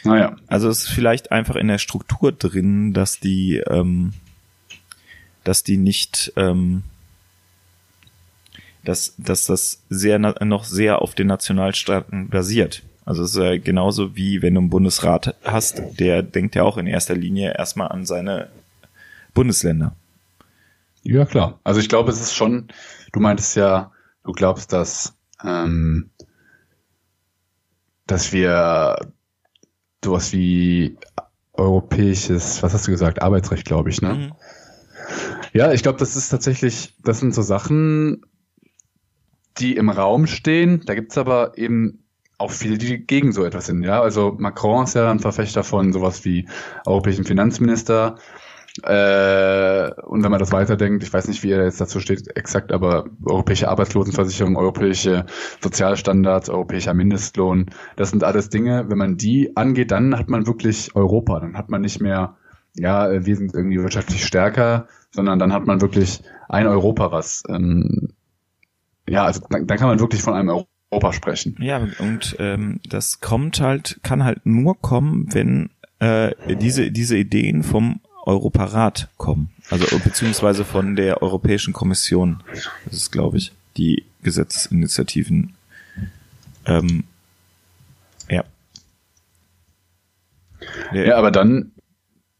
Naja. 0.03 0.35
Also 0.47 0.69
es 0.69 0.83
ist 0.83 0.89
vielleicht 0.89 1.31
einfach 1.31 1.55
in 1.55 1.67
der 1.67 1.77
Struktur 1.77 2.31
drin, 2.31 2.93
dass 2.93 3.19
die, 3.19 3.57
ähm, 3.57 4.13
dass 5.43 5.63
die 5.63 5.77
nicht, 5.77 6.33
ähm, 6.35 6.83
dass, 8.83 9.15
dass 9.17 9.45
das 9.45 9.83
sehr 9.89 10.19
noch 10.19 10.65
sehr 10.65 11.01
auf 11.01 11.15
den 11.15 11.27
Nationalstaaten 11.27 12.29
basiert. 12.29 12.83
Also 13.05 13.23
es 13.23 13.31
ist 13.31 13.37
ja 13.37 13.57
genauso 13.57 14.15
wie 14.15 14.41
wenn 14.41 14.53
du 14.53 14.61
einen 14.61 14.69
Bundesrat 14.69 15.35
hast, 15.43 15.81
der 15.99 16.23
denkt 16.23 16.55
ja 16.55 16.63
auch 16.63 16.77
in 16.77 16.87
erster 16.87 17.15
Linie 17.15 17.53
erstmal 17.57 17.89
an 17.89 18.05
seine 18.05 18.49
Bundesländer. 19.33 19.95
Ja, 21.03 21.25
klar. 21.25 21.59
Also 21.63 21.79
ich 21.81 21.89
glaube, 21.89 22.11
es 22.11 22.21
ist 22.21 22.33
schon, 22.33 22.69
du 23.11 23.19
meintest 23.19 23.55
ja, 23.55 23.91
du 24.23 24.31
glaubst, 24.31 24.71
dass, 24.71 25.17
ähm, 25.43 26.11
dass 28.07 28.31
wir 28.31 29.11
sowas 30.03 30.33
wie 30.33 30.97
europäisches, 31.53 32.63
was 32.63 32.73
hast 32.73 32.87
du 32.87 32.91
gesagt, 32.91 33.21
Arbeitsrecht, 33.21 33.65
glaube 33.65 33.89
ich, 33.89 34.01
ne? 34.01 34.13
Mhm. 34.13 34.31
Ja, 35.53 35.71
ich 35.71 35.83
glaube, 35.83 35.99
das 35.99 36.15
ist 36.15 36.29
tatsächlich, 36.29 36.95
das 37.03 37.19
sind 37.19 37.33
so 37.33 37.41
Sachen, 37.41 38.25
die 39.59 39.75
im 39.75 39.89
Raum 39.89 40.25
stehen. 40.25 40.81
Da 40.85 40.95
gibt's 40.95 41.17
aber 41.17 41.57
eben 41.57 42.05
auch 42.37 42.51
viele, 42.51 42.77
die 42.77 43.05
gegen 43.05 43.31
so 43.31 43.45
etwas 43.45 43.67
sind. 43.67 43.83
Ja, 43.83 44.01
also 44.01 44.35
Macron 44.37 44.85
ist 44.85 44.95
ja 44.95 45.11
ein 45.11 45.19
Verfechter 45.19 45.63
von 45.63 45.93
sowas 45.93 46.25
wie 46.25 46.47
europäischen 46.85 47.25
Finanzminister. 47.25 48.17
Äh, 48.81 49.91
und 50.01 50.23
wenn 50.23 50.31
man 50.31 50.39
das 50.39 50.51
weiterdenkt, 50.51 51.03
ich 51.03 51.13
weiß 51.13 51.27
nicht, 51.27 51.43
wie 51.43 51.51
er 51.51 51.63
jetzt 51.63 51.79
dazu 51.79 51.99
steht, 51.99 52.35
exakt, 52.35 52.71
aber 52.71 53.05
europäische 53.23 53.69
Arbeitslosenversicherung, 53.69 54.57
europäische 54.57 55.25
Sozialstandards, 55.61 56.49
europäischer 56.49 56.95
Mindestlohn, 56.95 57.67
das 57.95 58.09
sind 58.09 58.23
alles 58.23 58.49
Dinge, 58.49 58.89
wenn 58.89 58.97
man 58.97 59.15
die 59.17 59.55
angeht, 59.55 59.91
dann 59.91 60.17
hat 60.17 60.29
man 60.29 60.47
wirklich 60.47 60.95
Europa. 60.95 61.39
Dann 61.39 61.55
hat 61.55 61.69
man 61.69 61.81
nicht 61.81 62.01
mehr, 62.01 62.35
ja, 62.75 63.25
wir 63.25 63.35
sind 63.35 63.53
irgendwie 63.53 63.79
wirtschaftlich 63.79 64.25
stärker, 64.25 64.87
sondern 65.11 65.37
dann 65.37 65.53
hat 65.53 65.67
man 65.67 65.81
wirklich 65.81 66.23
ein 66.49 66.65
Europa, 66.65 67.11
was, 67.11 67.43
ähm, 67.49 68.13
ja, 69.07 69.25
also 69.25 69.41
dann, 69.49 69.67
dann 69.67 69.77
kann 69.77 69.87
man 69.87 69.99
wirklich 69.99 70.23
von 70.23 70.33
einem 70.33 70.49
Europa 70.49 71.13
sprechen. 71.13 71.55
Ja, 71.59 71.87
und 71.99 72.35
ähm, 72.39 72.79
das 72.89 73.19
kommt 73.19 73.61
halt, 73.61 73.99
kann 74.01 74.23
halt 74.23 74.45
nur 74.45 74.81
kommen, 74.81 75.27
wenn 75.31 75.69
äh, 75.99 76.31
diese, 76.55 76.91
diese 76.91 77.17
Ideen 77.17 77.61
vom 77.61 77.99
Europarat 78.25 79.09
kommen. 79.17 79.49
Also 79.69 79.99
beziehungsweise 79.99 80.65
von 80.65 80.95
der 80.95 81.21
Europäischen 81.21 81.73
Kommission. 81.73 82.43
Das 82.85 82.95
ist, 82.95 83.11
glaube 83.11 83.37
ich, 83.37 83.51
die 83.77 84.05
Gesetzesinitiativen. 84.23 85.55
Ähm, 86.65 87.03
ja. 88.29 88.43
Ja, 90.93 91.17
aber 91.17 91.31
dann 91.31 91.71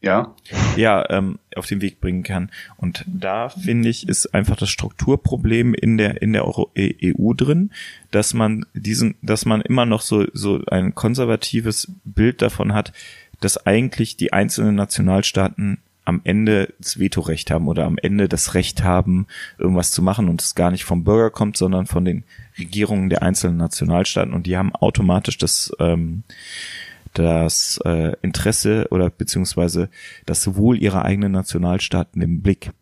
Ja. 0.04 0.34
Ja, 0.76 1.08
ähm, 1.08 1.38
auf 1.56 1.66
den 1.66 1.80
Weg 1.80 1.98
bringen 1.98 2.22
kann. 2.24 2.50
Und 2.76 3.04
da 3.06 3.48
finde 3.48 3.88
ich, 3.88 4.06
ist 4.06 4.34
einfach 4.34 4.56
das 4.56 4.68
Strukturproblem 4.68 5.72
in 5.72 5.96
der 5.96 6.20
in 6.20 6.34
der 6.34 6.44
Euro 6.44 6.70
EU 6.76 7.32
drin, 7.32 7.70
dass 8.10 8.34
man 8.34 8.66
diesen, 8.74 9.14
dass 9.22 9.46
man 9.46 9.62
immer 9.62 9.86
noch 9.86 10.02
so 10.02 10.26
so 10.34 10.62
ein 10.66 10.94
konservatives 10.94 11.90
Bild 12.04 12.42
davon 12.42 12.74
hat, 12.74 12.92
dass 13.40 13.66
eigentlich 13.66 14.16
die 14.16 14.32
einzelnen 14.32 14.74
Nationalstaaten 14.74 15.78
am 16.04 16.20
Ende 16.24 16.74
das 16.78 16.98
Vetorecht 16.98 17.50
haben 17.50 17.68
oder 17.68 17.86
am 17.86 17.96
Ende 17.96 18.28
das 18.28 18.54
Recht 18.54 18.84
haben, 18.84 19.26
irgendwas 19.58 19.90
zu 19.90 20.02
machen 20.02 20.28
und 20.28 20.42
es 20.42 20.54
gar 20.54 20.70
nicht 20.70 20.84
vom 20.84 21.02
Bürger 21.02 21.30
kommt, 21.30 21.56
sondern 21.56 21.86
von 21.86 22.04
den 22.04 22.24
Regierungen 22.58 23.08
der 23.08 23.22
einzelnen 23.22 23.56
Nationalstaaten 23.56 24.34
und 24.34 24.46
die 24.46 24.56
haben 24.56 24.74
automatisch 24.74 25.38
das 25.38 25.72
ähm, 25.78 26.24
das 27.14 27.80
äh, 27.84 28.16
Interesse 28.22 28.88
oder 28.90 29.08
beziehungsweise 29.08 29.88
das 30.26 30.56
Wohl 30.56 30.82
ihrer 30.82 31.04
eigenen 31.04 31.32
Nationalstaaten 31.32 32.20
im 32.20 32.42
Blick. 32.42 32.72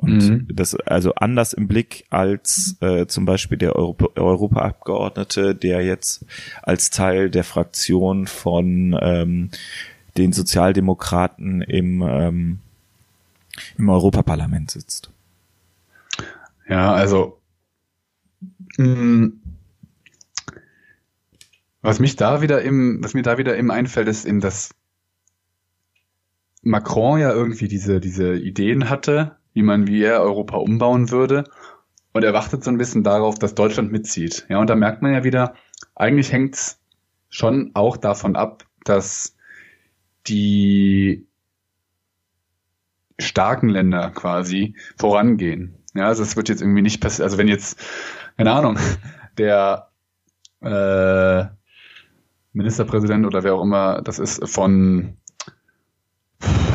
Und 0.00 0.28
mhm. 0.28 0.46
das 0.52 0.74
also 0.76 1.14
anders 1.14 1.52
im 1.52 1.66
Blick 1.66 2.04
als 2.08 2.76
äh, 2.80 3.06
zum 3.06 3.24
Beispiel 3.24 3.58
der 3.58 3.74
Europa 3.74 4.08
Europaabgeordnete, 4.14 5.54
der 5.54 5.84
jetzt 5.84 6.24
als 6.62 6.90
Teil 6.90 7.30
der 7.30 7.42
Fraktion 7.44 8.26
von 8.26 8.96
ähm, 9.00 9.50
den 10.16 10.32
Sozialdemokraten 10.32 11.62
im, 11.62 12.02
ähm, 12.02 12.58
im 13.76 13.88
Europaparlament 13.88 14.70
sitzt. 14.70 15.10
Ja, 16.68 16.92
also 16.92 17.38
mh, 18.76 18.86
mm, 18.86 19.40
was 21.82 21.98
mich 21.98 22.14
da 22.16 22.40
wieder 22.40 22.62
im, 22.62 23.02
was 23.02 23.14
mir 23.14 23.22
da 23.22 23.38
wieder 23.38 23.56
im 23.56 23.70
einfällt, 23.70 24.08
ist 24.08 24.26
eben, 24.26 24.40
dass 24.40 24.70
Macron 26.62 27.18
ja 27.18 27.32
irgendwie 27.32 27.66
diese, 27.68 28.00
diese 28.00 28.34
Ideen 28.34 28.90
hatte, 28.90 29.37
wie 29.58 29.62
man, 29.62 29.88
wie 29.88 30.04
er 30.04 30.20
Europa 30.20 30.56
umbauen 30.56 31.10
würde. 31.10 31.42
Und 32.12 32.22
er 32.22 32.32
wartet 32.32 32.62
so 32.62 32.70
ein 32.70 32.78
bisschen 32.78 33.02
darauf, 33.02 33.40
dass 33.40 33.56
Deutschland 33.56 33.90
mitzieht. 33.90 34.46
Ja, 34.48 34.58
und 34.60 34.70
da 34.70 34.76
merkt 34.76 35.02
man 35.02 35.12
ja 35.12 35.24
wieder, 35.24 35.54
eigentlich 35.96 36.30
hängt's 36.30 36.80
schon 37.28 37.72
auch 37.74 37.96
davon 37.96 38.36
ab, 38.36 38.64
dass 38.84 39.36
die 40.28 41.26
starken 43.18 43.68
Länder 43.68 44.10
quasi 44.10 44.76
vorangehen. 44.96 45.74
Ja, 45.92 46.06
also 46.06 46.22
es 46.22 46.36
wird 46.36 46.48
jetzt 46.48 46.62
irgendwie 46.62 46.82
nicht 46.82 47.00
passieren. 47.00 47.24
Also 47.24 47.36
wenn 47.36 47.48
jetzt, 47.48 47.80
keine 48.36 48.52
Ahnung, 48.52 48.78
der 49.38 49.88
äh, 50.60 51.46
Ministerpräsident 52.52 53.26
oder 53.26 53.42
wer 53.42 53.54
auch 53.56 53.62
immer 53.62 54.02
das 54.02 54.20
ist 54.20 54.48
von 54.48 55.16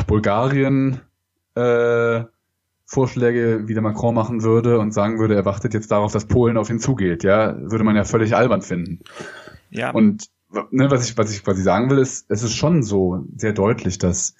Bulgarien 0.06 1.00
äh, 1.54 2.24
Vorschläge, 2.94 3.64
wie 3.66 3.74
der 3.74 3.82
Macron 3.82 4.14
machen 4.14 4.42
würde 4.42 4.78
und 4.78 4.92
sagen 4.92 5.18
würde, 5.18 5.34
er 5.34 5.44
wartet 5.44 5.74
jetzt 5.74 5.90
darauf, 5.90 6.12
dass 6.12 6.26
Polen 6.26 6.56
auf 6.56 6.70
ihn 6.70 6.78
zugeht, 6.78 7.24
ja, 7.24 7.56
würde 7.58 7.84
man 7.84 7.96
ja 7.96 8.04
völlig 8.04 8.34
albern 8.34 8.62
finden. 8.62 9.00
Ja. 9.70 9.90
Und 9.90 10.30
ne, 10.70 10.90
was 10.90 11.08
ich, 11.08 11.18
was 11.18 11.30
ich 11.32 11.44
quasi 11.44 11.62
sagen 11.62 11.90
will, 11.90 11.98
ist, 11.98 12.30
es 12.30 12.42
ist 12.42 12.54
schon 12.54 12.82
so 12.82 13.24
sehr 13.36 13.52
deutlich, 13.52 13.98
dass, 13.98 14.34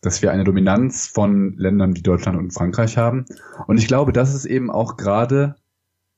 dass 0.00 0.22
wir 0.22 0.30
eine 0.30 0.44
Dominanz 0.44 1.08
von 1.08 1.54
Ländern 1.56 1.96
wie 1.96 2.02
Deutschland 2.02 2.38
und 2.38 2.52
Frankreich 2.52 2.96
haben. 2.96 3.26
Und 3.66 3.78
ich 3.78 3.88
glaube, 3.88 4.12
das 4.12 4.34
ist 4.34 4.44
eben 4.44 4.70
auch 4.70 4.96
gerade 4.96 5.56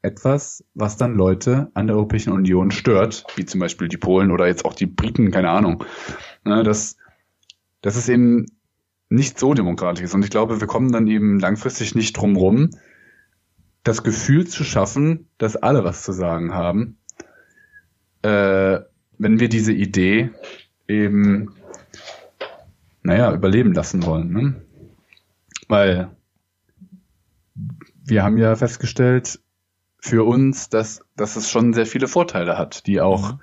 etwas, 0.03 0.65
was 0.75 0.97
dann 0.97 1.15
Leute 1.15 1.71
an 1.75 1.87
der 1.87 1.97
Europäischen 1.97 2.33
Union 2.33 2.71
stört, 2.71 3.25
wie 3.37 3.47
zum 3.47 3.61
Beispiel 3.61 3.89
die 3.89 3.97
Polen 3.97 4.31
oder 4.31 4.47
jetzt 4.47 4.65
auch 4.65 4.75
die 4.75 4.87
Briten, 4.87 5.31
keine 5.31 5.51
Ahnung. 5.51 5.85
Ne, 6.45 6.63
dass, 6.65 6.97
dass 7.81 7.97
es 7.97 8.09
eben 8.09 8.47
nicht 9.13 9.39
so 9.39 9.55
demokratisch 9.55 10.05
ist. 10.05 10.15
Und 10.15 10.25
ich 10.25 10.31
glaube, 10.31 10.61
wir 10.61 10.67
kommen 10.67 10.91
dann 10.91 11.07
eben 11.07 11.39
langfristig 11.39 11.95
nicht 11.95 12.17
drum 12.17 12.37
rum, 12.37 12.71
das 13.85 14.03
Gefühl 14.03 14.47
zu 14.47 14.65
schaffen, 14.65 15.29
dass 15.39 15.57
alle 15.57 15.85
was 15.85 16.03
zu 16.03 16.13
sagen 16.13 16.55
haben, 16.55 16.99
äh, 18.23 18.81
wenn 19.19 19.41
wir 19.41 19.49
diese 19.49 19.73
Idee 19.73 20.31
eben, 20.89 21.55
naja, 23.03 23.33
überleben 23.33 23.75
lassen 23.75 24.05
wollen. 24.05 24.33
Ne? 24.33 24.63
Weil 25.69 26.11
wir 28.05 28.23
haben 28.23 28.39
ja 28.39 28.57
festgestellt, 28.57 29.41
für 29.99 30.27
uns, 30.27 30.69
dass, 30.69 31.05
dass 31.17 31.37
es 31.37 31.49
schon 31.49 31.75
sehr 31.75 31.87
viele 31.87 32.09
Vorteile 32.09 32.59
hat, 32.59 32.87
die 32.89 33.01
auch 33.01 33.35
mhm. 33.35 33.41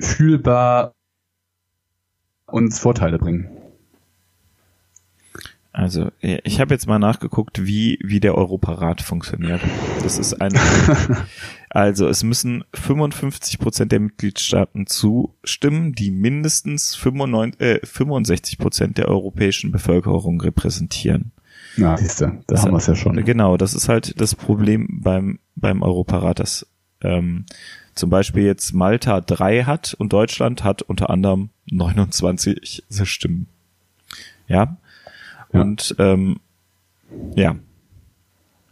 fühlbar 0.00 0.94
uns 2.46 2.80
Vorteile 2.80 3.18
bringen. 3.18 3.55
Also, 5.76 6.10
ich 6.20 6.58
habe 6.58 6.72
jetzt 6.72 6.86
mal 6.86 6.98
nachgeguckt, 6.98 7.66
wie, 7.66 7.98
wie 8.02 8.18
der 8.18 8.34
Europarat 8.34 9.02
funktioniert. 9.02 9.60
Das 10.02 10.18
ist 10.18 10.32
ein, 10.40 10.58
also 11.68 12.08
es 12.08 12.24
müssen 12.24 12.64
55 12.72 13.58
Prozent 13.58 13.92
der 13.92 14.00
Mitgliedstaaten 14.00 14.86
zustimmen, 14.86 15.92
die 15.92 16.10
mindestens 16.10 16.94
95, 16.96 17.60
äh, 17.60 17.80
65 17.84 18.56
Prozent 18.56 18.96
der 18.96 19.08
europäischen 19.08 19.70
Bevölkerung 19.70 20.40
repräsentieren. 20.40 21.32
Na, 21.76 21.98
siehste, 21.98 22.38
da 22.46 22.62
haben 22.62 22.70
wir 22.70 22.78
es 22.78 22.86
ja 22.86 22.94
schon. 22.94 23.22
Genau, 23.22 23.58
das 23.58 23.74
ist 23.74 23.90
halt 23.90 24.18
das 24.18 24.34
Problem 24.34 25.02
beim, 25.02 25.40
beim 25.56 25.82
Europarat, 25.82 26.38
dass 26.38 26.66
ähm, 27.02 27.44
zum 27.94 28.08
Beispiel 28.08 28.44
jetzt 28.44 28.72
Malta 28.72 29.20
drei 29.20 29.64
hat 29.64 29.92
und 29.92 30.14
Deutschland 30.14 30.64
hat 30.64 30.80
unter 30.80 31.10
anderem 31.10 31.50
29 31.70 32.84
Stimmen. 33.04 33.48
Ja. 34.48 34.78
Ja. 35.56 35.62
Und 35.62 35.94
ähm, 35.98 36.36
ja. 37.34 37.56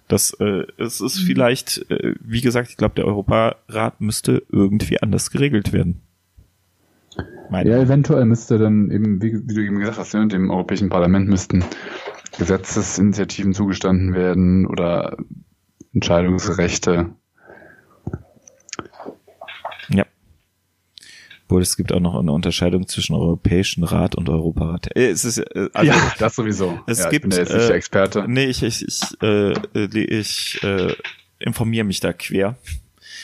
Das 0.06 0.34
äh, 0.38 0.64
es 0.76 1.00
ist 1.00 1.18
vielleicht, 1.18 1.90
äh, 1.90 2.14
wie 2.20 2.42
gesagt, 2.42 2.68
ich 2.68 2.76
glaube, 2.76 2.94
der 2.94 3.06
Europarat 3.06 4.00
müsste 4.00 4.42
irgendwie 4.50 5.00
anders 5.00 5.30
geregelt 5.30 5.72
werden. 5.72 6.02
Meine 7.50 7.70
ja, 7.70 7.78
eventuell 7.78 8.24
müsste 8.24 8.58
dann 8.58 8.90
eben, 8.90 9.22
wie, 9.22 9.32
wie 9.32 9.54
du 9.54 9.64
eben 9.64 9.78
gesagt 9.78 9.98
hast, 9.98 10.14
ne, 10.14 10.26
dem 10.28 10.50
Europäischen 10.50 10.90
Parlament 10.90 11.28
müssten 11.28 11.64
Gesetzesinitiativen 12.38 13.54
zugestanden 13.54 14.14
werden 14.14 14.66
oder 14.66 15.16
Entscheidungsrechte. 15.92 17.14
Wohl, 21.48 21.60
es 21.60 21.76
gibt 21.76 21.92
auch 21.92 22.00
noch 22.00 22.14
eine 22.18 22.32
Unterscheidung 22.32 22.88
zwischen 22.88 23.14
Europäischen 23.14 23.84
Rat 23.84 24.14
und 24.14 24.28
Europarat. 24.30 24.96
Äh, 24.96 25.10
es 25.10 25.24
ist, 25.24 25.38
äh, 25.38 25.68
also, 25.74 25.92
ja, 25.92 26.12
das 26.18 26.34
sowieso. 26.34 26.80
Es 26.86 27.00
ja, 27.00 27.10
gibt, 27.10 27.26
ich 27.26 27.30
bin 27.30 27.38
jetzt 27.38 27.52
nicht 27.52 27.68
der 27.68 27.76
Experte. 27.76 28.24
Nee, 28.26 28.46
ich, 28.46 28.62
ich, 28.62 28.86
ich, 28.86 29.22
äh, 29.22 29.52
ich 29.84 30.62
äh, 30.62 30.94
informiere 31.38 31.84
mich 31.84 32.00
da 32.00 32.14
quer. 32.14 32.56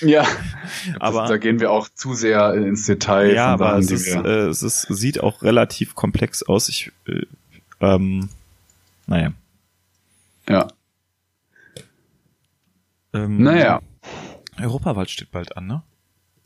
Ja, 0.02 0.26
aber 1.00 1.22
das, 1.22 1.30
da 1.30 1.36
gehen 1.38 1.60
wir 1.60 1.70
auch 1.70 1.88
zu 1.88 2.14
sehr 2.14 2.54
ins 2.54 2.86
Detail. 2.86 3.34
Ja, 3.34 3.46
aber 3.46 3.82
Sachen, 3.82 3.94
es, 3.94 4.06
ist, 4.06 4.14
äh, 4.14 4.48
es 4.48 4.62
ist, 4.62 4.82
sieht 4.82 5.20
auch 5.20 5.42
relativ 5.42 5.94
komplex 5.94 6.42
aus. 6.42 6.68
Ich, 6.68 6.92
äh, 7.06 7.22
ähm, 7.80 8.28
naja. 9.06 9.32
Ja. 10.48 10.68
Ähm, 13.12 13.42
naja. 13.42 13.80
Europawahl 14.60 15.08
steht 15.08 15.30
bald 15.30 15.56
an, 15.56 15.66
ne? 15.66 15.82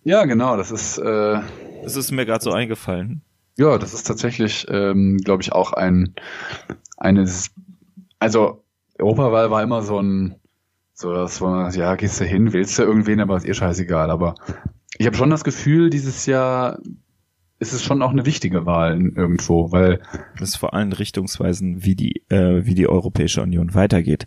Ja, 0.04 0.24
genau. 0.24 0.56
Das 0.56 0.70
ist. 0.70 0.98
Äh, 0.98 1.40
das 1.82 1.96
ist 1.96 2.12
mir 2.12 2.24
gerade 2.26 2.44
so 2.44 2.52
eingefallen. 2.52 3.22
Ja, 3.56 3.78
das 3.78 3.94
ist 3.94 4.04
tatsächlich, 4.04 4.66
ähm, 4.68 5.18
glaube 5.18 5.42
ich, 5.42 5.52
auch 5.52 5.72
ein 5.72 6.14
eines. 6.96 7.50
Also 8.18 8.64
Europawahl 8.98 9.50
war 9.50 9.62
immer 9.62 9.82
so 9.82 10.00
ein 10.00 10.36
so, 10.96 11.12
das 11.12 11.40
war, 11.40 11.74
ja, 11.74 11.96
gehst 11.96 12.20
du 12.20 12.24
hin, 12.24 12.52
willst 12.52 12.78
du 12.78 12.84
irgendwen, 12.84 13.20
aber 13.20 13.36
ist 13.36 13.46
eh 13.46 13.54
scheißegal. 13.54 14.10
Aber 14.10 14.36
ich 14.96 15.06
habe 15.06 15.16
schon 15.16 15.30
das 15.30 15.42
Gefühl, 15.42 15.90
dieses 15.90 16.24
Jahr 16.26 16.78
ist 17.58 17.72
es 17.72 17.82
schon 17.82 18.00
auch 18.00 18.10
eine 18.10 18.26
wichtige 18.26 18.64
Wahl 18.64 19.00
irgendwo, 19.00 19.72
weil 19.72 20.00
das 20.38 20.50
ist 20.50 20.56
vor 20.56 20.72
allem 20.74 20.92
richtungsweisen, 20.92 21.84
wie 21.84 21.96
die 21.96 22.22
äh, 22.28 22.64
wie 22.64 22.74
die 22.74 22.88
Europäische 22.88 23.42
Union 23.42 23.74
weitergeht. 23.74 24.26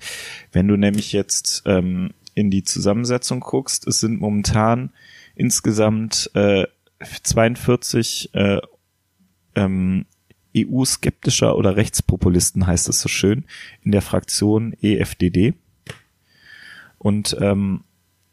Wenn 0.51 0.67
du 0.67 0.75
nämlich 0.75 1.13
jetzt 1.13 1.63
ähm, 1.65 2.11
in 2.33 2.51
die 2.51 2.63
Zusammensetzung 2.63 3.39
guckst, 3.39 3.87
es 3.87 3.99
sind 4.01 4.19
momentan 4.19 4.91
insgesamt 5.37 6.31
äh, 6.33 6.65
42 7.23 8.33
äh, 8.33 8.59
ähm, 9.55 10.05
EU-skeptischer 10.55 11.55
oder 11.55 11.75
Rechtspopulisten 11.75 12.65
heißt 12.65 12.89
es 12.89 12.99
so 12.99 13.09
schön 13.09 13.45
in 13.83 13.91
der 13.91 14.01
Fraktion 14.01 14.73
EFDD. 14.81 15.53
Und 16.97 17.37
ähm, 17.39 17.83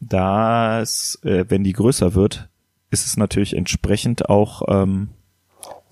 das, 0.01 1.19
äh, 1.23 1.45
wenn 1.49 1.65
die 1.65 1.73
größer 1.73 2.15
wird, 2.15 2.49
ist 2.91 3.07
es 3.07 3.17
natürlich 3.17 3.57
entsprechend 3.57 4.29
auch 4.29 4.63
ähm, 4.69 5.11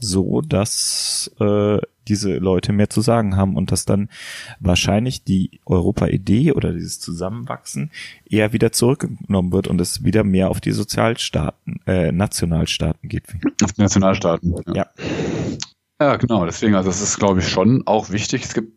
so, 0.03 0.41
dass 0.41 1.31
äh, 1.41 1.79
diese 2.09 2.37
Leute 2.37 2.73
mehr 2.73 2.91
zu 2.91 3.01
sagen 3.01 3.37
haben 3.37 3.57
und 3.57 3.71
dass 3.73 3.85
dann 3.85 4.09
wahrscheinlich 4.61 5.25
die 5.25 5.61
Europa-Idee 5.65 6.53
oder 6.53 6.73
dieses 6.73 7.01
Zusammenwachsen 7.01 7.91
eher 8.29 8.53
wieder 8.53 8.73
zurückgenommen 8.73 9.53
wird 9.53 9.69
und 9.69 9.81
es 9.81 10.05
wieder 10.05 10.25
mehr 10.25 10.51
auf 10.51 10.61
die 10.61 10.73
Sozialstaaten, 10.73 11.81
äh, 11.87 12.13
Nationalstaaten 12.13 13.09
geht. 13.09 13.25
Auf 13.63 13.73
die 13.73 13.83
Nationalstaaten. 13.83 14.55
Ja. 14.75 14.87
Ja, 16.01 16.17
genau. 16.17 16.45
Deswegen, 16.45 16.75
also 16.75 16.91
es 16.91 17.01
ist, 17.01 17.19
glaube 17.19 17.39
ich, 17.39 17.49
schon 17.49 17.87
auch 17.87 18.11
wichtig. 18.11 18.43
Es 18.45 18.55
gibt 18.55 18.73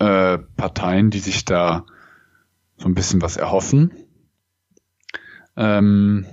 äh, 0.00 0.38
Parteien, 0.56 1.10
die 1.10 1.20
sich 1.20 1.44
da 1.44 1.86
so 2.76 2.88
ein 2.88 2.94
bisschen 2.94 3.22
was 3.22 3.36
erhoffen. 3.36 3.92
Ähm, 5.56 6.26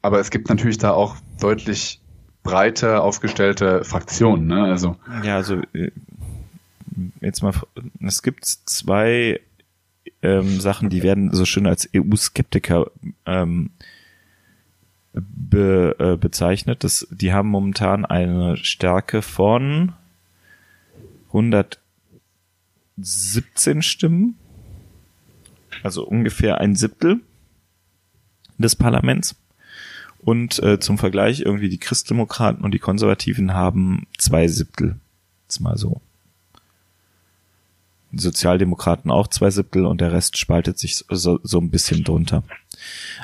aber 0.00 0.20
es 0.20 0.30
gibt 0.30 0.48
natürlich 0.48 0.78
da 0.78 0.92
auch 0.92 1.16
deutlich 1.40 2.00
breiter 2.48 3.02
aufgestellte 3.02 3.84
Fraktionen. 3.84 4.46
Ne? 4.46 4.64
Also 4.64 4.96
ja, 5.22 5.36
also 5.36 5.60
äh, 5.74 5.90
jetzt 7.20 7.42
mal, 7.42 7.52
es 8.00 8.22
gibt 8.22 8.46
zwei 8.46 9.42
ähm, 10.22 10.58
Sachen, 10.60 10.88
die 10.88 11.02
werden 11.02 11.34
so 11.34 11.44
schön 11.44 11.66
als 11.66 11.90
EU-Skeptiker 11.94 12.90
ähm, 13.26 13.68
be, 15.12 15.94
äh, 15.98 16.16
bezeichnet. 16.16 16.84
Das, 16.84 17.06
die 17.10 17.34
haben 17.34 17.50
momentan 17.50 18.06
eine 18.06 18.56
Stärke 18.56 19.20
von 19.20 19.92
117 21.28 23.82
Stimmen, 23.82 24.38
also 25.82 26.06
ungefähr 26.06 26.62
ein 26.62 26.76
Siebtel 26.76 27.20
des 28.56 28.74
Parlaments. 28.74 29.36
Und 30.18 30.62
äh, 30.62 30.80
zum 30.80 30.98
Vergleich 30.98 31.40
irgendwie 31.40 31.68
die 31.68 31.78
Christdemokraten 31.78 32.64
und 32.64 32.72
die 32.72 32.78
Konservativen 32.78 33.54
haben 33.54 34.06
zwei 34.18 34.48
Siebtel. 34.48 34.96
Jetzt 35.44 35.60
mal 35.60 35.78
so. 35.78 36.00
Die 38.10 38.20
Sozialdemokraten 38.20 39.10
auch 39.10 39.28
zwei 39.28 39.50
Siebtel 39.50 39.84
und 39.84 40.00
der 40.00 40.12
Rest 40.12 40.38
spaltet 40.38 40.78
sich 40.78 41.04
so, 41.10 41.40
so 41.42 41.58
ein 41.58 41.70
bisschen 41.70 42.04
drunter. 42.04 42.42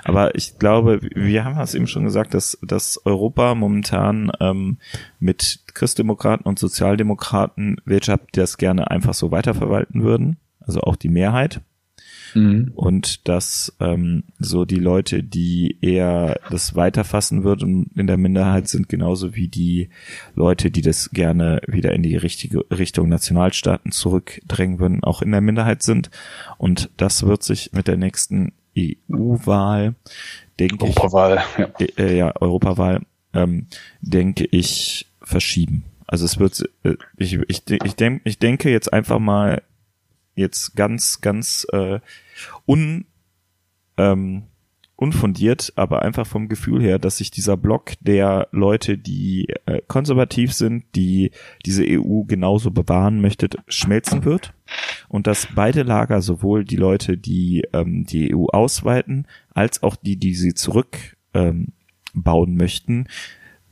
Aber 0.05 0.35
ich 0.35 0.59
glaube, 0.59 1.01
wir 1.15 1.45
haben 1.45 1.59
es 1.59 1.75
eben 1.75 1.87
schon 1.87 2.05
gesagt, 2.05 2.35
dass, 2.35 2.59
dass 2.63 3.01
Europa 3.07 3.55
momentan 3.55 4.31
ähm, 4.41 4.79
mit 5.21 5.61
Christdemokraten 5.73 6.47
und 6.47 6.59
Sozialdemokraten 6.59 7.81
Wirtschaft 7.85 8.25
das 8.33 8.59
gerne 8.59 8.91
einfach 8.91 9.15
so 9.15 9.31
weiterverwalten 9.31 10.03
würden. 10.03 10.37
Also 10.61 10.81
auch 10.81 10.97
die 10.97 11.09
Mehrheit. 11.09 11.61
Mhm. 12.35 12.73
Und 12.75 13.29
dass 13.29 13.75
ähm, 13.81 14.25
so 14.39 14.65
die 14.65 14.79
Leute, 14.79 15.23
die 15.23 15.79
eher 15.81 16.41
das 16.51 16.75
weiterfassen 16.75 17.45
würden 17.45 17.91
in 17.95 18.07
der 18.07 18.17
Minderheit 18.17 18.69
sind, 18.69 18.89
genauso 18.89 19.35
wie 19.35 19.49
die 19.49 19.89
Leute, 20.35 20.71
die 20.71 20.83
das 20.83 21.11
gerne 21.11 21.61
wieder 21.67 21.93
in 21.93 22.03
die 22.03 22.17
richtige 22.17 22.65
Richtung 22.71 23.09
Nationalstaaten 23.09 23.93
zurückdrängen 23.93 24.79
würden, 24.79 25.05
auch 25.05 25.23
in 25.23 25.31
der 25.31 25.41
Minderheit 25.41 25.83
sind. 25.83 26.11
Und 26.59 26.91
das 26.97 27.25
wird 27.25 27.43
sich 27.43 27.73
mit 27.73 27.89
der 27.89 27.97
nächsten 27.97 28.53
EU-Wahl, 28.77 29.95
denke 30.59 30.85
Europawahl, 30.85 31.43
ich, 31.53 31.59
ja, 31.59 31.67
äh, 31.79 32.03
äh, 32.03 32.17
ja 32.19 32.33
Europawahl, 32.41 33.03
ähm, 33.33 33.67
denke 34.01 34.45
ich, 34.51 35.07
verschieben. 35.23 35.85
Also 36.07 36.25
es 36.25 36.39
wird, 36.39 36.69
äh, 36.83 36.97
ich, 37.17 37.35
ich, 37.49 37.63
ich, 37.69 37.97
denk, 37.97 38.23
ich 38.25 38.39
denke 38.39 38.71
jetzt 38.71 38.93
einfach 38.93 39.19
mal 39.19 39.63
jetzt 40.35 40.75
ganz, 40.75 41.21
ganz 41.21 41.67
äh, 41.73 42.01
un, 42.67 43.07
ähm, 43.97 44.45
unfundiert, 44.97 45.73
aber 45.77 46.03
einfach 46.03 46.27
vom 46.27 46.49
Gefühl 46.49 46.81
her, 46.81 46.99
dass 46.99 47.19
sich 47.19 47.31
dieser 47.31 47.57
Block 47.57 47.93
der 48.01 48.49
Leute, 48.53 48.97
die 48.97 49.49
äh, 49.67 49.81
konservativ 49.89 50.53
sind, 50.53 50.85
die 50.95 51.33
diese 51.67 51.85
EU 51.87 52.23
genauso 52.25 52.71
bewahren 52.71 53.21
möchte, 53.21 53.49
schmelzen 53.67 54.25
wird 54.25 54.55
und 55.09 55.27
dass 55.27 55.49
beide 55.55 55.83
Lager, 55.83 56.23
sowohl 56.23 56.65
die 56.65 56.77
Leute, 56.77 57.19
die 57.19 57.65
ähm, 57.73 58.05
die 58.07 58.35
EU 58.35 58.47
ausweiten, 58.47 59.27
als 59.53 59.83
auch 59.83 59.97
die, 59.97 60.17
die 60.17 60.35
sie 60.35 60.55
zurück 60.55 61.17
ähm, 61.35 61.73
bauen 62.15 62.57
möchten, 62.57 63.09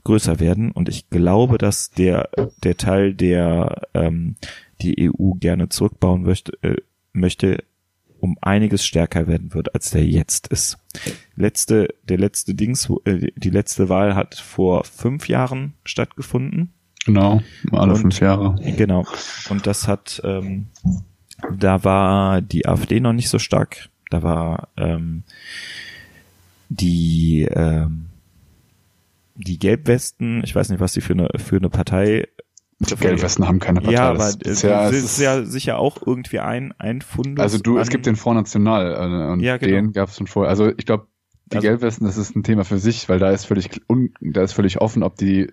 größer 0.02 0.40
werden. 0.40 0.72
Und 0.72 0.88
ich 0.88 1.08
glaube, 1.08 1.56
dass 1.56 1.90
der 1.90 2.30
der 2.64 2.76
Teil, 2.76 3.14
der 3.14 3.82
ähm, 3.94 4.34
die 4.80 5.08
EU 5.08 5.34
gerne 5.34 5.68
zurückbauen 5.68 6.22
möchte, 6.22 6.52
äh, 6.62 6.76
möchte 7.12 7.62
um 8.22 8.38
einiges 8.40 8.86
stärker 8.86 9.26
werden 9.26 9.52
wird, 9.52 9.74
als 9.74 9.90
der 9.90 10.06
jetzt 10.06 10.46
ist. 10.46 10.78
Letzte, 11.34 11.88
der 12.08 12.18
letzte 12.18 12.54
Dings, 12.54 12.88
äh, 13.04 13.32
die 13.34 13.50
letzte 13.50 13.88
Wahl 13.88 14.14
hat 14.14 14.36
vor 14.36 14.84
fünf 14.84 15.28
Jahren 15.28 15.74
stattgefunden. 15.84 16.72
Genau, 17.04 17.42
alle 17.72 17.94
Und- 17.94 17.98
fünf 18.00 18.20
Jahre. 18.20 18.54
Genau. 18.76 19.04
Und 19.50 19.66
das 19.66 19.88
hat, 19.88 20.22
ähm, 20.24 20.68
da 21.58 21.82
war 21.82 22.40
die 22.40 22.66
AfD 22.66 23.00
noch 23.00 23.12
nicht 23.12 23.28
so 23.28 23.40
stark. 23.40 23.88
Da 24.08 24.22
war 24.22 24.68
ähm, 24.76 25.24
die 26.68 27.42
ähm, 27.50 28.06
die 29.34 29.58
Gelbwesten, 29.58 30.44
ich 30.44 30.54
weiß 30.54 30.68
nicht, 30.68 30.78
was 30.80 30.92
die 30.92 31.00
für 31.00 31.14
eine 31.14 31.28
für 31.38 31.56
eine 31.56 31.70
Partei 31.70 32.28
Gelbwesten 33.00 33.46
haben 33.48 33.58
keine 33.58 33.80
Partei. 33.80 33.94
ja, 33.94 34.08
aber 34.10 34.18
das 34.18 34.36
äh, 34.36 34.50
ist 34.50 34.62
ja, 34.62 34.84
das 34.86 34.92
es 34.96 35.04
ist 35.04 35.18
ja 35.20 35.44
sicher 35.44 35.78
auch 35.78 35.98
irgendwie 36.06 36.40
ein 36.40 36.74
ein 36.78 37.00
Fundus. 37.02 37.42
also 37.42 37.58
du, 37.58 37.78
es 37.78 37.88
gibt 37.88 38.06
den 38.06 38.16
Front 38.16 38.38
National 38.38 38.94
äh, 38.94 39.32
und 39.32 39.40
Ja, 39.40 39.56
genau. 39.56 39.72
den 39.72 39.92
gab 39.92 40.08
es 40.08 40.16
schon 40.16 40.26
vorher. 40.26 40.50
Also 40.50 40.68
ich 40.76 40.86
glaube, 40.86 41.06
die 41.46 41.56
Also- 41.56 41.68
Gelbwesten, 41.68 42.06
das 42.06 42.16
ist 42.16 42.34
ein 42.36 42.42
Thema 42.42 42.64
für 42.64 42.78
sich, 42.78 43.08
weil 43.08 43.18
da 43.18 43.30
ist 43.30 43.44
völlig 43.46 43.68
un, 43.88 44.12
da 44.20 44.42
ist 44.42 44.52
völlig 44.52 44.80
offen, 44.80 45.02
ob 45.02 45.16
die, 45.16 45.52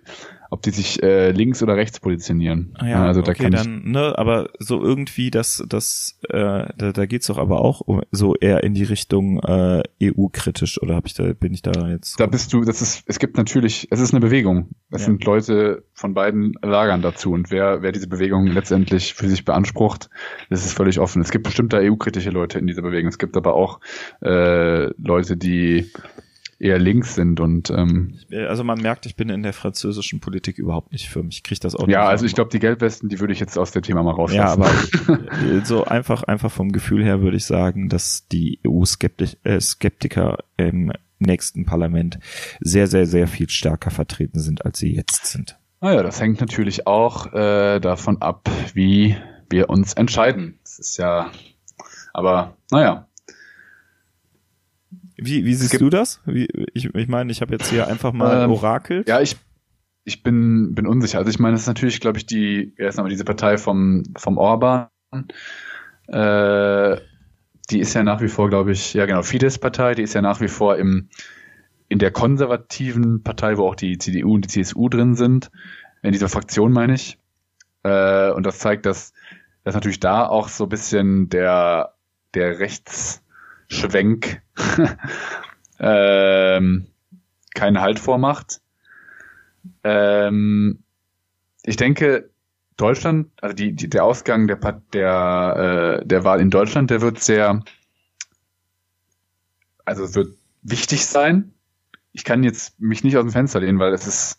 ob 0.50 0.62
die 0.62 0.70
sich 0.70 1.02
äh, 1.02 1.30
links 1.30 1.62
oder 1.62 1.76
rechts 1.76 2.00
positionieren. 2.00 2.74
Ah 2.78 2.86
Ja, 2.88 3.06
also 3.06 3.22
da 3.22 3.30
okay, 3.30 3.44
kann 3.44 3.52
ich, 3.52 3.62
dann, 3.62 3.90
ne, 3.90 4.18
aber 4.18 4.50
so 4.58 4.82
irgendwie, 4.82 5.30
das, 5.30 5.62
das, 5.68 6.18
äh, 6.28 6.66
da, 6.76 6.92
da 6.92 7.06
geht's 7.06 7.28
doch 7.28 7.38
aber 7.38 7.60
auch 7.60 7.80
um- 7.82 8.02
so 8.10 8.34
eher 8.34 8.62
in 8.64 8.74
die 8.74 8.82
Richtung 8.82 9.38
äh, 9.40 9.82
EU-kritisch 10.02 10.82
oder 10.82 10.96
hab 10.96 11.06
ich 11.06 11.14
da, 11.14 11.32
bin 11.32 11.54
ich 11.54 11.62
da 11.62 11.88
jetzt? 11.88 12.18
da 12.18 12.26
bist 12.26 12.52
du, 12.52 12.64
das 12.64 12.82
ist, 12.82 13.04
es 13.06 13.18
gibt 13.20 13.36
natürlich, 13.36 13.86
es 13.90 14.00
ist 14.00 14.12
eine 14.12 14.20
Bewegung. 14.20 14.70
Es 14.90 15.02
Ja. 15.02 15.06
sind 15.06 15.24
Leute 15.24 15.84
von 15.94 16.14
beiden 16.14 16.54
Lagern 16.62 17.00
dazu 17.00 17.32
und 17.32 17.50
wer, 17.50 17.82
wer 17.82 17.92
diese 17.92 18.08
Bewegung 18.08 18.46
letztendlich 18.48 19.14
für 19.14 19.28
sich 19.28 19.44
beansprucht, 19.44 20.10
das 20.50 20.66
ist 20.66 20.72
völlig 20.72 20.98
offen. 20.98 21.22
Es 21.22 21.30
gibt 21.30 21.44
bestimmt 21.44 21.72
da 21.72 21.78
EU-kritische 21.78 22.30
Leute 22.30 22.58
in 22.58 22.66
dieser 22.66 22.82
Bewegung. 22.82 23.08
Es 23.08 23.18
gibt 23.18 23.36
aber 23.36 23.54
auch 23.54 23.78
äh, 24.20 24.86
Leute, 25.00 25.36
die 25.36 25.90
eher 26.60 26.78
links 26.78 27.14
sind 27.16 27.40
und 27.40 27.70
ähm, 27.70 28.14
Äh, 28.30 28.44
Also 28.46 28.62
man 28.64 28.80
merkt, 28.80 29.06
ich 29.06 29.16
bin 29.16 29.30
in 29.30 29.42
der 29.42 29.52
französischen 29.54 30.20
Politik 30.20 30.58
überhaupt 30.58 30.92
nicht 30.92 31.08
firm. 31.08 31.28
Ich 31.30 31.42
krieg 31.42 31.58
das 31.60 31.74
auch 31.74 31.88
ja, 31.88 32.06
also 32.06 32.20
so- 32.22 32.26
ich 32.26 32.34
glaube, 32.34 32.50
die 32.50 32.58
Gelbwesten, 32.60 33.08
die 33.08 33.18
würde 33.18 33.32
ich 33.32 33.40
jetzt 33.40 33.58
aus 33.58 33.70
dem 33.72 33.82
Thema 33.82 34.02
mal 34.02 34.10
Ja, 34.32 34.52
rauslassen. 34.52 34.62
aber 35.08 35.32
äh, 35.42 35.64
so 35.64 35.84
einfach, 35.84 36.22
einfach 36.24 36.52
vom 36.52 36.70
Gefühl 36.70 37.02
her 37.02 37.22
würde 37.22 37.38
ich 37.38 37.46
sagen, 37.46 37.88
dass 37.88 38.28
die 38.28 38.60
EU-Skeptiker 38.66 40.38
äh, 40.56 40.68
im 40.68 40.92
nächsten 41.18 41.66
Parlament 41.66 42.18
sehr, 42.60 42.86
sehr, 42.86 43.06
sehr 43.06 43.26
viel 43.26 43.48
stärker 43.50 43.90
vertreten 43.90 44.38
sind, 44.40 44.64
als 44.64 44.78
sie 44.78 44.94
jetzt 44.94 45.26
sind. 45.26 45.58
Naja, 45.80 46.02
das 46.02 46.20
hängt 46.20 46.40
natürlich 46.40 46.86
auch 46.86 47.32
äh, 47.32 47.80
davon 47.80 48.20
ab, 48.20 48.48
wie 48.74 49.16
wir 49.48 49.70
uns 49.70 49.94
entscheiden. 49.94 50.58
Das 50.62 50.78
ist 50.78 50.96
ja, 50.98 51.30
aber 52.12 52.54
naja, 52.70 53.06
Wie, 55.20 55.44
wie 55.44 55.54
siehst 55.54 55.80
du 55.80 55.90
das? 55.90 56.20
Wie, 56.24 56.48
ich, 56.74 56.94
ich 56.94 57.08
meine, 57.08 57.30
ich 57.30 57.40
habe 57.40 57.52
jetzt 57.52 57.70
hier 57.70 57.86
einfach 57.88 58.12
mal 58.12 58.44
Ähm, 58.44 58.50
Orakel. 58.50 59.04
ja, 59.06 59.20
ich, 59.20 59.36
ich 60.04 60.22
bin, 60.22 60.74
bin 60.74 60.86
unsicher. 60.86 61.18
Also 61.18 61.30
ich 61.30 61.38
meine, 61.38 61.54
es 61.54 61.62
ist 61.62 61.66
natürlich, 61.66 62.00
glaube 62.00 62.18
ich, 62.18 62.26
die, 62.26 62.74
erst 62.76 62.98
einmal 62.98 63.10
diese 63.10 63.24
Partei 63.24 63.58
vom, 63.58 64.04
vom 64.16 64.38
Orban. 64.38 64.88
Äh, 66.08 66.96
die 67.70 67.78
ist 67.80 67.94
ja 67.94 68.02
nach 68.02 68.20
wie 68.20 68.28
vor, 68.28 68.48
glaube 68.48 68.72
ich, 68.72 68.94
ja 68.94 69.06
genau, 69.06 69.22
Fidesz-Partei, 69.22 69.94
die 69.94 70.02
ist 70.02 70.14
ja 70.14 70.22
nach 70.22 70.40
wie 70.40 70.48
vor 70.48 70.76
im, 70.76 71.08
in 71.88 71.98
der 71.98 72.10
konservativen 72.10 73.22
Partei, 73.22 73.56
wo 73.58 73.68
auch 73.68 73.74
die 73.76 73.98
CDU 73.98 74.34
und 74.34 74.44
die 74.44 74.62
CSU 74.62 74.88
drin 74.88 75.14
sind, 75.14 75.50
in 76.02 76.12
dieser 76.12 76.28
Fraktion 76.28 76.72
meine 76.72 76.94
ich. 76.94 77.18
Äh, 77.82 78.30
und 78.30 78.44
das 78.44 78.58
zeigt, 78.58 78.86
dass, 78.86 79.12
dass 79.64 79.74
natürlich 79.74 80.00
da 80.00 80.26
auch 80.26 80.48
so 80.48 80.64
ein 80.64 80.68
bisschen 80.70 81.28
der, 81.28 81.94
der 82.34 82.58
Rechtsschwenk 83.70 84.42
ähm, 85.78 86.86
keinen 87.54 87.80
Halt 87.80 87.98
vormacht. 87.98 88.60
Ähm, 89.84 90.82
ich 91.62 91.76
denke, 91.76 92.30
Deutschland, 92.76 93.30
also 93.40 93.54
die, 93.54 93.74
die, 93.74 93.88
der 93.88 94.04
Ausgang 94.04 94.46
der, 94.46 94.56
der, 94.92 96.00
äh, 96.02 96.06
der 96.06 96.24
Wahl 96.24 96.40
in 96.40 96.50
Deutschland, 96.50 96.90
der 96.90 97.00
wird 97.00 97.22
sehr, 97.22 97.62
also 99.84 100.14
wird 100.14 100.36
wichtig 100.62 101.06
sein. 101.06 101.52
Ich 102.12 102.24
kann 102.24 102.42
jetzt 102.42 102.80
mich 102.80 103.04
nicht 103.04 103.16
aus 103.16 103.24
dem 103.24 103.32
Fenster 103.32 103.60
lehnen, 103.60 103.78
weil 103.78 103.92
es 103.92 104.06
ist, 104.06 104.38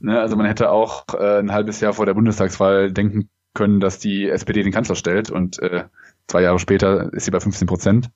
ne, 0.00 0.20
also 0.20 0.36
man 0.36 0.46
hätte 0.46 0.70
auch 0.70 1.04
äh, 1.14 1.38
ein 1.38 1.52
halbes 1.52 1.80
Jahr 1.80 1.94
vor 1.94 2.06
der 2.06 2.14
Bundestagswahl 2.14 2.92
denken 2.92 3.30
können, 3.54 3.80
dass 3.80 3.98
die 3.98 4.28
SPD 4.28 4.62
den 4.62 4.72
Kanzler 4.72 4.96
stellt 4.96 5.30
und 5.30 5.60
äh, 5.60 5.84
zwei 6.28 6.42
Jahre 6.42 6.58
später 6.58 7.12
ist 7.12 7.24
sie 7.24 7.30
bei 7.30 7.40
15 7.40 7.66
Prozent. 7.66 8.10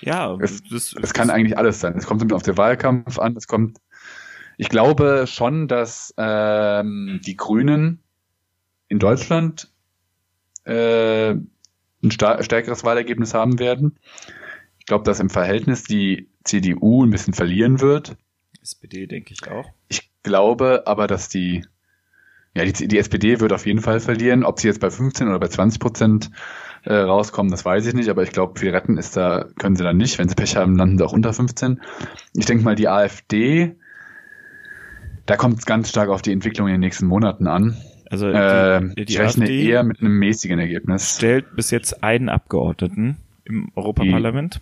Ja, 0.00 0.36
Es- 0.40 0.62
das, 0.64 0.94
Es 1.00 1.14
kann 1.14 1.30
eigentlich 1.30 1.56
alles 1.56 1.80
sein. 1.80 1.94
Es 1.96 2.06
kommt 2.06 2.20
ein 2.20 2.26
bisschen 2.28 2.36
auf 2.36 2.42
den 2.42 2.56
Wahlkampf 2.56 3.18
an. 3.18 3.36
Es 3.36 3.46
kommt. 3.46 3.78
Ich 4.58 4.68
glaube 4.68 5.26
schon, 5.28 5.68
dass 5.68 6.12
ähm, 6.18 7.20
die 7.24 7.36
Grünen 7.36 8.02
in 8.88 8.98
Deutschland 8.98 9.70
äh, 10.64 11.30
ein 11.30 12.10
stärkeres 12.10 12.84
Wahlergebnis 12.84 13.32
haben 13.34 13.58
werden. 13.58 13.98
Ich 14.78 14.86
glaube, 14.86 15.04
dass 15.04 15.20
im 15.20 15.30
Verhältnis 15.30 15.84
die 15.84 16.28
CDU 16.44 17.04
ein 17.04 17.10
bisschen 17.10 17.34
verlieren 17.34 17.80
wird. 17.80 18.16
SPD 18.60 19.06
denke 19.06 19.32
ich 19.32 19.48
auch. 19.50 19.70
Ich 19.88 20.10
glaube 20.22 20.82
aber, 20.86 21.06
dass 21.06 21.28
die 21.28 21.64
ja, 22.54 22.64
die, 22.66 22.86
die 22.86 22.98
SPD 22.98 23.40
wird 23.40 23.52
auf 23.52 23.64
jeden 23.66 23.80
Fall 23.80 23.98
verlieren. 24.00 24.44
Ob 24.44 24.60
sie 24.60 24.68
jetzt 24.68 24.80
bei 24.80 24.90
15 24.90 25.28
oder 25.28 25.38
bei 25.38 25.48
20 25.48 25.80
Prozent 25.80 26.30
äh, 26.84 26.94
rauskommen, 26.94 27.50
das 27.50 27.64
weiß 27.64 27.86
ich 27.86 27.94
nicht, 27.94 28.08
aber 28.08 28.22
ich 28.22 28.30
glaube, 28.32 28.58
viel 28.58 28.70
retten 28.70 28.98
ist 28.98 29.16
da, 29.16 29.46
können 29.58 29.76
sie 29.76 29.84
dann 29.84 29.96
nicht. 29.96 30.18
Wenn 30.18 30.28
sie 30.28 30.34
Pech 30.34 30.56
haben, 30.56 30.76
landen 30.76 30.98
sie 30.98 31.04
auch 31.04 31.12
unter 31.12 31.32
15. 31.32 31.80
Ich 32.34 32.46
denke 32.46 32.64
mal, 32.64 32.74
die 32.74 32.88
AfD, 32.88 33.76
da 35.26 35.36
kommt 35.36 35.58
es 35.58 35.66
ganz 35.66 35.88
stark 35.88 36.08
auf 36.08 36.22
die 36.22 36.32
Entwicklung 36.32 36.66
in 36.68 36.74
den 36.74 36.80
nächsten 36.80 37.06
Monaten 37.06 37.46
an. 37.46 37.76
Also 38.10 38.28
die, 38.30 38.34
äh, 38.36 38.94
die 39.04 39.12
ich 39.12 39.18
rechne 39.18 39.44
AfD 39.44 39.66
eher 39.68 39.84
mit 39.84 40.00
einem 40.00 40.18
mäßigen 40.18 40.58
Ergebnis. 40.58 41.16
stellt 41.16 41.54
bis 41.56 41.70
jetzt 41.70 42.02
einen 42.02 42.28
Abgeordneten 42.28 43.16
im 43.44 43.70
Europaparlament. 43.74 44.60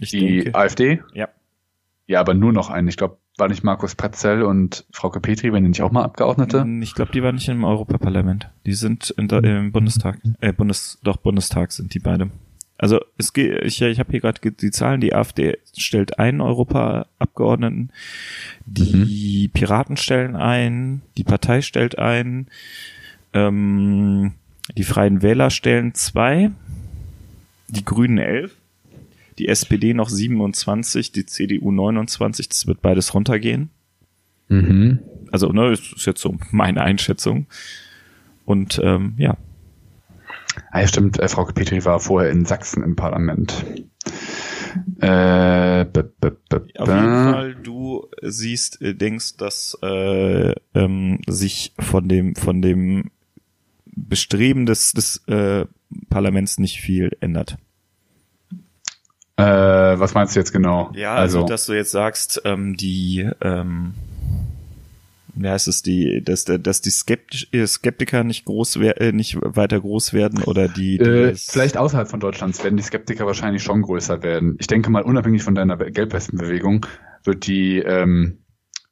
Ich 0.00 0.10
Die 0.10 0.44
denke, 0.44 0.54
AfD? 0.54 1.02
ja. 1.14 1.28
Ja, 2.06 2.20
aber 2.20 2.34
nur 2.34 2.52
noch 2.52 2.68
einen. 2.70 2.88
Ich 2.88 2.96
glaube, 2.96 3.16
war 3.38 3.48
nicht 3.48 3.64
Markus 3.64 3.94
Pretzell 3.94 4.42
und 4.42 4.84
Frauke 4.90 5.20
Petri, 5.20 5.52
wenn 5.52 5.62
die 5.62 5.70
nicht 5.70 5.82
auch 5.82 5.90
mal 5.90 6.04
Abgeordnete? 6.04 6.66
Ich 6.80 6.94
glaube, 6.94 7.12
die 7.12 7.22
waren 7.22 7.36
nicht 7.36 7.48
im 7.48 7.64
Europaparlament. 7.64 8.50
Die 8.66 8.74
sind 8.74 9.10
in 9.10 9.28
der, 9.28 9.42
im 9.42 9.72
Bundestag. 9.72 10.18
Äh, 10.40 10.52
Bundes, 10.52 10.98
doch 11.02 11.16
Bundestag 11.16 11.72
sind 11.72 11.94
die 11.94 11.98
beide. 11.98 12.30
Also 12.82 13.00
es 13.16 13.32
geht, 13.32 13.62
ich, 13.62 13.80
ich 13.80 14.00
habe 14.00 14.10
hier 14.10 14.20
gerade 14.20 14.50
die 14.50 14.70
Zahlen. 14.70 15.00
Die 15.00 15.14
AfD 15.14 15.58
stellt 15.76 16.18
einen 16.18 16.40
Europaabgeordneten, 16.40 17.92
die 18.66 19.48
Piraten 19.54 19.96
stellen 19.96 20.34
einen, 20.34 21.02
die 21.16 21.24
Partei 21.24 21.62
stellt 21.62 21.98
einen, 21.98 22.48
ähm, 23.32 24.32
die 24.76 24.82
Freien 24.82 25.22
Wähler 25.22 25.50
stellen 25.50 25.94
zwei, 25.94 26.50
die 27.68 27.84
Grünen 27.84 28.18
elf, 28.18 28.56
die 29.38 29.48
SPD 29.48 29.94
noch 29.94 30.08
27, 30.08 31.12
die 31.12 31.26
CDU 31.26 31.70
29. 31.70 32.48
Das 32.48 32.66
wird 32.66 32.82
beides 32.82 33.14
runtergehen. 33.14 33.70
Mhm. 34.48 35.00
Also, 35.30 35.48
ne, 35.50 35.70
das 35.70 35.80
ist 35.80 36.06
jetzt 36.06 36.20
so 36.20 36.36
meine 36.50 36.82
Einschätzung. 36.82 37.46
Und 38.44 38.80
ähm, 38.82 39.14
ja, 39.16 39.36
Ah, 40.70 40.80
ja, 40.80 40.88
stimmt. 40.88 41.18
Äh, 41.18 41.28
Frauke 41.28 41.52
Petri 41.52 41.84
war 41.84 42.00
vorher 42.00 42.30
in 42.30 42.44
Sachsen 42.44 42.82
im 42.82 42.96
Parlament. 42.96 43.64
Äh, 45.00 45.84
b, 45.84 46.02
b, 46.20 46.30
b, 46.48 46.56
auf 46.78 46.88
jeden 46.88 47.32
Fall, 47.32 47.54
du 47.54 48.08
siehst, 48.22 48.80
äh, 48.80 48.94
denkst, 48.94 49.36
dass 49.36 49.76
äh, 49.82 50.54
ähm, 50.74 51.20
sich 51.26 51.74
von 51.78 52.08
dem 52.08 52.34
von 52.34 52.62
dem 52.62 53.10
Bestreben 53.94 54.64
des, 54.64 54.92
des 54.92 55.22
äh, 55.28 55.66
Parlaments 56.08 56.58
nicht 56.58 56.80
viel 56.80 57.10
ändert. 57.20 57.58
Äh, 59.42 59.98
was 60.00 60.14
meinst 60.14 60.34
du 60.34 60.40
jetzt 60.40 60.52
genau? 60.52 60.92
Ja, 60.94 61.14
also, 61.14 61.38
also 61.38 61.48
dass 61.48 61.66
du 61.66 61.72
jetzt 61.72 61.90
sagst, 61.90 62.42
ähm, 62.44 62.76
die 62.76 63.28
ähm, 63.40 63.94
wie 65.34 65.48
heißt 65.48 65.68
es, 65.68 65.82
die, 65.82 66.22
dass, 66.22 66.44
dass 66.44 66.82
die 66.82 66.92
äh, 67.52 67.66
Skeptiker 67.66 68.24
nicht 68.24 68.44
groß 68.44 68.76
äh, 68.76 69.12
nicht 69.12 69.38
weiter 69.40 69.80
groß 69.80 70.12
werden 70.12 70.42
oder 70.42 70.68
die, 70.68 70.98
die 70.98 71.04
Äh, 71.04 71.34
vielleicht 71.34 71.76
außerhalb 71.76 72.08
von 72.08 72.20
Deutschlands 72.20 72.62
werden 72.62 72.76
die 72.76 72.82
Skeptiker 72.82 73.26
wahrscheinlich 73.26 73.62
schon 73.62 73.82
größer 73.82 74.22
werden. 74.22 74.56
Ich 74.58 74.66
denke 74.66 74.90
mal, 74.90 75.02
unabhängig 75.02 75.42
von 75.42 75.54
deiner 75.54 75.76
Gelbwestenbewegung 75.76 76.86
wird 77.24 77.46
die, 77.46 77.78
ähm, 77.78 78.38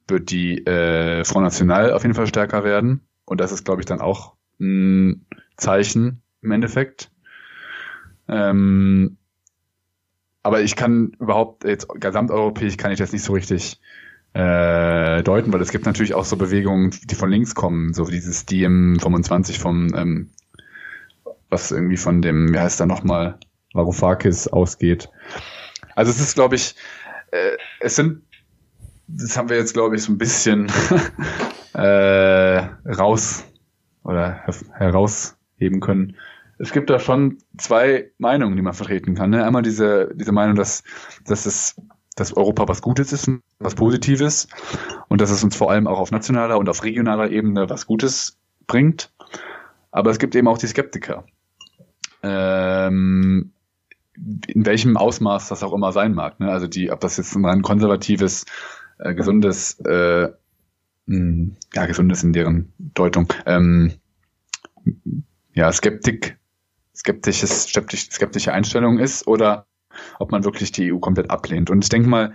wird 0.07 0.31
die 0.31 0.65
äh, 0.65 1.23
Front 1.25 1.45
National 1.45 1.93
auf 1.93 2.03
jeden 2.03 2.15
Fall 2.15 2.27
stärker 2.27 2.63
werden. 2.63 3.01
Und 3.25 3.39
das 3.39 3.51
ist, 3.51 3.63
glaube 3.63 3.81
ich, 3.81 3.85
dann 3.85 4.01
auch 4.01 4.33
ein 4.59 5.25
Zeichen 5.57 6.23
im 6.41 6.51
Endeffekt. 6.51 7.11
Ähm, 8.27 9.17
aber 10.43 10.61
ich 10.61 10.75
kann 10.75 11.13
überhaupt 11.19 11.63
jetzt 11.63 11.87
gesamteuropäisch 11.89 12.77
kann 12.77 12.91
ich 12.91 12.99
das 12.99 13.11
nicht 13.11 13.23
so 13.23 13.33
richtig 13.33 13.79
äh, 14.33 15.23
deuten, 15.23 15.51
weil 15.51 15.61
es 15.61 15.71
gibt 15.71 15.85
natürlich 15.85 16.13
auch 16.13 16.25
so 16.25 16.37
Bewegungen, 16.37 16.91
die 17.09 17.15
von 17.15 17.29
links 17.29 17.53
kommen, 17.53 17.93
so 17.93 18.07
wie 18.07 18.13
dieses 18.13 18.47
DM25 18.47 19.59
vom 19.59 19.93
ähm, 19.95 20.29
was 21.51 21.71
irgendwie 21.71 21.97
von 21.97 22.21
dem, 22.21 22.53
wie 22.53 22.59
heißt 22.59 22.79
er 22.79 22.87
nochmal, 22.87 23.37
Varoufakis 23.73 24.47
ausgeht. 24.47 25.09
Also 25.95 26.11
es 26.11 26.19
ist, 26.19 26.35
glaube 26.35 26.55
ich, 26.55 26.75
äh, 27.31 27.57
es 27.79 27.95
sind, 27.95 28.23
das 29.07 29.37
haben 29.37 29.49
wir 29.49 29.57
jetzt, 29.57 29.73
glaube 29.73 29.95
ich, 29.95 30.03
so 30.03 30.11
ein 30.11 30.17
bisschen 30.17 30.71
äh, 31.73 32.57
raus 32.89 33.43
oder 34.03 34.43
her 34.45 34.55
herausheben 34.73 35.81
können. 35.81 36.15
Es 36.61 36.71
gibt 36.71 36.89
da 36.91 36.99
schon 36.99 37.39
zwei 37.57 38.11
Meinungen, 38.19 38.55
die 38.55 38.61
man 38.61 38.73
vertreten 38.73 39.15
kann. 39.15 39.31
Ne? 39.31 39.43
Einmal 39.43 39.63
diese, 39.63 40.11
diese 40.13 40.31
Meinung, 40.31 40.55
dass, 40.55 40.83
dass 41.25 41.45
es 41.45 41.75
dass 42.15 42.35
Europa 42.35 42.67
was 42.67 42.81
Gutes 42.81 43.13
ist, 43.13 43.31
was 43.59 43.73
Positives 43.75 44.47
und 45.07 45.21
dass 45.21 45.31
es 45.31 45.43
uns 45.43 45.55
vor 45.55 45.71
allem 45.71 45.87
auch 45.87 45.97
auf 45.97 46.11
nationaler 46.11 46.57
und 46.59 46.67
auf 46.69 46.83
regionaler 46.83 47.31
Ebene 47.31 47.69
was 47.69 47.87
Gutes 47.87 48.37
bringt. 48.67 49.11
Aber 49.91 50.11
es 50.11 50.19
gibt 50.19 50.35
eben 50.35 50.47
auch 50.47 50.57
die 50.57 50.67
Skeptiker. 50.67 51.25
Ähm, 52.21 53.53
in 54.47 54.65
welchem 54.65 54.97
Ausmaß 54.97 55.47
das 55.47 55.63
auch 55.63 55.73
immer 55.73 55.91
sein 55.93 56.13
mag. 56.13 56.39
Ne? 56.39 56.51
Also 56.51 56.67
die, 56.67 56.91
ob 56.91 56.99
das 56.99 57.17
jetzt 57.17 57.35
ein 57.35 57.61
konservatives, 57.61 58.45
äh, 58.99 59.15
gesundes, 59.15 59.79
äh, 59.79 60.29
mh, 61.07 61.55
ja, 61.73 61.85
gesundes 61.87 62.23
in 62.23 62.33
deren 62.33 62.73
Deutung, 62.77 63.33
ähm, 63.45 63.93
ja, 65.53 65.71
Skeptik, 65.71 66.37
skeptisches, 67.01 67.63
skeptisch, 67.63 68.09
skeptische 68.11 68.53
Einstellung 68.53 68.99
ist 68.99 69.27
oder 69.27 69.65
ob 70.19 70.31
man 70.31 70.43
wirklich 70.43 70.71
die 70.71 70.93
EU 70.93 70.99
komplett 70.99 71.31
ablehnt. 71.31 71.69
Und 71.69 71.83
ich 71.83 71.89
denke 71.89 72.07
mal, 72.07 72.33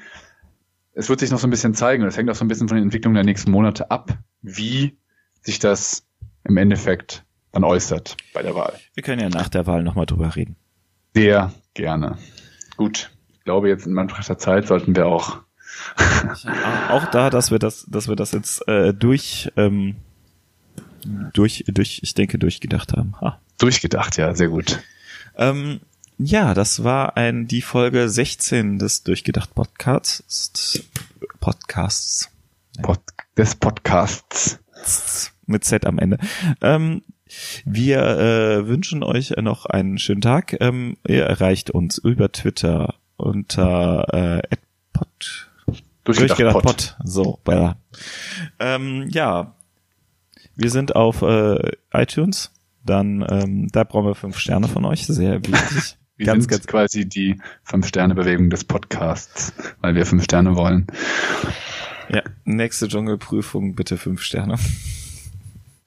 es 0.93 1.09
wird 1.09 1.21
sich 1.21 1.31
noch 1.31 1.39
so 1.39 1.47
ein 1.47 1.51
bisschen 1.51 1.75
zeigen, 1.75 2.03
und 2.03 2.09
es 2.09 2.17
hängt 2.17 2.29
auch 2.31 2.35
so 2.35 2.45
ein 2.45 2.49
bisschen 2.49 2.69
von 2.69 2.77
den 2.77 2.85
Entwicklungen 2.85 3.15
der 3.15 3.25
nächsten 3.25 3.51
Monate 3.51 3.91
ab, 3.91 4.19
wie 4.43 4.99
sich 5.43 5.59
das 5.59 6.05
im 6.45 6.57
Endeffekt 6.57 7.25
dann 7.53 7.65
äußert 7.65 8.17
bei 8.35 8.43
der 8.43 8.55
Wahl. 8.55 8.75
wir 8.95 9.03
können 9.03 9.21
ja 9.21 9.29
nach 9.29 9.49
der 9.49 9.67
Wahl 9.67 9.83
nochmal 9.83 10.07
drüber 10.07 10.35
reden. 10.35 10.57
Sehr 11.15 11.53
gerne. 11.75 12.19
Gut, 12.77 13.11
ich 13.33 13.45
glaube, 13.45 13.69
jetzt 13.69 13.87
in 13.87 13.93
mancher 13.93 14.37
Zeit 14.37 14.67
sollten 14.67 14.97
wir 14.97 15.07
auch 15.07 15.41
Auch 16.89 17.07
da, 17.07 17.29
dass 17.31 17.51
wir 17.51 17.59
das, 17.59 17.87
dass 17.89 18.09
wir 18.09 18.17
das 18.17 18.33
jetzt 18.33 18.67
äh, 18.67 18.95
durch, 18.95 19.51
ähm, 19.57 19.97
durch, 21.33 21.65
durch, 21.69 22.01
ich 22.03 22.15
denke, 22.15 22.39
durchgedacht 22.39 22.95
haben. 22.95 23.21
Ha. 23.21 23.41
Durchgedacht, 23.59 24.17
ja, 24.17 24.35
sehr 24.35 24.49
gut. 24.49 24.81
Ähm, 25.37 25.81
ja, 26.19 26.55
das 26.55 26.83
war 26.83 27.17
ein 27.17 27.47
die 27.47 27.63
Folge 27.63 28.09
16 28.09 28.79
des 28.79 29.03
Durchgedacht 29.03 29.55
Podcasts. 29.55 30.83
Podcasts 31.41 32.31
Pod 32.83 33.01
des 33.37 33.55
Podcasts. 33.55 34.59
mit 35.47 35.65
Z 35.65 35.87
am 35.87 35.99
Ende. 35.99 36.19
Ähm, 36.61 37.03
wir 37.65 38.03
äh, 38.03 38.67
wünschen 38.67 39.03
euch 39.03 39.31
noch 39.37 39.67
einen 39.67 39.99
schönen 39.99 40.21
Tag. 40.21 40.57
Ähm, 40.61 40.97
ihr 41.07 41.25
erreicht 41.25 41.71
uns 41.71 41.99
über 41.99 42.33
Twitter 42.33 42.95
unter 43.17 44.41
äh, 44.43 44.57
@pod 44.93 45.51
Durchgedacht, 46.05 46.39
Durchgedacht 46.39 46.63
Pod. 46.63 46.97
So, 47.05 47.41
ja. 47.49 47.77
Ähm, 48.59 49.09
ja. 49.11 49.55
Wir 50.55 50.71
sind 50.71 50.95
auf 50.95 51.23
äh, 51.23 51.73
iTunes. 51.93 52.53
Dann, 52.87 53.27
ähm, 53.29 53.69
da 53.73 53.85
brauchen 53.85 54.07
wir 54.07 54.15
fünf 54.15 54.39
Sterne 54.39 54.69
von 54.69 54.85
euch. 54.85 55.07
Sehr 55.07 55.45
wichtig. 55.45 55.97
Wir 56.19 56.25
ganz, 56.25 56.45
sind 56.45 56.51
ganz 56.51 56.67
quasi 56.67 57.07
die 57.07 57.39
Fünf-Sterne-Bewegung 57.65 58.49
des 58.49 58.65
Podcasts, 58.65 59.53
weil 59.83 59.97
wir 59.97 60.07
fünf 60.07 60.25
Sterne 60.25 60.57
wollen. 60.57 60.87
Ja, 62.09 62.23
nächste 62.47 62.89
Dschungelprüfung, 62.89 63.75
bitte 63.75 63.99
fünf 63.99 64.23
Sterne. 64.23 64.57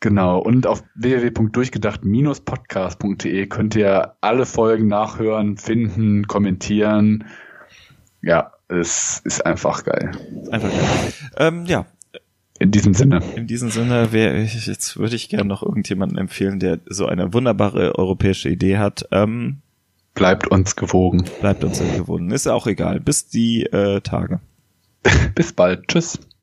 Genau. 0.01 0.39
Und 0.39 0.65
auf 0.67 0.83
www.durchgedacht-podcast.de 0.93 3.47
könnt 3.47 3.75
ihr 3.75 4.13
alle 4.21 4.45
Folgen 4.45 4.87
nachhören, 4.87 5.57
finden, 5.57 6.27
kommentieren. 6.27 7.25
Ja, 8.21 8.53
es 8.67 9.21
ist 9.25 9.43
einfach 9.45 9.83
geil. 9.83 10.11
Einfach 10.51 10.69
geil. 10.69 11.13
Ähm, 11.37 11.65
ja, 11.65 11.87
In 12.59 12.71
diesem 12.71 12.93
Sinne. 12.93 13.21
in 13.35 13.47
diesem 13.47 13.69
Sinne 13.69 14.11
wäre 14.11 14.37
ich, 14.41 14.67
jetzt 14.67 14.97
würde 14.97 15.15
ich 15.15 15.29
gerne 15.29 15.45
noch 15.45 15.63
irgendjemanden 15.63 16.17
empfehlen, 16.17 16.59
der 16.59 16.79
so 16.87 17.05
eine 17.05 17.33
wunderbare 17.33 17.97
europäische 17.97 18.49
Idee 18.49 18.77
hat. 18.77 19.07
Ähm, 19.11 19.61
Bleibt 20.13 20.47
uns 20.47 20.75
gewogen. 20.75 21.23
bleibt 21.39 21.63
uns 21.63 21.79
gewohnt. 21.79 22.33
Ist 22.33 22.47
auch 22.47 22.67
egal. 22.67 22.99
Bis 22.99 23.29
die 23.29 23.63
äh, 23.63 24.01
Tage. 24.01 24.41
Bis 25.35 25.53
bald. 25.53 25.87
Tschüss. 25.87 26.19